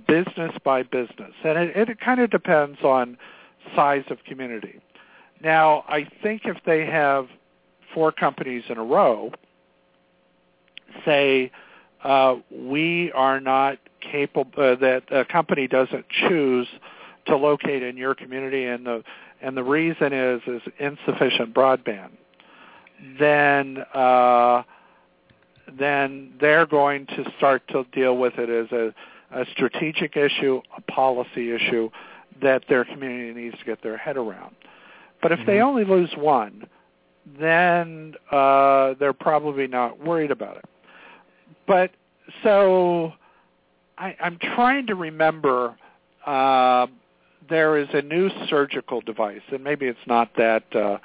business 0.06 0.52
by 0.64 0.82
business, 0.82 1.32
and 1.44 1.58
it, 1.58 1.88
it 1.88 2.00
kind 2.00 2.20
of 2.20 2.30
depends 2.30 2.78
on 2.82 3.16
size 3.74 4.04
of 4.10 4.18
community. 4.24 4.80
Now, 5.42 5.84
I 5.88 6.08
think 6.22 6.42
if 6.44 6.56
they 6.64 6.86
have 6.86 7.28
four 7.92 8.12
companies 8.12 8.64
in 8.68 8.78
a 8.78 8.84
row, 8.84 9.32
say 11.04 11.50
uh, 12.02 12.36
we 12.50 13.12
are 13.12 13.40
not 13.40 13.78
capable 14.00 14.50
uh, 14.62 14.74
that 14.76 15.04
a 15.10 15.24
company 15.24 15.66
doesn't 15.66 16.06
choose 16.08 16.68
to 17.26 17.36
locate 17.36 17.82
in 17.82 17.96
your 17.96 18.14
community, 18.14 18.64
and 18.64 18.86
the 18.86 19.02
and 19.40 19.56
the 19.56 19.62
reason 19.62 20.12
is 20.12 20.40
is 20.46 20.62
insufficient 20.78 21.54
broadband. 21.54 22.10
Then 23.18 23.78
uh, 23.94 24.62
then 25.78 26.32
they're 26.40 26.66
going 26.66 27.06
to 27.06 27.24
start 27.38 27.62
to 27.68 27.84
deal 27.92 28.16
with 28.16 28.34
it 28.38 28.50
as 28.50 28.70
a, 28.72 28.94
a 29.34 29.44
strategic 29.52 30.16
issue, 30.16 30.60
a 30.76 30.80
policy 30.82 31.52
issue 31.52 31.90
that 32.42 32.64
their 32.68 32.84
community 32.84 33.32
needs 33.38 33.58
to 33.58 33.64
get 33.64 33.82
their 33.82 33.96
head 33.96 34.16
around. 34.16 34.54
But 35.22 35.32
if 35.32 35.38
mm-hmm. 35.40 35.46
they 35.46 35.60
only 35.60 35.84
lose 35.84 36.10
one, 36.16 36.66
then 37.40 38.14
uh, 38.30 38.94
they're 38.98 39.12
probably 39.12 39.66
not 39.66 39.98
worried 40.04 40.30
about 40.30 40.56
it. 40.58 40.64
But 41.66 41.92
so 42.42 43.12
I, 43.96 44.16
I'm 44.20 44.38
trying 44.38 44.86
to 44.88 44.94
remember. 44.94 45.76
Uh, 46.24 46.86
there 47.48 47.76
is 47.76 47.88
a 47.92 48.02
new 48.02 48.30
surgical 48.48 49.00
device, 49.00 49.42
and 49.52 49.62
maybe 49.62 49.86
it's 49.86 49.98
not 50.06 50.30
that 50.36 50.64
uh, 50.74 50.98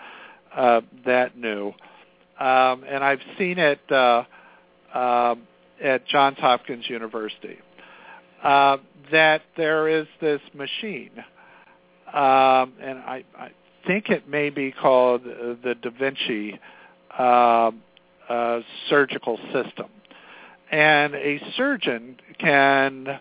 uh, 0.55 0.81
that 1.05 1.37
new. 1.37 1.73
Um, 2.39 2.85
and 2.87 3.03
I've 3.03 3.19
seen 3.37 3.59
it 3.59 3.81
uh, 3.91 4.23
uh, 4.93 5.35
at 5.83 6.07
Johns 6.07 6.37
Hopkins 6.39 6.89
University. 6.89 7.59
Uh, 8.43 8.77
that 9.11 9.41
there 9.57 9.87
is 9.87 10.07
this 10.21 10.41
machine, 10.53 11.11
um, 12.13 12.73
and 12.79 12.99
I, 12.99 13.23
I 13.37 13.49
think 13.85 14.09
it 14.09 14.29
may 14.29 14.49
be 14.49 14.71
called 14.71 15.23
the 15.23 15.75
Da 15.81 15.89
Vinci 15.89 16.59
uh, 17.17 17.71
uh, 18.29 18.59
surgical 18.89 19.37
system. 19.51 19.87
And 20.71 21.15
a 21.15 21.41
surgeon 21.57 22.17
can 22.37 23.19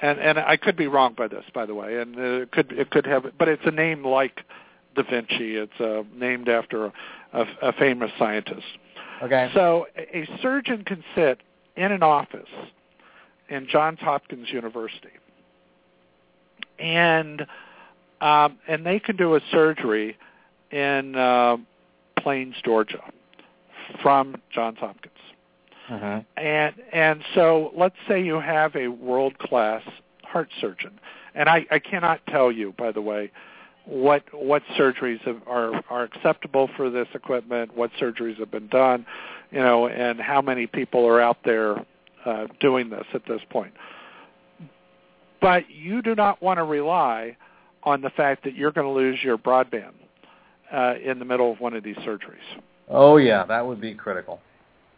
and 0.00 0.18
and 0.20 0.38
I 0.38 0.56
could 0.56 0.76
be 0.76 0.86
wrong 0.86 1.14
by 1.16 1.26
this 1.28 1.44
by 1.52 1.66
the 1.66 1.74
way 1.74 2.00
and 2.00 2.16
it 2.16 2.52
could 2.52 2.70
it 2.72 2.90
could 2.90 3.06
have 3.06 3.26
but 3.36 3.48
it's 3.48 3.62
a 3.64 3.72
name 3.72 4.04
like 4.04 4.40
Da 4.94 5.02
Vinci. 5.02 5.56
It's 5.56 5.80
uh, 5.80 6.04
named 6.14 6.48
after 6.48 6.86
a, 6.86 6.92
a, 7.32 7.46
a 7.62 7.72
famous 7.72 8.12
scientist. 8.18 8.66
Okay. 9.22 9.50
So 9.54 9.86
a 9.96 10.28
surgeon 10.40 10.84
can 10.84 11.02
sit 11.16 11.40
in 11.76 11.90
an 11.90 12.02
office 12.02 12.48
in 13.48 13.66
Johns 13.68 14.00
Hopkins 14.00 14.50
University. 14.50 15.08
And 16.78 17.46
um, 18.20 18.58
and 18.66 18.86
they 18.86 18.98
can 18.98 19.16
do 19.16 19.34
a 19.34 19.40
surgery 19.50 20.16
in 20.70 21.14
uh, 21.14 21.56
Plains 22.18 22.54
Georgia 22.64 23.02
from 24.02 24.36
Johns 24.50 24.78
Hopkins. 24.78 25.14
Uh-huh. 25.90 26.22
And 26.36 26.74
and 26.92 27.22
so 27.34 27.72
let's 27.76 27.96
say 28.08 28.22
you 28.22 28.40
have 28.40 28.74
a 28.74 28.88
world 28.88 29.38
class 29.38 29.82
heart 30.22 30.48
surgeon, 30.60 30.98
and 31.34 31.48
I, 31.48 31.66
I 31.70 31.78
cannot 31.78 32.20
tell 32.26 32.50
you, 32.50 32.72
by 32.78 32.90
the 32.90 33.02
way, 33.02 33.30
what 33.84 34.24
what 34.32 34.62
surgeries 34.78 35.20
have, 35.20 35.42
are 35.46 35.82
are 35.90 36.04
acceptable 36.04 36.70
for 36.74 36.88
this 36.88 37.08
equipment, 37.12 37.76
what 37.76 37.90
surgeries 38.00 38.38
have 38.38 38.50
been 38.50 38.68
done, 38.68 39.04
you 39.50 39.58
know, 39.58 39.86
and 39.86 40.18
how 40.20 40.40
many 40.40 40.66
people 40.66 41.06
are 41.06 41.20
out 41.20 41.38
there 41.44 41.76
uh, 42.24 42.46
doing 42.60 42.90
this 42.90 43.04
at 43.14 43.22
this 43.26 43.40
point. 43.50 43.72
But 45.40 45.64
you 45.70 46.02
do 46.02 46.14
not 46.14 46.42
want 46.42 46.58
to 46.58 46.64
rely 46.64 47.36
on 47.82 48.00
the 48.00 48.10
fact 48.10 48.44
that 48.44 48.54
you're 48.54 48.72
going 48.72 48.86
to 48.86 48.92
lose 48.92 49.18
your 49.22 49.36
broadband 49.36 49.92
uh, 50.72 50.94
in 51.04 51.18
the 51.18 51.24
middle 51.24 51.52
of 51.52 51.60
one 51.60 51.74
of 51.74 51.84
these 51.84 51.96
surgeries. 51.96 52.38
Oh 52.88 53.16
yeah, 53.16 53.44
that 53.44 53.66
would 53.66 53.80
be 53.80 53.94
critical. 53.94 54.40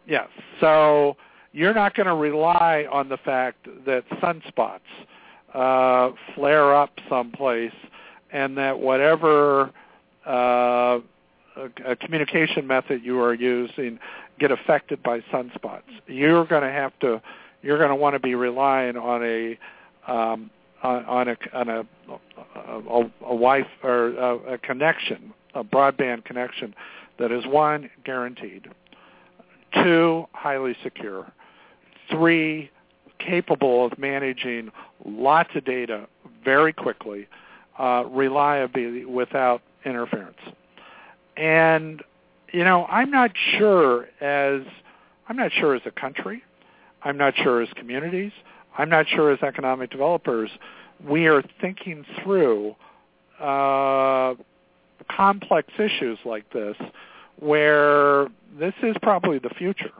Yes. 0.07 0.29
So 0.61 1.17
you're 1.51 1.73
not 1.73 1.95
going 1.95 2.07
to 2.07 2.15
rely 2.15 2.85
on 2.91 3.09
the 3.09 3.17
fact 3.17 3.67
that 3.85 4.03
sunspots 4.21 4.79
uh, 5.53 6.15
flare 6.35 6.75
up 6.75 6.91
someplace 7.09 7.73
and 8.31 8.57
that 8.57 8.79
whatever 8.79 9.71
uh, 10.25 10.99
a 11.85 11.95
communication 11.99 12.67
method 12.67 13.01
you 13.03 13.19
are 13.19 13.33
using 13.33 13.99
get 14.39 14.51
affected 14.51 15.01
by 15.03 15.19
sunspots. 15.31 15.81
You're 16.07 16.45
going 16.45 16.63
to 16.63 16.71
have 16.71 16.97
to 16.99 17.21
you're 17.61 17.77
going 17.77 17.89
to 17.89 17.95
want 17.95 18.13
to 18.13 18.19
be 18.19 18.35
relying 18.35 18.97
on 18.97 19.23
a 19.23 19.57
um, 20.11 20.49
on, 20.83 21.27
a 21.29 21.37
on 21.53 21.69
a 21.69 21.79
a, 22.55 22.71
a, 22.71 23.01
a 23.01 23.09
Wi 23.21 23.65
or 23.83 24.09
a, 24.09 24.53
a 24.53 24.57
connection, 24.59 25.33
a 25.53 25.63
broadband 25.63 26.25
connection 26.25 26.75
that 27.19 27.31
is 27.31 27.45
one 27.47 27.89
guaranteed 28.05 28.69
Two, 29.73 30.27
highly 30.33 30.75
secure. 30.83 31.31
Three, 32.09 32.71
capable 33.19 33.85
of 33.85 33.97
managing 33.97 34.71
lots 35.05 35.49
of 35.55 35.65
data 35.65 36.07
very 36.43 36.71
quickly, 36.71 37.27
uh, 37.77 38.03
reliably 38.07 39.05
without 39.05 39.61
interference. 39.85 40.37
And 41.35 42.01
you 42.51 42.63
know, 42.63 42.85
I'm 42.85 43.11
not 43.11 43.31
sure 43.57 44.07
as 44.21 44.61
I'm 45.27 45.35
not 45.35 45.51
sure 45.51 45.75
as 45.75 45.81
a 45.85 45.91
country, 45.91 46.43
I'm 47.03 47.17
not 47.17 47.35
sure 47.35 47.61
as 47.61 47.69
communities, 47.75 48.31
I'm 48.77 48.89
not 48.89 49.07
sure 49.07 49.31
as 49.31 49.41
economic 49.41 49.89
developers, 49.89 50.49
we 51.05 51.27
are 51.27 51.43
thinking 51.61 52.05
through 52.23 52.75
uh, 53.39 54.35
complex 55.09 55.67
issues 55.77 56.17
like 56.25 56.51
this 56.51 56.75
where 57.39 58.27
this 58.59 58.73
is 58.81 58.95
probably 59.01 59.39
the 59.39 59.49
future. 59.49 59.91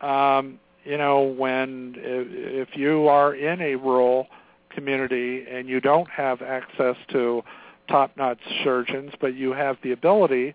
Um, 0.00 0.60
you 0.84 0.98
know, 0.98 1.22
when 1.22 1.94
if 1.96 2.76
you 2.76 3.08
are 3.08 3.34
in 3.34 3.60
a 3.60 3.74
rural 3.76 4.28
community 4.70 5.46
and 5.50 5.68
you 5.68 5.80
don't 5.80 6.08
have 6.10 6.42
access 6.42 6.96
to 7.10 7.42
top-notch 7.88 8.38
surgeons, 8.62 9.12
but 9.20 9.34
you 9.34 9.52
have 9.52 9.76
the 9.82 9.92
ability 9.92 10.54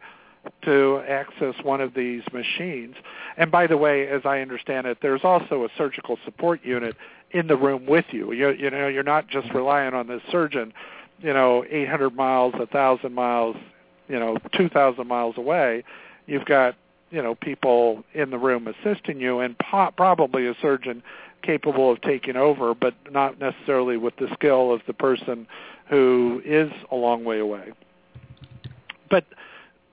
to 0.63 1.01
access 1.07 1.55
one 1.63 1.81
of 1.81 1.93
these 1.93 2.23
machines. 2.33 2.95
And 3.37 3.51
by 3.51 3.67
the 3.67 3.77
way, 3.77 4.07
as 4.07 4.21
I 4.25 4.39
understand 4.39 4.87
it, 4.87 4.99
there's 5.01 5.23
also 5.23 5.63
a 5.63 5.69
surgical 5.77 6.17
support 6.25 6.63
unit 6.63 6.95
in 7.31 7.47
the 7.47 7.55
room 7.55 7.85
with 7.85 8.05
you. 8.11 8.31
You, 8.31 8.49
you 8.51 8.69
know, 8.69 8.87
you're 8.87 9.03
not 9.03 9.27
just 9.27 9.53
relying 9.53 9.93
on 9.93 10.07
this 10.07 10.21
surgeon, 10.31 10.73
you 11.19 11.33
know, 11.33 11.63
800 11.69 12.15
miles, 12.15 12.53
1,000 12.55 13.13
miles, 13.13 13.55
you 14.07 14.19
know, 14.19 14.37
2,000 14.53 15.07
miles 15.07 15.37
away. 15.37 15.83
You've 16.25 16.45
got, 16.45 16.75
you 17.11 17.21
know, 17.21 17.35
people 17.35 18.03
in 18.13 18.29
the 18.29 18.37
room 18.37 18.67
assisting 18.67 19.19
you, 19.19 19.39
and 19.39 19.57
po- 19.59 19.91
probably 19.95 20.47
a 20.47 20.55
surgeon 20.61 21.03
capable 21.41 21.91
of 21.91 22.01
taking 22.01 22.35
over, 22.35 22.73
but 22.73 22.93
not 23.11 23.39
necessarily 23.39 23.97
with 23.97 24.15
the 24.17 24.27
skill 24.33 24.71
of 24.71 24.81
the 24.87 24.93
person 24.93 25.47
who 25.89 26.41
is 26.45 26.71
a 26.91 26.95
long 26.95 27.23
way 27.23 27.39
away. 27.39 27.71
But 29.09 29.25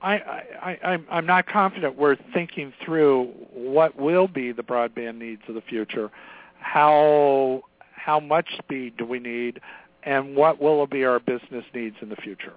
I, 0.01 0.13
I, 0.13 0.79
I'm, 0.83 1.05
I'm 1.09 1.25
not 1.25 1.47
confident 1.47 1.97
we're 1.97 2.17
thinking 2.33 2.73
through 2.83 3.33
what 3.53 3.99
will 3.99 4.27
be 4.27 4.51
the 4.51 4.63
broadband 4.63 5.17
needs 5.17 5.41
of 5.47 5.55
the 5.55 5.61
future, 5.61 6.11
how 6.59 7.63
how 7.93 8.19
much 8.19 8.47
speed 8.57 8.95
do 8.97 9.05
we 9.05 9.19
need, 9.19 9.59
and 10.03 10.35
what 10.35 10.61
will 10.61 10.87
be 10.87 11.03
our 11.03 11.19
business 11.19 11.65
needs 11.73 11.95
in 12.01 12.09
the 12.09 12.15
future. 12.17 12.53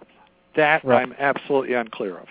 That 0.56 0.84
right. 0.84 1.02
I'm 1.02 1.14
absolutely 1.18 1.74
unclear 1.74 2.18
of. 2.18 2.28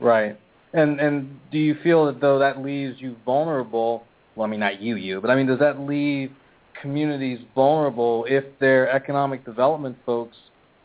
Right. 0.00 0.38
And 0.72 1.00
and 1.00 1.38
do 1.50 1.58
you 1.58 1.76
feel 1.82 2.06
that 2.06 2.20
though 2.20 2.38
that 2.38 2.62
leaves 2.62 3.00
you 3.00 3.16
vulnerable? 3.24 4.04
Well, 4.34 4.46
I 4.46 4.50
mean 4.50 4.60
not 4.60 4.80
you, 4.80 4.96
you, 4.96 5.20
but 5.20 5.30
I 5.30 5.34
mean 5.34 5.46
does 5.46 5.58
that 5.58 5.80
leave 5.80 6.32
communities 6.80 7.40
vulnerable 7.54 8.24
if 8.28 8.44
their 8.60 8.90
economic 8.90 9.44
development 9.44 9.96
folks 10.06 10.36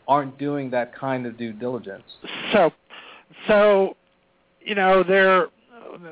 aren't 0.06 0.36
doing 0.38 0.70
that 0.70 0.94
kind 0.94 1.26
of 1.26 1.38
due 1.38 1.52
diligence? 1.52 2.04
So, 2.52 2.70
so 3.46 3.96
you 4.64 4.74
know, 4.74 5.02
there, 5.02 5.48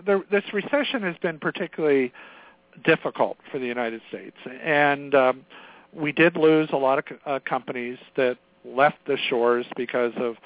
there 0.05 0.22
this 0.30 0.45
recession 0.53 1.03
has 1.03 1.16
been 1.22 1.39
particularly 1.39 2.12
difficult 2.85 3.39
for 3.51 3.59
the 3.59 3.66
United 3.66 4.03
States, 4.09 4.37
and 4.62 5.14
um, 5.14 5.45
we 5.93 6.12
did 6.12 6.37
lose 6.37 6.68
a 6.72 6.76
lot 6.76 6.99
of 6.99 7.05
uh, 7.26 7.39
companies 7.45 7.99
that 8.16 8.37
left 8.64 8.99
the 9.07 9.16
shores 9.28 9.66
because 9.76 10.12
of 10.16 10.37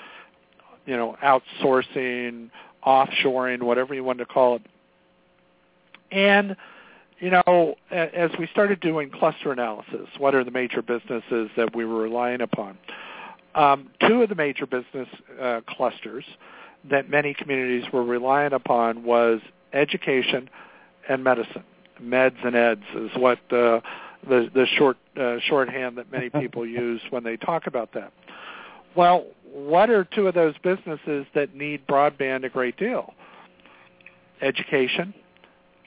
you 0.87 0.97
know 0.97 1.17
outsourcing, 1.23 2.51
offshoring, 2.87 3.63
whatever 3.63 3.93
you 3.93 4.05
want 4.05 4.19
to 4.19 4.27
call 4.27 4.57
it, 4.57 4.63
and 6.13 6.57
you 7.19 7.31
know, 7.31 7.77
as 7.91 8.31
we 8.39 8.47
started 8.49 8.79
doing 8.81 9.11
cluster 9.11 9.51
analysis, 9.51 10.09
what 10.19 10.35
are 10.35 10.45
the 10.45 10.51
major 10.51 10.83
businesses 10.83 11.49
that 11.57 11.75
we 11.75 11.85
were 11.85 12.03
relying 12.03 12.43
upon? 12.43 12.77
Um, 13.55 13.89
two 14.07 14.23
of 14.23 14.29
the 14.29 14.35
major 14.35 14.67
business 14.67 15.09
uh, 15.41 15.63
clusters 15.67 16.25
that 16.91 17.11
many 17.11 17.35
communities 17.35 17.85
were 17.93 18.05
relying 18.05 18.53
upon 18.53 19.05
was 19.05 19.41
education 19.73 20.49
and 21.09 21.23
medicine. 21.25 21.65
Meds 22.03 22.45
and 22.45 22.55
eds 22.55 22.83
is 22.95 23.11
what 23.17 23.39
uh, 23.51 23.81
the 24.29 24.51
the 24.55 24.67
short 24.77 24.97
uh, 25.17 25.37
shorthand 25.41 25.99
that 25.99 26.11
many 26.13 26.31
people 26.41 26.67
use 26.67 27.01
when 27.11 27.25
they 27.25 27.37
talk 27.37 27.67
about 27.67 27.93
that. 27.95 28.13
Well, 28.95 29.27
what 29.53 29.91
are 29.91 30.05
two 30.05 30.27
of 30.27 30.35
those 30.35 30.55
businesses 30.63 31.27
that 31.35 31.55
need 31.55 31.87
broadband 31.87 32.45
a 32.45 32.49
great 32.49 32.77
deal? 32.77 33.15
Education 34.41 35.15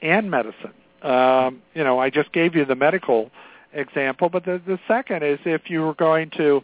and 0.02 0.30
medicine. 0.30 0.72
Um, 1.02 1.62
you 1.74 1.84
know, 1.84 1.98
I 1.98 2.10
just 2.10 2.32
gave 2.32 2.54
you 2.54 2.64
the 2.64 2.74
medical 2.74 3.30
example, 3.72 4.28
but 4.28 4.44
the, 4.44 4.60
the 4.66 4.78
second 4.86 5.22
is 5.22 5.38
if 5.44 5.70
you 5.70 5.82
were 5.82 5.94
going 5.94 6.30
to, 6.36 6.62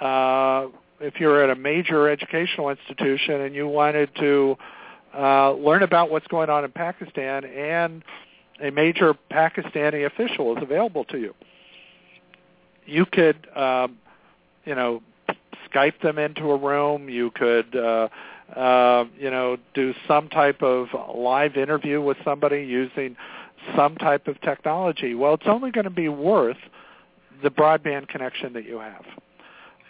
uh, 0.00 0.66
if 1.02 1.20
you're 1.20 1.42
at 1.42 1.50
a 1.50 1.60
major 1.60 2.08
educational 2.08 2.70
institution 2.70 3.40
and 3.42 3.54
you 3.54 3.68
wanted 3.68 4.14
to 4.16 4.56
uh, 5.14 5.52
learn 5.52 5.82
about 5.82 6.10
what's 6.10 6.26
going 6.28 6.48
on 6.48 6.64
in 6.64 6.70
Pakistan, 6.70 7.44
and 7.44 8.02
a 8.62 8.70
major 8.70 9.14
Pakistani 9.30 10.06
official 10.06 10.56
is 10.56 10.62
available 10.62 11.04
to 11.04 11.18
you, 11.18 11.34
you 12.86 13.04
could, 13.04 13.46
um, 13.56 13.98
you 14.64 14.74
know, 14.74 15.02
Skype 15.72 16.00
them 16.02 16.18
into 16.18 16.50
a 16.50 16.56
room. 16.56 17.08
You 17.08 17.30
could. 17.30 17.74
Uh, 17.74 18.08
uh, 18.54 19.06
you 19.18 19.30
know, 19.30 19.56
do 19.72 19.94
some 20.06 20.28
type 20.28 20.62
of 20.62 20.88
live 21.16 21.56
interview 21.56 22.02
with 22.02 22.18
somebody 22.22 22.62
using 22.62 23.16
some 23.74 23.96
type 23.96 24.28
of 24.28 24.38
technology. 24.42 25.14
Well, 25.14 25.34
it's 25.34 25.46
only 25.46 25.70
going 25.70 25.84
to 25.84 25.90
be 25.90 26.08
worth 26.08 26.58
the 27.42 27.50
broadband 27.50 28.08
connection 28.08 28.52
that 28.52 28.66
you 28.66 28.78
have. 28.78 29.04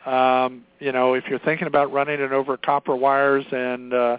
Um, 0.06 0.64
you 0.80 0.92
know, 0.92 1.14
if 1.14 1.24
you're 1.28 1.38
thinking 1.38 1.66
about 1.66 1.92
running 1.92 2.20
it 2.20 2.32
over 2.32 2.56
copper 2.56 2.96
wires 2.96 3.44
and 3.52 3.94
uh, 3.94 4.18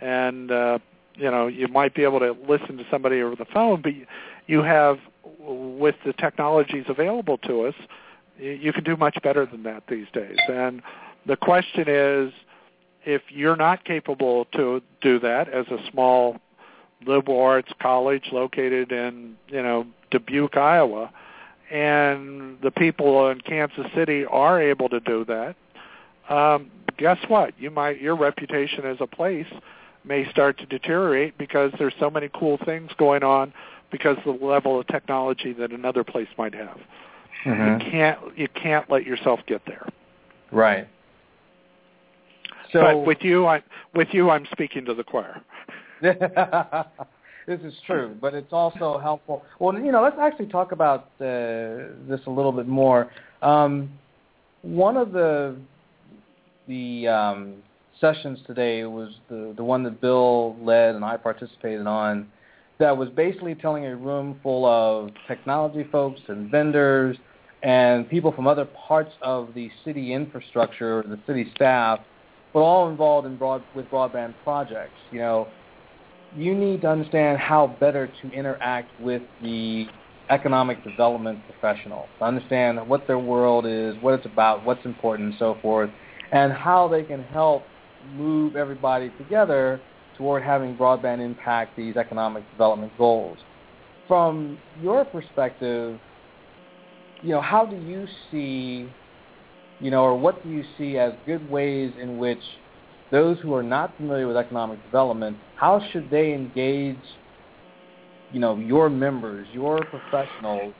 and 0.00 0.50
uh, 0.50 0.78
you 1.14 1.30
know 1.30 1.46
you 1.46 1.68
might 1.68 1.94
be 1.94 2.04
able 2.04 2.20
to 2.20 2.36
listen 2.48 2.76
to 2.76 2.84
somebody 2.90 3.20
over 3.20 3.34
the 3.36 3.46
phone, 3.46 3.82
but 3.82 3.92
you 4.46 4.62
have 4.62 4.98
with 5.40 5.96
the 6.04 6.12
technologies 6.12 6.84
available 6.88 7.38
to 7.38 7.62
us, 7.62 7.74
you 8.38 8.72
can 8.72 8.84
do 8.84 8.96
much 8.96 9.18
better 9.22 9.46
than 9.46 9.62
that 9.64 9.84
these 9.88 10.06
days. 10.12 10.38
And 10.48 10.82
the 11.26 11.36
question 11.36 11.84
is, 11.88 12.32
if 13.04 13.22
you're 13.28 13.56
not 13.56 13.84
capable 13.84 14.46
to 14.56 14.82
do 15.00 15.18
that 15.20 15.48
as 15.48 15.66
a 15.68 15.78
small 15.90 16.36
liberal 17.06 17.40
arts 17.40 17.72
college 17.80 18.24
located 18.32 18.92
in 18.92 19.36
you 19.48 19.62
know 19.62 19.86
Dubuque, 20.10 20.56
Iowa, 20.56 21.10
and 21.74 22.56
the 22.62 22.70
people 22.70 23.28
in 23.30 23.40
Kansas 23.40 23.86
City 23.96 24.24
are 24.24 24.62
able 24.62 24.88
to 24.88 25.00
do 25.00 25.24
that. 25.24 25.56
Um, 26.32 26.70
guess 26.96 27.18
what? 27.26 27.52
You 27.58 27.72
might 27.72 28.00
your 28.00 28.14
reputation 28.14 28.84
as 28.86 28.98
a 29.00 29.08
place 29.08 29.48
may 30.04 30.30
start 30.30 30.56
to 30.58 30.66
deteriorate 30.66 31.36
because 31.36 31.72
there's 31.76 31.94
so 31.98 32.08
many 32.10 32.30
cool 32.32 32.58
things 32.64 32.92
going 32.96 33.24
on 33.24 33.52
because 33.90 34.16
of 34.24 34.38
the 34.38 34.46
level 34.46 34.78
of 34.78 34.86
technology 34.86 35.52
that 35.52 35.72
another 35.72 36.04
place 36.04 36.28
might 36.38 36.54
have. 36.54 36.78
Mm-hmm. 37.44 37.84
You 37.84 37.90
can't 37.90 38.38
you 38.38 38.48
can't 38.48 38.88
let 38.88 39.04
yourself 39.04 39.40
get 39.48 39.62
there. 39.66 39.88
Right. 40.52 40.88
So 42.72 42.82
but 42.82 43.04
with 43.04 43.18
you, 43.22 43.46
I 43.46 43.64
with 43.96 44.08
you, 44.12 44.30
I'm 44.30 44.46
speaking 44.52 44.84
to 44.84 44.94
the 44.94 45.02
choir. 45.02 45.42
this 47.46 47.60
is 47.60 47.74
true, 47.86 48.16
but 48.20 48.34
it's 48.34 48.52
also 48.52 48.98
helpful. 48.98 49.42
Well, 49.58 49.78
you 49.78 49.92
know, 49.92 50.02
let's 50.02 50.16
actually 50.20 50.46
talk 50.46 50.72
about 50.72 51.10
uh, 51.20 51.92
this 52.08 52.20
a 52.26 52.30
little 52.30 52.52
bit 52.52 52.66
more. 52.66 53.10
Um, 53.42 53.90
one 54.62 54.96
of 54.96 55.12
the 55.12 55.56
the 56.66 57.06
um, 57.08 57.54
sessions 58.00 58.38
today 58.46 58.84
was 58.84 59.10
the 59.28 59.52
the 59.56 59.64
one 59.64 59.82
that 59.84 60.00
Bill 60.00 60.56
led 60.62 60.94
and 60.94 61.04
I 61.04 61.16
participated 61.16 61.86
on. 61.86 62.28
That 62.78 62.96
was 62.96 63.08
basically 63.10 63.54
telling 63.54 63.86
a 63.86 63.94
room 63.94 64.40
full 64.42 64.66
of 64.66 65.10
technology 65.28 65.86
folks 65.92 66.20
and 66.28 66.50
vendors 66.50 67.16
and 67.62 68.08
people 68.08 68.32
from 68.32 68.46
other 68.46 68.64
parts 68.64 69.12
of 69.22 69.54
the 69.54 69.70
city 69.84 70.12
infrastructure, 70.12 71.02
the 71.06 71.18
city 71.26 71.50
staff, 71.54 72.00
but 72.52 72.60
all 72.60 72.88
involved 72.90 73.26
in 73.26 73.36
broad 73.36 73.62
with 73.76 73.86
broadband 73.86 74.34
projects. 74.42 74.96
You 75.12 75.20
know, 75.20 75.48
you 76.36 76.54
need 76.54 76.82
to 76.82 76.88
understand 76.88 77.38
how 77.38 77.76
better 77.78 78.10
to 78.22 78.30
interact 78.30 78.90
with 79.00 79.22
the 79.42 79.86
economic 80.30 80.82
development 80.82 81.38
professional, 81.50 82.06
to 82.18 82.24
understand 82.24 82.86
what 82.88 83.06
their 83.06 83.18
world 83.18 83.66
is, 83.66 83.94
what 84.00 84.14
it's 84.14 84.26
about, 84.26 84.64
what's 84.64 84.84
important, 84.84 85.30
and 85.30 85.38
so 85.38 85.56
forth, 85.62 85.90
and 86.32 86.52
how 86.52 86.88
they 86.88 87.02
can 87.02 87.22
help 87.24 87.62
move 88.16 88.56
everybody 88.56 89.10
together 89.18 89.80
toward 90.16 90.42
having 90.42 90.76
broadband 90.76 91.24
impact 91.24 91.76
these 91.76 91.96
economic 91.96 92.48
development 92.52 92.92
goals. 92.98 93.38
From 94.08 94.58
your 94.82 95.04
perspective, 95.04 95.98
you 97.22 97.30
know, 97.30 97.40
how 97.40 97.64
do 97.64 97.76
you 97.76 98.06
see, 98.30 98.88
you 99.80 99.90
know, 99.90 100.02
or 100.02 100.18
what 100.18 100.42
do 100.42 100.50
you 100.50 100.64
see 100.76 100.98
as 100.98 101.12
good 101.26 101.48
ways 101.50 101.92
in 102.00 102.18
which 102.18 102.42
those 103.14 103.38
who 103.38 103.54
are 103.54 103.62
not 103.62 103.96
familiar 103.96 104.26
with 104.26 104.36
economic 104.36 104.82
development, 104.86 105.36
how 105.54 105.80
should 105.92 106.10
they 106.10 106.34
engage, 106.34 106.98
you 108.32 108.40
know, 108.40 108.56
your 108.56 108.90
members, 108.90 109.46
your 109.52 109.84
professionals, 109.84 110.74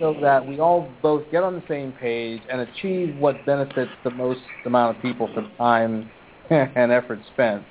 so 0.00 0.16
that 0.22 0.44
we 0.46 0.58
all 0.58 0.90
both 1.02 1.22
get 1.30 1.42
on 1.42 1.54
the 1.54 1.62
same 1.68 1.92
page 1.92 2.40
and 2.50 2.62
achieve 2.62 3.14
what 3.18 3.44
benefits 3.44 3.90
the 4.04 4.10
most 4.10 4.40
amount 4.64 4.96
of 4.96 5.02
people 5.02 5.28
for 5.34 5.42
the 5.42 5.50
time 5.58 6.10
and 6.50 6.90
effort 6.90 7.18
spent? 7.34 7.62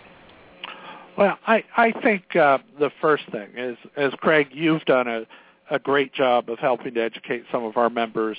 Well, 1.18 1.40
I 1.48 1.64
I 1.76 1.92
think 2.04 2.36
uh, 2.36 2.60
the 2.80 2.92
first 3.02 3.24
thing 3.32 3.50
is, 3.58 3.76
as 3.98 4.14
Craig, 4.20 4.50
you've 4.52 4.86
done 4.86 5.08
a 5.08 5.26
a 5.72 5.80
great 5.80 6.14
job 6.14 6.48
of 6.48 6.60
helping 6.60 6.94
to 6.94 7.02
educate 7.02 7.46
some 7.52 7.64
of 7.64 7.76
our 7.78 7.90
members 7.90 8.38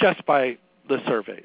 just 0.00 0.24
by 0.24 0.56
the 0.88 1.02
surveys 1.06 1.44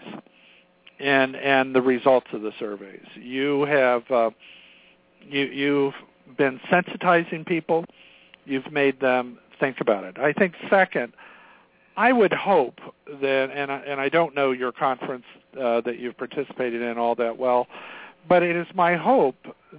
and 1.02 1.36
and 1.36 1.76
the 1.76 1.82
results 1.82 2.28
of 2.34 2.42
the 2.42 2.52
surveys. 2.60 3.06
You 3.16 3.64
have 3.64 4.10
uh, 4.12 4.30
you 5.22 5.46
you've 5.46 5.94
been 6.38 6.60
sensitizing 6.72 7.46
people. 7.46 7.86
You've 8.46 8.72
made 8.72 9.00
them 9.00 9.40
think 9.60 9.82
about 9.82 10.04
it. 10.04 10.18
I 10.18 10.34
think 10.34 10.56
second, 10.70 11.14
I 11.98 12.12
would 12.12 12.34
hope 12.34 12.80
that, 13.22 13.52
and 13.54 13.72
I, 13.72 13.78
and 13.80 14.02
I 14.02 14.10
don't 14.10 14.34
know 14.34 14.52
your 14.52 14.72
conference 14.72 15.26
uh, 15.60 15.82
that 15.82 16.00
you've 16.00 16.18
participated 16.18 16.82
in 16.82 16.98
all 16.98 17.16
that 17.16 17.38
well, 17.38 17.68
but 18.28 18.42
it 18.44 18.56
is 18.56 18.68
my 18.74 18.96
hope 18.96 19.36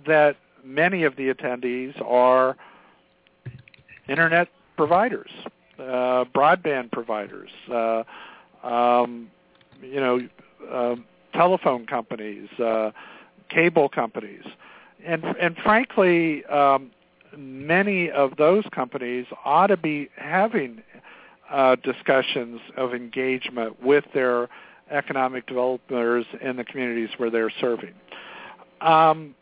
that 0.07 0.37
many 0.65 1.03
of 1.03 1.17
the 1.17 1.33
attendees 1.33 2.01
are 2.05 2.57
internet 4.09 4.49
providers, 4.77 5.31
uh, 5.79 6.25
broadband 6.35 6.93
providers, 6.93 7.51
uh, 7.73 8.05
um, 8.63 9.29
you 9.83 10.01
know, 10.01 10.21
uh, 10.71 10.95
telephone 11.33 11.87
companies, 11.87 12.49
uh, 12.59 12.91
cable 13.49 13.89
companies, 13.89 14.45
and 15.05 15.25
and 15.25 15.57
frankly, 15.59 16.45
um, 16.47 16.91
many 17.37 18.11
of 18.11 18.37
those 18.37 18.65
companies 18.73 19.27
ought 19.45 19.69
to 19.69 19.77
be 19.77 20.09
having 20.17 20.83
uh, 21.51 21.77
discussions 21.77 22.61
of 22.77 22.95
engagement 22.95 23.83
with 23.83 24.05
their 24.15 24.49
economic 24.91 25.47
developers 25.47 26.25
in 26.41 26.57
the 26.57 26.65
communities 26.65 27.11
where 27.17 27.31
they're 27.31 27.53
serving. 27.61 27.95
Um, 28.81 29.35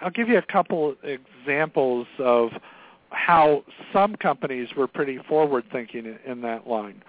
I'll 0.00 0.10
give 0.10 0.28
you 0.28 0.38
a 0.38 0.42
couple 0.42 0.94
examples 1.02 2.06
of 2.18 2.50
how 3.10 3.64
some 3.92 4.14
companies 4.16 4.68
were 4.76 4.86
pretty 4.86 5.18
forward 5.28 5.64
thinking 5.72 6.06
in, 6.06 6.18
in 6.30 6.40
that 6.42 6.66
line. 6.66 7.02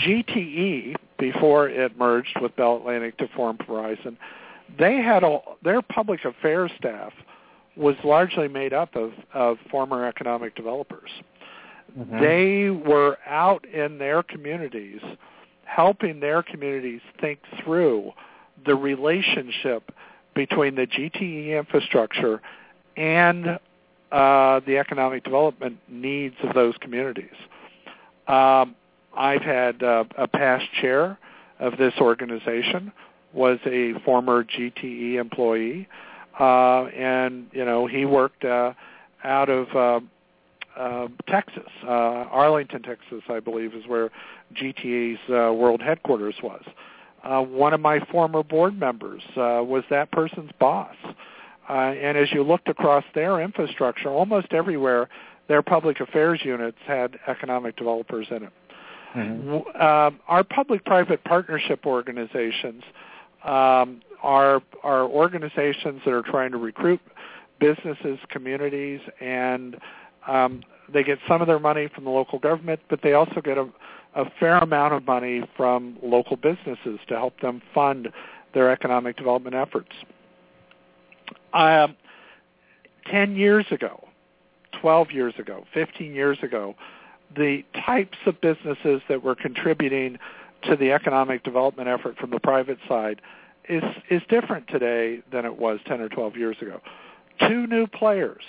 GTE, 0.00 0.96
before 1.18 1.68
it 1.68 1.98
merged 1.98 2.38
with 2.40 2.54
Bell 2.56 2.76
Atlantic 2.76 3.16
to 3.18 3.28
form 3.28 3.58
Verizon, 3.58 4.16
they 4.78 4.96
had 4.96 5.24
a, 5.24 5.38
their 5.62 5.82
public 5.82 6.24
affairs 6.24 6.70
staff 6.78 7.12
was 7.76 7.96
largely 8.04 8.48
made 8.48 8.72
up 8.72 8.94
of, 8.94 9.12
of 9.32 9.58
former 9.70 10.06
economic 10.06 10.54
developers. 10.54 11.10
Mm-hmm. 11.98 12.20
They 12.20 12.70
were 12.70 13.18
out 13.26 13.64
in 13.66 13.98
their 13.98 14.22
communities 14.22 15.00
helping 15.64 16.18
their 16.20 16.42
communities 16.42 17.00
think 17.20 17.38
through 17.62 18.12
the 18.66 18.74
relationship 18.74 19.92
between 20.34 20.74
the 20.74 20.86
GTE 20.86 21.58
infrastructure 21.58 22.40
and 22.96 23.58
uh, 24.10 24.60
the 24.66 24.78
economic 24.78 25.22
development 25.22 25.78
needs 25.88 26.34
of 26.42 26.54
those 26.54 26.74
communities. 26.80 27.34
Um, 28.26 28.74
I've 29.16 29.42
had 29.42 29.82
uh, 29.82 30.04
a 30.16 30.28
past 30.28 30.64
chair 30.80 31.18
of 31.58 31.76
this 31.76 31.94
organization 32.00 32.92
was 33.32 33.58
a 33.66 33.94
former 34.04 34.44
GTE 34.44 35.14
employee, 35.14 35.88
uh, 36.38 36.84
and 36.86 37.46
you 37.52 37.64
know 37.64 37.86
he 37.86 38.04
worked 38.04 38.44
uh, 38.44 38.72
out 39.24 39.48
of 39.48 39.76
uh, 39.76 40.00
uh, 40.76 41.08
Texas, 41.28 41.68
uh, 41.84 41.88
Arlington, 41.88 42.82
Texas, 42.82 43.22
I 43.28 43.40
believe, 43.40 43.74
is 43.74 43.86
where 43.86 44.10
GTE's 44.54 45.18
uh, 45.28 45.52
world 45.52 45.80
headquarters 45.82 46.36
was. 46.42 46.62
Uh, 47.22 47.42
one 47.42 47.74
of 47.74 47.80
my 47.80 48.00
former 48.10 48.42
board 48.42 48.78
members 48.78 49.22
uh, 49.36 49.62
was 49.62 49.84
that 49.90 50.10
person's 50.10 50.50
boss. 50.58 50.94
Uh, 51.68 51.72
and 51.72 52.16
as 52.16 52.32
you 52.32 52.42
looked 52.42 52.68
across 52.68 53.04
their 53.14 53.40
infrastructure, 53.40 54.08
almost 54.08 54.52
everywhere, 54.52 55.08
their 55.48 55.62
public 55.62 56.00
affairs 56.00 56.40
units 56.44 56.78
had 56.86 57.18
economic 57.28 57.76
developers 57.76 58.26
in 58.30 58.44
it. 58.44 58.52
Mm-hmm. 59.14 59.56
Uh, 59.74 60.10
our 60.28 60.44
public-private 60.44 61.24
partnership 61.24 61.84
organizations 61.84 62.82
um, 63.44 64.02
are 64.22 64.62
are 64.82 65.04
organizations 65.04 66.02
that 66.04 66.12
are 66.12 66.22
trying 66.22 66.52
to 66.52 66.58
recruit 66.58 67.00
businesses, 67.58 68.18
communities, 68.28 69.00
and 69.20 69.76
um, 70.26 70.62
they 70.92 71.02
get 71.02 71.18
some 71.28 71.40
of 71.40 71.46
their 71.46 71.58
money 71.58 71.88
from 71.94 72.04
the 72.04 72.10
local 72.10 72.38
government, 72.38 72.80
but 72.88 73.00
they 73.02 73.12
also 73.12 73.40
get 73.40 73.58
a, 73.58 73.68
a 74.14 74.24
fair 74.38 74.58
amount 74.58 74.94
of 74.94 75.06
money 75.06 75.42
from 75.56 75.96
local 76.02 76.36
businesses 76.36 76.98
to 77.08 77.16
help 77.16 77.38
them 77.40 77.62
fund 77.74 78.08
their 78.54 78.70
economic 78.70 79.16
development 79.16 79.54
efforts. 79.54 79.92
Um, 81.52 81.96
10 83.10 83.36
years 83.36 83.66
ago, 83.70 84.06
12 84.80 85.10
years 85.10 85.34
ago, 85.38 85.64
15 85.74 86.14
years 86.14 86.38
ago, 86.42 86.74
the 87.36 87.64
types 87.86 88.18
of 88.26 88.40
businesses 88.40 89.02
that 89.08 89.22
were 89.22 89.34
contributing 89.34 90.18
to 90.62 90.76
the 90.76 90.92
economic 90.92 91.42
development 91.42 91.88
effort 91.88 92.16
from 92.18 92.30
the 92.30 92.40
private 92.40 92.78
side 92.88 93.20
is 93.68 93.84
is 94.10 94.22
different 94.28 94.66
today 94.68 95.22
than 95.30 95.44
it 95.44 95.56
was 95.56 95.78
10 95.86 96.00
or 96.00 96.08
12 96.08 96.36
years 96.36 96.56
ago. 96.60 96.80
Two 97.38 97.66
new 97.66 97.86
players 97.86 98.42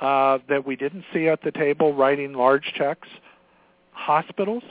uh, 0.00 0.38
that 0.48 0.66
we 0.66 0.76
didn't 0.76 1.04
see 1.12 1.28
at 1.28 1.42
the 1.42 1.50
table 1.50 1.94
writing 1.94 2.34
large 2.34 2.72
checks. 2.74 3.08
Hospitals, 3.92 4.64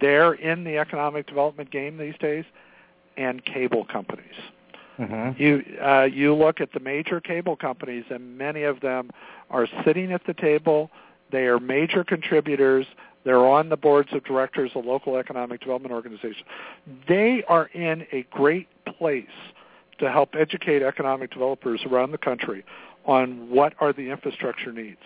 they're 0.00 0.34
in 0.34 0.64
the 0.64 0.78
economic 0.78 1.26
development 1.26 1.70
game 1.70 1.96
these 1.96 2.16
days, 2.18 2.44
and 3.16 3.44
cable 3.44 3.84
companies. 3.84 4.34
Mm-hmm. 4.98 5.42
You 5.42 5.64
uh, 5.82 6.02
you 6.04 6.34
look 6.34 6.60
at 6.60 6.72
the 6.72 6.80
major 6.80 7.20
cable 7.20 7.56
companies, 7.56 8.04
and 8.10 8.36
many 8.36 8.62
of 8.64 8.80
them 8.80 9.10
are 9.50 9.66
sitting 9.84 10.12
at 10.12 10.26
the 10.26 10.34
table. 10.34 10.90
They 11.32 11.46
are 11.46 11.58
major 11.58 12.04
contributors. 12.04 12.86
They're 13.24 13.46
on 13.46 13.68
the 13.68 13.76
boards 13.76 14.10
of 14.12 14.24
directors 14.24 14.70
of 14.74 14.84
local 14.84 15.16
economic 15.16 15.60
development 15.60 15.92
organizations. 15.92 16.44
They 17.08 17.42
are 17.48 17.66
in 17.66 18.06
a 18.12 18.26
great 18.30 18.68
place 18.98 19.24
to 19.98 20.10
help 20.10 20.34
educate 20.38 20.82
economic 20.82 21.30
developers 21.30 21.80
around 21.88 22.10
the 22.12 22.18
country 22.18 22.64
on 23.04 23.48
what 23.50 23.74
are 23.80 23.92
the 23.92 24.10
infrastructure 24.10 24.72
needs. 24.72 25.00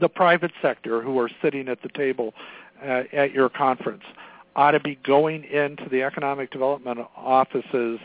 The 0.00 0.08
private 0.08 0.52
sector 0.60 1.02
who 1.02 1.18
are 1.18 1.30
sitting 1.40 1.68
at 1.68 1.82
the 1.82 1.88
table 1.90 2.34
uh, 2.82 3.04
at 3.12 3.32
your 3.32 3.48
conference 3.48 4.02
ought 4.56 4.72
to 4.72 4.80
be 4.80 4.96
going 5.04 5.44
into 5.44 5.88
the 5.90 6.02
economic 6.02 6.50
development 6.50 7.00
offices 7.16 8.00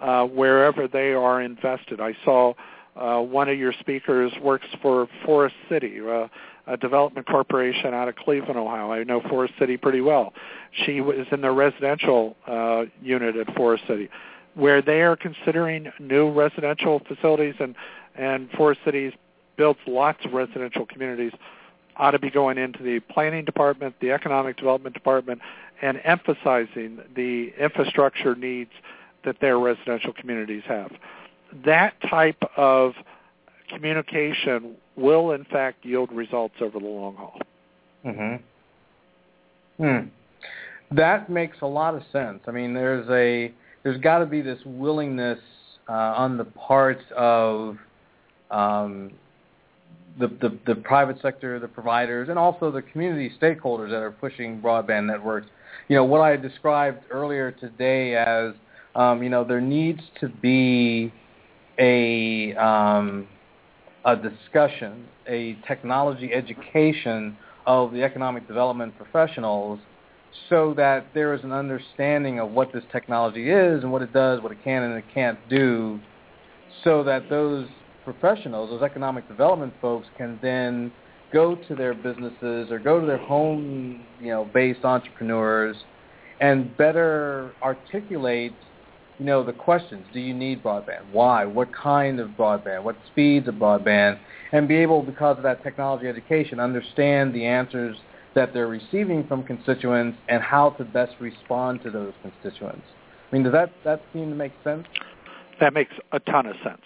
uh, 0.00 0.24
wherever 0.24 0.88
they 0.88 1.12
are 1.12 1.42
invested. 1.42 2.00
I 2.00 2.16
saw 2.24 2.54
uh, 2.98 3.20
one 3.20 3.48
of 3.48 3.58
your 3.58 3.72
speakers 3.80 4.32
works 4.42 4.66
for 4.82 5.08
Forest 5.24 5.54
City, 5.68 6.00
uh, 6.00 6.28
a 6.66 6.76
development 6.76 7.26
corporation 7.26 7.94
out 7.94 8.08
of 8.08 8.16
Cleveland, 8.16 8.58
Ohio. 8.58 8.92
I 8.92 9.04
know 9.04 9.20
Forest 9.28 9.54
City 9.58 9.76
pretty 9.76 10.00
well. 10.00 10.32
She 10.84 11.00
was 11.00 11.26
in 11.30 11.40
the 11.40 11.50
residential 11.50 12.36
uh, 12.46 12.84
unit 13.02 13.36
at 13.36 13.54
Forest 13.54 13.84
City 13.86 14.08
where 14.54 14.82
they 14.82 15.02
are 15.02 15.14
considering 15.14 15.92
new 16.00 16.30
residential 16.30 17.00
facilities 17.06 17.54
and 17.60 17.74
and 18.16 18.50
Forest 18.50 18.80
Cities 18.84 19.12
builds 19.56 19.78
lots 19.86 20.24
of 20.24 20.32
residential 20.32 20.84
communities 20.84 21.32
ought 21.96 22.10
to 22.12 22.18
be 22.18 22.30
going 22.30 22.58
into 22.58 22.82
the 22.82 23.00
planning 23.00 23.44
department, 23.44 23.94
the 24.00 24.10
economic 24.10 24.56
development 24.56 24.94
department, 24.94 25.40
and 25.82 26.00
emphasizing 26.04 26.98
the 27.14 27.52
infrastructure 27.58 28.34
needs 28.34 28.70
that 29.24 29.40
their 29.40 29.58
residential 29.58 30.12
communities 30.12 30.62
have. 30.66 30.90
That 31.64 31.94
type 32.08 32.42
of 32.56 32.92
communication 33.68 34.76
will 34.96 35.32
in 35.32 35.44
fact 35.44 35.84
yield 35.84 36.10
results 36.12 36.54
over 36.60 36.78
the 36.78 36.86
long 36.86 37.16
haul. 37.16 37.40
Mhm. 38.04 38.40
Hmm. 39.76 40.08
That 40.90 41.28
makes 41.28 41.60
a 41.60 41.66
lot 41.66 41.94
of 41.94 42.02
sense. 42.12 42.40
I 42.46 42.50
mean, 42.50 42.74
there's 42.74 43.08
a 43.10 43.52
there's 43.82 44.00
got 44.00 44.18
to 44.18 44.26
be 44.26 44.40
this 44.42 44.58
willingness 44.64 45.38
uh, 45.88 45.92
on 45.92 46.36
the 46.36 46.44
part 46.44 47.00
of 47.12 47.76
um, 48.50 49.12
the, 50.18 50.28
the, 50.28 50.58
the 50.66 50.74
private 50.74 51.20
sector, 51.22 51.58
the 51.58 51.68
providers, 51.68 52.28
and 52.28 52.38
also 52.38 52.70
the 52.70 52.82
community 52.82 53.32
stakeholders 53.40 53.90
that 53.90 54.02
are 54.02 54.10
pushing 54.10 54.60
broadband 54.60 55.06
networks. 55.06 55.46
You 55.88 55.96
know 55.96 56.04
what 56.04 56.20
I 56.20 56.36
described 56.36 57.04
earlier 57.10 57.52
today 57.52 58.16
as 58.16 58.54
um, 58.94 59.22
you 59.22 59.30
know 59.30 59.44
there 59.44 59.60
needs 59.60 60.00
to 60.20 60.28
be 60.28 61.12
a 61.78 62.54
um, 62.54 63.26
a 64.04 64.16
discussion, 64.16 65.06
a 65.26 65.56
technology 65.66 66.32
education 66.32 67.36
of 67.66 67.92
the 67.92 68.02
economic 68.02 68.46
development 68.48 68.96
professionals 68.96 69.78
so 70.48 70.74
that 70.74 71.06
there 71.14 71.34
is 71.34 71.42
an 71.42 71.52
understanding 71.52 72.38
of 72.38 72.50
what 72.50 72.72
this 72.72 72.84
technology 72.92 73.50
is 73.50 73.82
and 73.82 73.92
what 73.92 74.02
it 74.02 74.12
does, 74.12 74.42
what 74.42 74.52
it 74.52 74.58
can 74.62 74.82
and 74.82 74.94
it 74.94 75.04
can't 75.12 75.38
do, 75.48 75.98
so 76.84 77.02
that 77.02 77.28
those 77.28 77.66
professionals, 78.04 78.70
those 78.70 78.82
economic 78.82 79.26
development 79.28 79.72
folks, 79.80 80.06
can 80.16 80.38
then 80.42 80.92
go 81.32 81.54
to 81.54 81.74
their 81.74 81.94
businesses 81.94 82.70
or 82.70 82.78
go 82.78 83.00
to 83.00 83.06
their 83.06 83.18
home, 83.18 84.02
you 84.20 84.28
know, 84.28 84.48
based 84.54 84.84
entrepreneurs 84.84 85.76
and 86.40 86.74
better 86.76 87.52
articulate, 87.62 88.54
you 89.18 89.24
know, 89.24 89.42
the 89.42 89.52
questions. 89.52 90.04
Do 90.12 90.20
you 90.20 90.34
need 90.34 90.62
broadband? 90.62 91.10
Why? 91.12 91.44
What 91.44 91.74
kind 91.74 92.20
of 92.20 92.30
broadband? 92.30 92.82
What 92.82 92.96
speeds 93.10 93.48
of 93.48 93.56
broadband? 93.56 94.18
And 94.52 94.68
be 94.68 94.76
able, 94.76 95.02
because 95.02 95.36
of 95.36 95.42
that 95.42 95.62
technology 95.62 96.06
education, 96.06 96.60
understand 96.60 97.34
the 97.34 97.44
answers 97.44 97.96
that 98.34 98.52
they're 98.54 98.68
receiving 98.68 99.26
from 99.26 99.42
constituents 99.42 100.16
and 100.28 100.42
how 100.42 100.70
to 100.70 100.84
best 100.84 101.14
respond 101.20 101.82
to 101.82 101.90
those 101.90 102.12
constituents. 102.22 102.86
I 103.30 103.34
mean, 103.34 103.42
does 103.42 103.52
that, 103.52 103.72
that 103.84 104.02
seem 104.12 104.30
to 104.30 104.36
make 104.36 104.52
sense? 104.64 104.86
That 105.60 105.74
makes 105.74 105.92
a 106.12 106.20
ton 106.20 106.46
of 106.46 106.56
sense. 106.62 106.82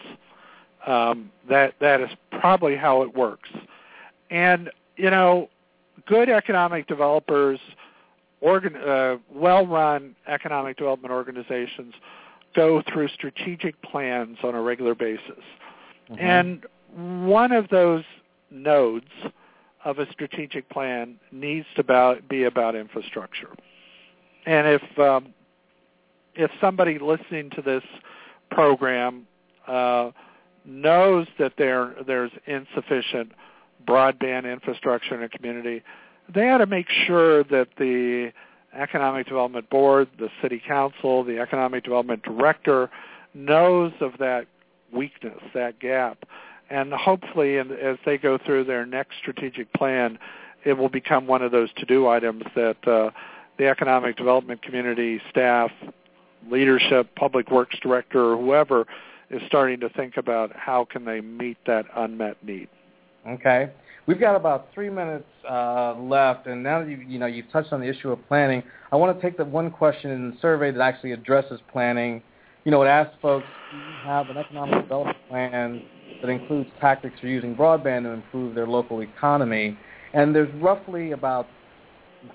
Um, 0.87 1.31
that 1.49 1.75
that 1.81 2.01
is 2.01 2.09
probably 2.41 2.75
how 2.75 3.03
it 3.03 3.15
works. 3.15 3.51
And 4.31 4.71
you 4.97 5.11
know, 5.11 5.49
good 6.07 6.29
economic 6.29 6.89
developers, 6.89 7.61
organ, 8.41 8.75
uh, 8.77 9.19
well-run 9.33 10.17
economic 10.27 10.77
development 10.77 11.13
organizations 11.13 11.95
go 12.55 12.83
through 12.93 13.09
strategic 13.09 13.81
plans 13.83 14.39
on 14.43 14.55
a 14.55 14.61
regular 14.61 14.95
basis. 14.95 15.45
Mm-hmm. 16.11 16.21
And 16.21 16.67
one 17.35 17.53
of 17.53 17.69
those 17.69 18.05
nodes 18.51 19.07
of 19.85 19.99
a 19.99 20.11
strategic 20.13 20.69
plan 20.69 21.17
needs 21.31 21.67
to 21.75 21.81
about, 21.81 22.29
be 22.29 22.45
about 22.45 22.75
infrastructure. 22.75 23.51
And 24.47 24.67
if 24.67 24.99
um, 24.99 25.35
if 26.35 26.51
somebody 26.61 26.99
listening 26.99 27.51
to 27.51 27.63
this 27.63 27.83
program 28.51 29.27
uh, 29.67 30.11
knows 30.65 31.27
that 31.39 31.53
there 31.59 31.95
there's 32.07 32.31
insufficient 32.47 33.33
broadband 33.87 34.51
infrastructure 34.51 35.15
in 35.15 35.23
a 35.23 35.29
community, 35.29 35.83
they 36.33 36.49
ought 36.51 36.59
to 36.59 36.67
make 36.67 36.89
sure 37.07 37.45
that 37.45 37.69
the 37.79 38.33
economic 38.75 39.27
development 39.27 39.69
board, 39.71 40.09
the 40.19 40.29
city 40.41 40.63
council, 40.67 41.25
the 41.25 41.39
economic 41.39 41.85
development 41.85 42.23
director 42.23 42.91
knows 43.35 43.93
of 44.01 44.13
that 44.19 44.47
weakness, 44.93 45.41
that 45.55 45.79
gap, 45.81 46.25
and 46.71 46.93
hopefully, 46.93 47.59
as 47.59 47.99
they 48.07 48.17
go 48.17 48.39
through 48.39 48.65
their 48.65 48.87
next 48.87 49.19
strategic 49.19 49.71
plan, 49.75 50.19
it 50.65 50.73
will 50.73 50.89
become 50.89 51.27
one 51.27 51.43
of 51.43 51.53
those 51.53 51.71
to-do 51.75 52.09
items 52.09 52.45
that 52.55 52.77
uh, 52.89 53.11
the 53.59 53.69
economic 53.69 54.17
development 54.17 54.63
community, 54.63 55.21
staff, 55.29 55.71
leadership, 56.51 57.15
public 57.15 57.51
works 57.51 57.77
director, 57.83 58.33
or 58.33 58.37
whoever 58.39 58.87
is 59.31 59.43
starting 59.47 59.81
to 59.81 59.89
think 59.91 60.17
about 60.17 60.55
how 60.57 60.85
can 60.85 61.05
they 61.05 61.21
meet 61.21 61.59
that 61.67 61.85
unmet 61.95 62.43
need. 62.43 62.69
Okay. 63.29 63.71
We've 64.07 64.19
got 64.19 64.35
about 64.35 64.69
three 64.75 64.91
minutes 64.91 65.29
uh, 65.49 65.95
left, 65.95 66.49
and 66.49 66.63
now 66.63 66.81
that 66.81 66.91
you, 66.91 66.97
you 67.07 67.19
know 67.21 67.27
you've 67.27 67.51
touched 67.53 67.73
on 67.73 67.81
the 67.81 67.87
issue 67.87 68.11
of 68.11 68.19
planning, 68.27 68.63
I 68.91 68.97
want 68.97 69.17
to 69.17 69.23
take 69.23 69.37
the 69.37 69.45
one 69.45 69.71
question 69.71 70.11
in 70.11 70.31
the 70.31 70.37
survey 70.41 70.73
that 70.73 70.81
actually 70.81 71.13
addresses 71.13 71.61
planning. 71.71 72.21
You 72.65 72.73
know, 72.73 72.83
it 72.83 72.87
asks 72.87 73.15
folks, 73.23 73.47
do 73.71 73.77
you 73.77 73.85
have 74.05 74.29
an 74.29 74.37
economic 74.37 74.83
development 74.83 75.19
plan 75.29 75.83
that 76.21 76.29
includes 76.29 76.69
tactics 76.81 77.19
for 77.21 77.29
using 77.29 77.55
broadband 77.55 78.03
to 78.03 78.11
improve 78.11 78.57
their 78.57 78.67
local 78.67 79.03
economy? 79.03 79.79
And 80.15 80.35
there's 80.35 80.53
roughly 80.61 81.13
about 81.13 81.47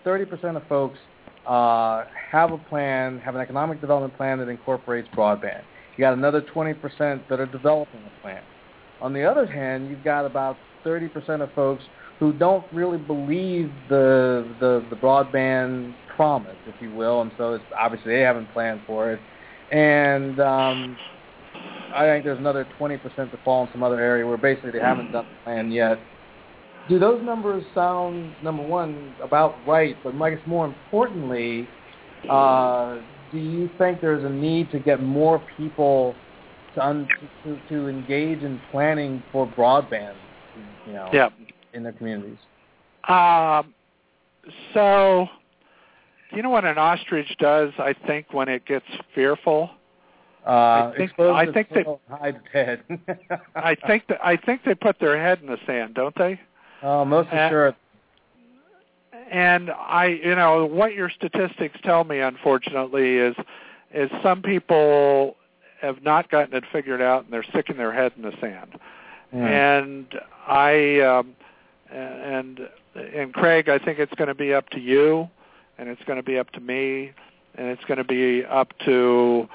30% 0.05 0.55
of 0.55 0.63
folks 0.67 0.97
uh, 1.45 2.05
have 2.31 2.51
a 2.51 2.57
plan, 2.57 3.19
have 3.19 3.35
an 3.35 3.41
economic 3.41 3.81
development 3.81 4.15
plan 4.15 4.39
that 4.39 4.47
incorporates 4.47 5.07
broadband. 5.15 5.63
You 5.97 6.01
got 6.01 6.13
another 6.13 6.41
20% 6.41 7.27
that 7.29 7.39
are 7.39 7.45
developing 7.45 8.01
a 8.05 8.21
plan. 8.21 8.41
On 9.01 9.13
the 9.13 9.23
other 9.23 9.45
hand, 9.45 9.89
you've 9.89 10.03
got 10.03 10.25
about 10.25 10.57
30% 10.87 11.41
of 11.41 11.53
folks 11.53 11.83
who 12.19 12.33
don't 12.33 12.65
really 12.71 12.97
believe 12.97 13.69
the, 13.89 14.47
the 14.59 14.83
the 14.89 14.95
broadband 14.95 15.93
promise, 16.15 16.55
if 16.65 16.81
you 16.81 16.91
will, 16.95 17.21
and 17.21 17.31
so 17.37 17.53
it's 17.53 17.63
obviously 17.79 18.13
they 18.13 18.21
haven't 18.21 18.51
planned 18.53 18.81
for 18.87 19.11
it. 19.11 19.19
And 19.71 20.39
um, 20.39 20.97
I 21.93 22.05
think 22.05 22.23
there's 22.23 22.39
another 22.39 22.65
20% 22.79 23.01
that 23.15 23.43
fall 23.43 23.65
in 23.65 23.69
some 23.71 23.83
other 23.83 23.99
area 23.99 24.25
where 24.25 24.37
basically 24.37 24.71
they 24.71 24.79
haven't 24.79 25.11
done 25.11 25.25
the 25.25 25.43
plan 25.43 25.71
yet. 25.71 25.99
Do 26.89 26.99
those 26.99 27.21
numbers 27.23 27.63
sound, 27.75 28.33
number 28.43 28.63
one, 28.63 29.13
about 29.21 29.55
right? 29.67 29.95
But 30.03 30.15
I 30.21 30.29
guess 30.31 30.39
more 30.47 30.65
importantly, 30.65 31.67
uh, 32.29 32.97
do 33.31 33.37
you 33.37 33.69
think 33.77 33.99
there's 33.99 34.23
a 34.23 34.29
need 34.29 34.71
to 34.71 34.79
get 34.79 35.03
more 35.03 35.41
people 35.57 36.15
to, 36.75 36.85
un- 36.85 37.07
to, 37.43 37.59
to 37.69 37.87
engage 37.89 38.39
in 38.39 38.59
planning 38.71 39.21
for 39.31 39.45
broadband? 39.45 40.15
You 40.85 40.93
know, 40.93 41.09
yeah. 41.13 41.29
in 41.73 41.83
their 41.83 41.93
communities? 41.93 42.37
Um, 43.07 43.73
so, 44.73 45.27
you 46.31 46.41
know 46.41 46.49
what 46.49 46.65
an 46.65 46.77
ostrich 46.77 47.35
does? 47.39 47.71
I 47.77 47.93
think 48.05 48.33
when 48.33 48.49
it 48.49 48.65
gets 48.65 48.85
fearful. 49.15 49.69
Uh, 50.45 50.49
I 50.49 50.93
think 50.95 51.19
I 51.19 51.51
think 51.51 51.69
they 51.69 51.85
hide 52.09 52.39
head. 52.53 52.81
I 53.55 53.75
think 53.75 54.07
that 54.07 54.25
I 54.25 54.37
think 54.37 54.61
they 54.63 54.75
put 54.75 54.97
their 54.97 55.21
head 55.21 55.39
in 55.41 55.47
the 55.47 55.57
sand, 55.65 55.95
don't 55.95 56.15
they? 56.15 56.39
Oh, 56.81 57.03
most 57.03 57.27
and, 57.33 57.51
sure. 57.51 57.75
And 59.29 59.69
I, 59.71 60.05
you 60.23 60.35
know, 60.35 60.65
what 60.65 60.93
your 60.93 61.09
statistics 61.09 61.77
tell 61.83 62.05
me, 62.05 62.19
unfortunately, 62.19 63.17
is 63.17 63.35
is 63.93 64.09
some 64.23 64.41
people 64.41 65.35
have 65.81 66.01
not 66.01 66.29
gotten 66.31 66.55
it 66.55 66.63
figured 66.71 67.01
out 67.01 67.25
and 67.25 67.33
they're 67.33 67.43
sticking 67.43 67.77
their 67.77 67.91
head 67.91 68.13
in 68.15 68.23
the 68.23 68.33
sand. 68.39 68.79
And 69.31 70.07
I 70.47 70.99
um, 71.01 71.35
and 71.91 72.67
and 72.95 73.33
Craig, 73.33 73.69
I 73.69 73.77
think 73.77 73.99
it's 73.99 74.13
going 74.15 74.27
to 74.27 74.35
be 74.35 74.53
up 74.53 74.69
to 74.69 74.79
you, 74.79 75.29
and 75.77 75.89
it's 75.89 76.03
going 76.05 76.17
to 76.17 76.23
be 76.23 76.37
up 76.37 76.51
to 76.51 76.59
me, 76.59 77.11
and 77.55 77.67
it's 77.67 77.83
going 77.85 77.97
to 77.97 78.03
be 78.03 78.45
up 78.45 78.73
to 78.85 79.49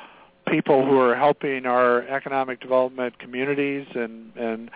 people 0.49 0.85
who 0.85 0.99
are 0.99 1.15
helping 1.15 1.67
our 1.67 2.03
economic 2.09 2.61
development 2.61 3.19
communities 3.19 3.87
and 3.95 4.33
and 4.37 4.71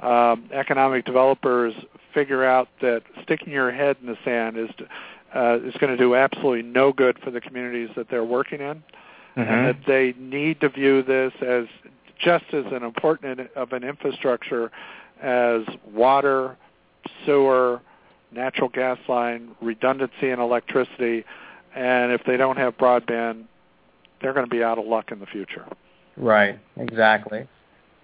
um, 0.00 0.48
economic 0.52 1.04
developers 1.04 1.74
figure 2.12 2.44
out 2.44 2.68
that 2.80 3.02
sticking 3.22 3.52
your 3.52 3.70
head 3.70 3.96
in 4.00 4.06
the 4.06 4.18
sand 4.24 4.56
is 4.56 4.70
uh, 5.34 5.58
is 5.64 5.74
going 5.74 5.90
to 5.90 5.96
do 5.96 6.14
absolutely 6.14 6.62
no 6.62 6.92
good 6.92 7.18
for 7.18 7.30
the 7.30 7.40
communities 7.40 7.88
that 7.96 8.08
they're 8.10 8.24
working 8.24 8.60
in, 8.60 8.82
mm-hmm. 9.36 9.40
and 9.40 9.66
that 9.68 9.78
they 9.86 10.14
need 10.18 10.60
to 10.60 10.68
view 10.68 11.02
this 11.02 11.32
as 11.40 11.66
just 12.22 12.44
as 12.52 12.64
an 12.72 12.82
important 12.82 13.40
of 13.56 13.72
an 13.72 13.84
infrastructure 13.84 14.70
as 15.20 15.62
water, 15.92 16.56
sewer, 17.24 17.80
natural 18.32 18.68
gas 18.68 18.98
line, 19.08 19.50
redundancy 19.60 20.30
in 20.30 20.40
electricity, 20.40 21.24
and 21.74 22.12
if 22.12 22.22
they 22.26 22.36
don't 22.36 22.56
have 22.56 22.76
broadband, 22.76 23.44
they're 24.20 24.32
going 24.32 24.46
to 24.46 24.50
be 24.50 24.62
out 24.62 24.78
of 24.78 24.86
luck 24.86 25.10
in 25.12 25.18
the 25.18 25.26
future. 25.26 25.66
Right, 26.16 26.58
exactly. 26.76 27.46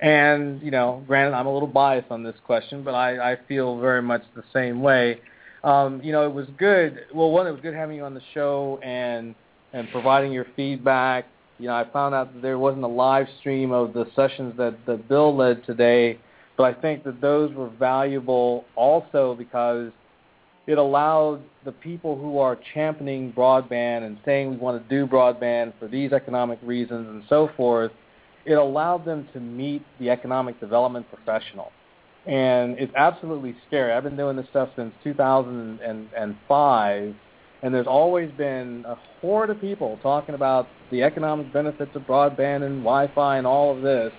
And, 0.01 0.63
you 0.63 0.71
know, 0.71 1.03
granted, 1.07 1.37
I'm 1.37 1.47
a 1.47 1.53
little 1.53 1.69
biased 1.69 2.11
on 2.11 2.23
this 2.23 2.37
question, 2.45 2.83
but 2.83 2.95
I, 2.95 3.33
I 3.33 3.39
feel 3.49 3.81
very 3.81 4.03
much 4.03 4.23
the 4.35 4.45
same 4.53 4.81
way. 4.81 5.21
Um, 5.65 6.01
you 6.03 6.13
know, 6.13 6.25
it 6.25 6.33
was 6.33 6.47
good. 6.57 7.01
Well, 7.13 7.31
one, 7.31 7.47
it 7.47 7.51
was 7.51 7.61
good 7.61 7.75
having 7.75 7.97
you 7.97 8.05
on 8.05 8.15
the 8.15 8.23
show 8.33 8.79
and 8.83 9.35
and 9.73 9.91
providing 9.91 10.33
your 10.33 10.47
feedback 10.57 11.27
you 11.59 11.67
know, 11.67 11.75
I 11.75 11.85
found 11.93 12.15
out 12.15 12.33
that 12.33 12.43
there 12.43 12.59
wasn't 12.59 12.85
a 12.85 12.89
live 12.89 13.27
stream 13.41 13.73
of 13.73 13.93
the 13.93 14.07
sessions 14.15 14.57
that, 14.59 14.77
that 14.87 15.09
Bill 15.09 15.37
led 15.37 15.65
today, 15.65 16.19
but 16.57 16.65
I 16.65 16.81
think 16.81 17.05
that 17.05 17.21
those 17.21 17.53
were 17.55 17.69
valuable 17.69 18.65
also 18.77 19.35
because 19.37 19.91
it 20.67 20.79
allowed 20.79 21.43
the 21.65 21.73
people 21.73 22.17
who 22.17 22.39
are 22.39 22.59
championing 22.75 23.33
broadband 23.33 24.05
and 24.05 24.19
saying 24.25 24.51
we 24.51 24.57
want 24.57 24.83
to 24.83 24.89
do 24.89 25.07
broadband 25.07 25.73
for 25.79 25.89
these 25.89 26.13
economic 26.13 26.59
reasons 26.63 27.09
and 27.09 27.23
so 27.29 27.51
forth, 27.57 27.93
it 28.45 28.55
allowed 28.55 29.05
them 29.05 29.29
to 29.33 29.41
meet 29.41 29.85
the 29.99 30.11
economic 30.11 30.61
development 30.61 31.07
professional. 31.13 31.73
And 32.27 32.79
it's 32.79 32.95
absolutely 32.95 33.57
scary. 33.67 33.93
I've 33.93 34.05
been 34.05 34.17
doing 34.17 34.37
this 34.37 34.47
stuff 34.51 34.69
since 34.77 34.95
2005, 35.03 37.15
and 37.63 37.75
there's 37.75 37.87
always 37.87 38.31
been 38.33 38.85
a 38.87 38.97
horde 39.21 39.51
of 39.51 39.61
people 39.61 39.99
talking 40.03 40.35
about 40.35 40.69
the 40.91 41.03
economic 41.03 41.53
benefits 41.53 41.91
of 41.95 42.03
broadband 42.03 42.65
and 42.65 42.83
Wi-Fi 42.83 43.39
and 43.39 43.47
all 43.47 43.77
of 43.77 43.83
this, 43.83 44.13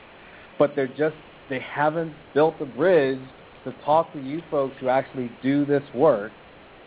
but 0.57 0.75
they're 0.75 0.87
just 0.87 1.15
they 1.49 1.59
haven't 1.59 2.13
built 2.33 2.55
a 2.59 2.65
bridge 2.65 3.19
to 3.63 3.73
talk 3.83 4.11
to 4.13 4.19
you 4.19 4.41
folks 4.51 4.75
who 4.79 4.89
actually 4.89 5.31
do 5.41 5.65
this 5.65 5.83
work, 5.95 6.31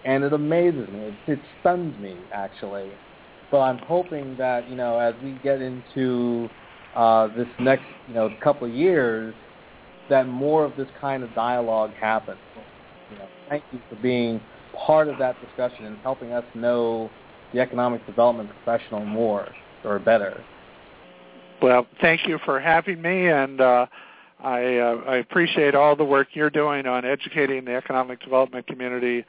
and 0.05 0.24
it 0.24 0.32
amazes 0.32 0.88
me. 0.88 1.00
It, 1.26 1.32
it 1.32 1.38
stuns 1.61 1.98
me 2.00 2.16
actually. 2.32 2.90
But 3.50 3.61
I'm 3.61 3.78
hoping 3.78 4.36
that 4.36 4.68
you 4.68 4.76
know 4.76 4.98
as 4.98 5.14
we 5.22 5.32
get 5.42 5.61
into 5.61 6.48
uh, 6.94 7.28
this 7.36 7.48
next 7.61 7.84
you 8.09 8.14
know 8.14 8.30
couple 8.42 8.68
of 8.68 8.74
years, 8.74 9.34
that 10.11 10.28
more 10.28 10.64
of 10.64 10.76
this 10.76 10.88
kind 11.00 11.22
of 11.22 11.34
dialogue 11.34 11.92
happens. 11.98 12.38
You 13.11 13.18
know, 13.18 13.28
thank 13.48 13.64
you 13.72 13.80
for 13.88 13.96
being 13.96 14.40
part 14.73 15.09
of 15.09 15.18
that 15.18 15.37
discussion 15.45 15.87
and 15.87 15.99
helping 15.99 16.33
us 16.33 16.45
know 16.55 17.11
the 17.53 17.61
economic 17.61 18.05
development 18.07 18.51
professional 18.64 19.05
more 19.05 19.49
or 19.85 19.99
better. 19.99 20.43
Well, 21.61 21.87
thank 22.01 22.27
you 22.27 22.39
for 22.45 22.59
having 22.59 23.01
me, 23.01 23.29
and 23.29 23.61
uh, 23.61 23.87
I, 24.41 24.79
uh, 24.79 25.01
I 25.07 25.16
appreciate 25.16 25.75
all 25.75 25.95
the 25.95 26.05
work 26.05 26.29
you're 26.33 26.51
doing 26.51 26.87
on 26.87 27.05
educating 27.05 27.64
the 27.64 27.75
economic 27.75 28.20
development 28.20 28.66
community 28.66 29.25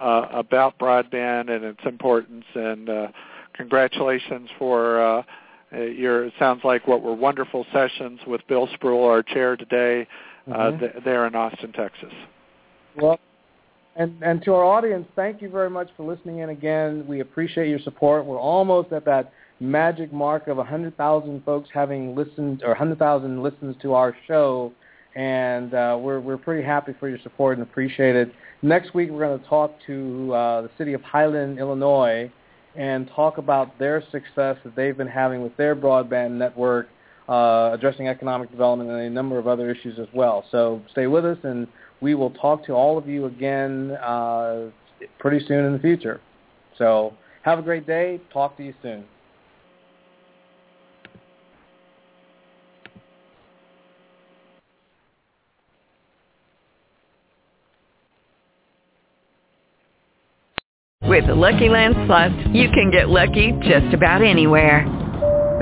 uh, 0.00 0.26
about 0.32 0.78
broadband 0.78 1.50
and 1.50 1.64
its 1.64 1.80
importance. 1.84 2.44
And 2.54 2.88
uh, 2.88 3.08
congratulations 3.54 4.48
for 4.58 5.00
uh, 5.00 5.22
uh 5.74 5.80
your. 5.80 6.24
It 6.24 6.32
sounds 6.38 6.62
like 6.64 6.88
what 6.88 7.02
were 7.02 7.14
wonderful 7.14 7.66
sessions 7.72 8.20
with 8.26 8.40
Bill 8.48 8.66
Sproull, 8.68 9.06
our 9.08 9.22
chair 9.22 9.56
today, 9.56 10.08
uh, 10.50 10.54
mm-hmm. 10.54 10.78
th- 10.78 10.92
there 11.04 11.26
in 11.26 11.34
Austin, 11.34 11.72
Texas. 11.72 12.12
Well, 12.96 13.20
and 13.96 14.16
and 14.22 14.42
to 14.42 14.54
our 14.54 14.64
audience, 14.64 15.06
thank 15.14 15.40
you 15.40 15.48
very 15.48 15.70
much 15.70 15.88
for 15.96 16.04
listening 16.04 16.38
in 16.38 16.50
again. 16.50 17.06
We 17.06 17.20
appreciate 17.20 17.68
your 17.68 17.78
support. 17.80 18.24
We're 18.24 18.38
almost 18.38 18.92
at 18.92 19.04
that 19.04 19.32
magic 19.60 20.12
mark 20.12 20.48
of 20.48 20.56
100,000 20.56 21.44
folks 21.44 21.68
having 21.72 22.14
listened 22.14 22.62
or 22.62 22.70
100,000 22.70 23.42
listens 23.42 23.76
to 23.82 23.94
our 23.94 24.16
show. 24.26 24.72
and 25.14 25.74
uh, 25.74 25.96
we're 26.00 26.18
we're 26.20 26.36
pretty 26.36 26.64
happy 26.64 26.92
for 26.98 27.08
your 27.08 27.18
support 27.22 27.56
and 27.56 27.66
appreciate 27.66 28.16
it. 28.16 28.32
Next 28.62 28.94
week, 28.94 29.10
we're 29.10 29.26
going 29.26 29.38
to 29.38 29.46
talk 29.46 29.72
to 29.86 30.34
uh, 30.34 30.62
the 30.62 30.70
city 30.76 30.92
of 30.92 31.02
Highland, 31.02 31.58
Illinois, 31.58 32.30
and 32.74 33.08
talk 33.14 33.38
about 33.38 33.78
their 33.78 34.02
success 34.10 34.56
that 34.64 34.74
they've 34.74 34.96
been 34.96 35.06
having 35.06 35.42
with 35.42 35.56
their 35.56 35.76
broadband 35.76 36.32
network, 36.32 36.88
uh, 37.28 37.70
addressing 37.72 38.08
economic 38.08 38.50
development 38.50 38.90
and 38.90 39.00
a 39.00 39.10
number 39.10 39.38
of 39.38 39.46
other 39.46 39.70
issues 39.70 39.98
as 40.00 40.08
well. 40.12 40.44
So 40.50 40.82
stay 40.90 41.06
with 41.06 41.24
us, 41.24 41.38
and 41.44 41.68
we 42.04 42.14
will 42.14 42.30
talk 42.32 42.62
to 42.66 42.72
all 42.74 42.98
of 42.98 43.08
you 43.08 43.24
again 43.24 43.92
uh, 43.92 44.66
pretty 45.18 45.44
soon 45.46 45.64
in 45.64 45.72
the 45.72 45.78
future. 45.78 46.20
So 46.76 47.14
have 47.42 47.58
a 47.58 47.62
great 47.62 47.86
day. 47.86 48.20
Talk 48.30 48.58
to 48.58 48.62
you 48.62 48.74
soon. 48.82 49.06
With 61.00 61.26
the 61.26 61.34
Lucky 61.34 61.70
Land 61.70 61.94
Slots, 62.06 62.34
you 62.52 62.68
can 62.68 62.90
get 62.90 63.08
lucky 63.08 63.52
just 63.62 63.94
about 63.94 64.20
anywhere. 64.22 65.03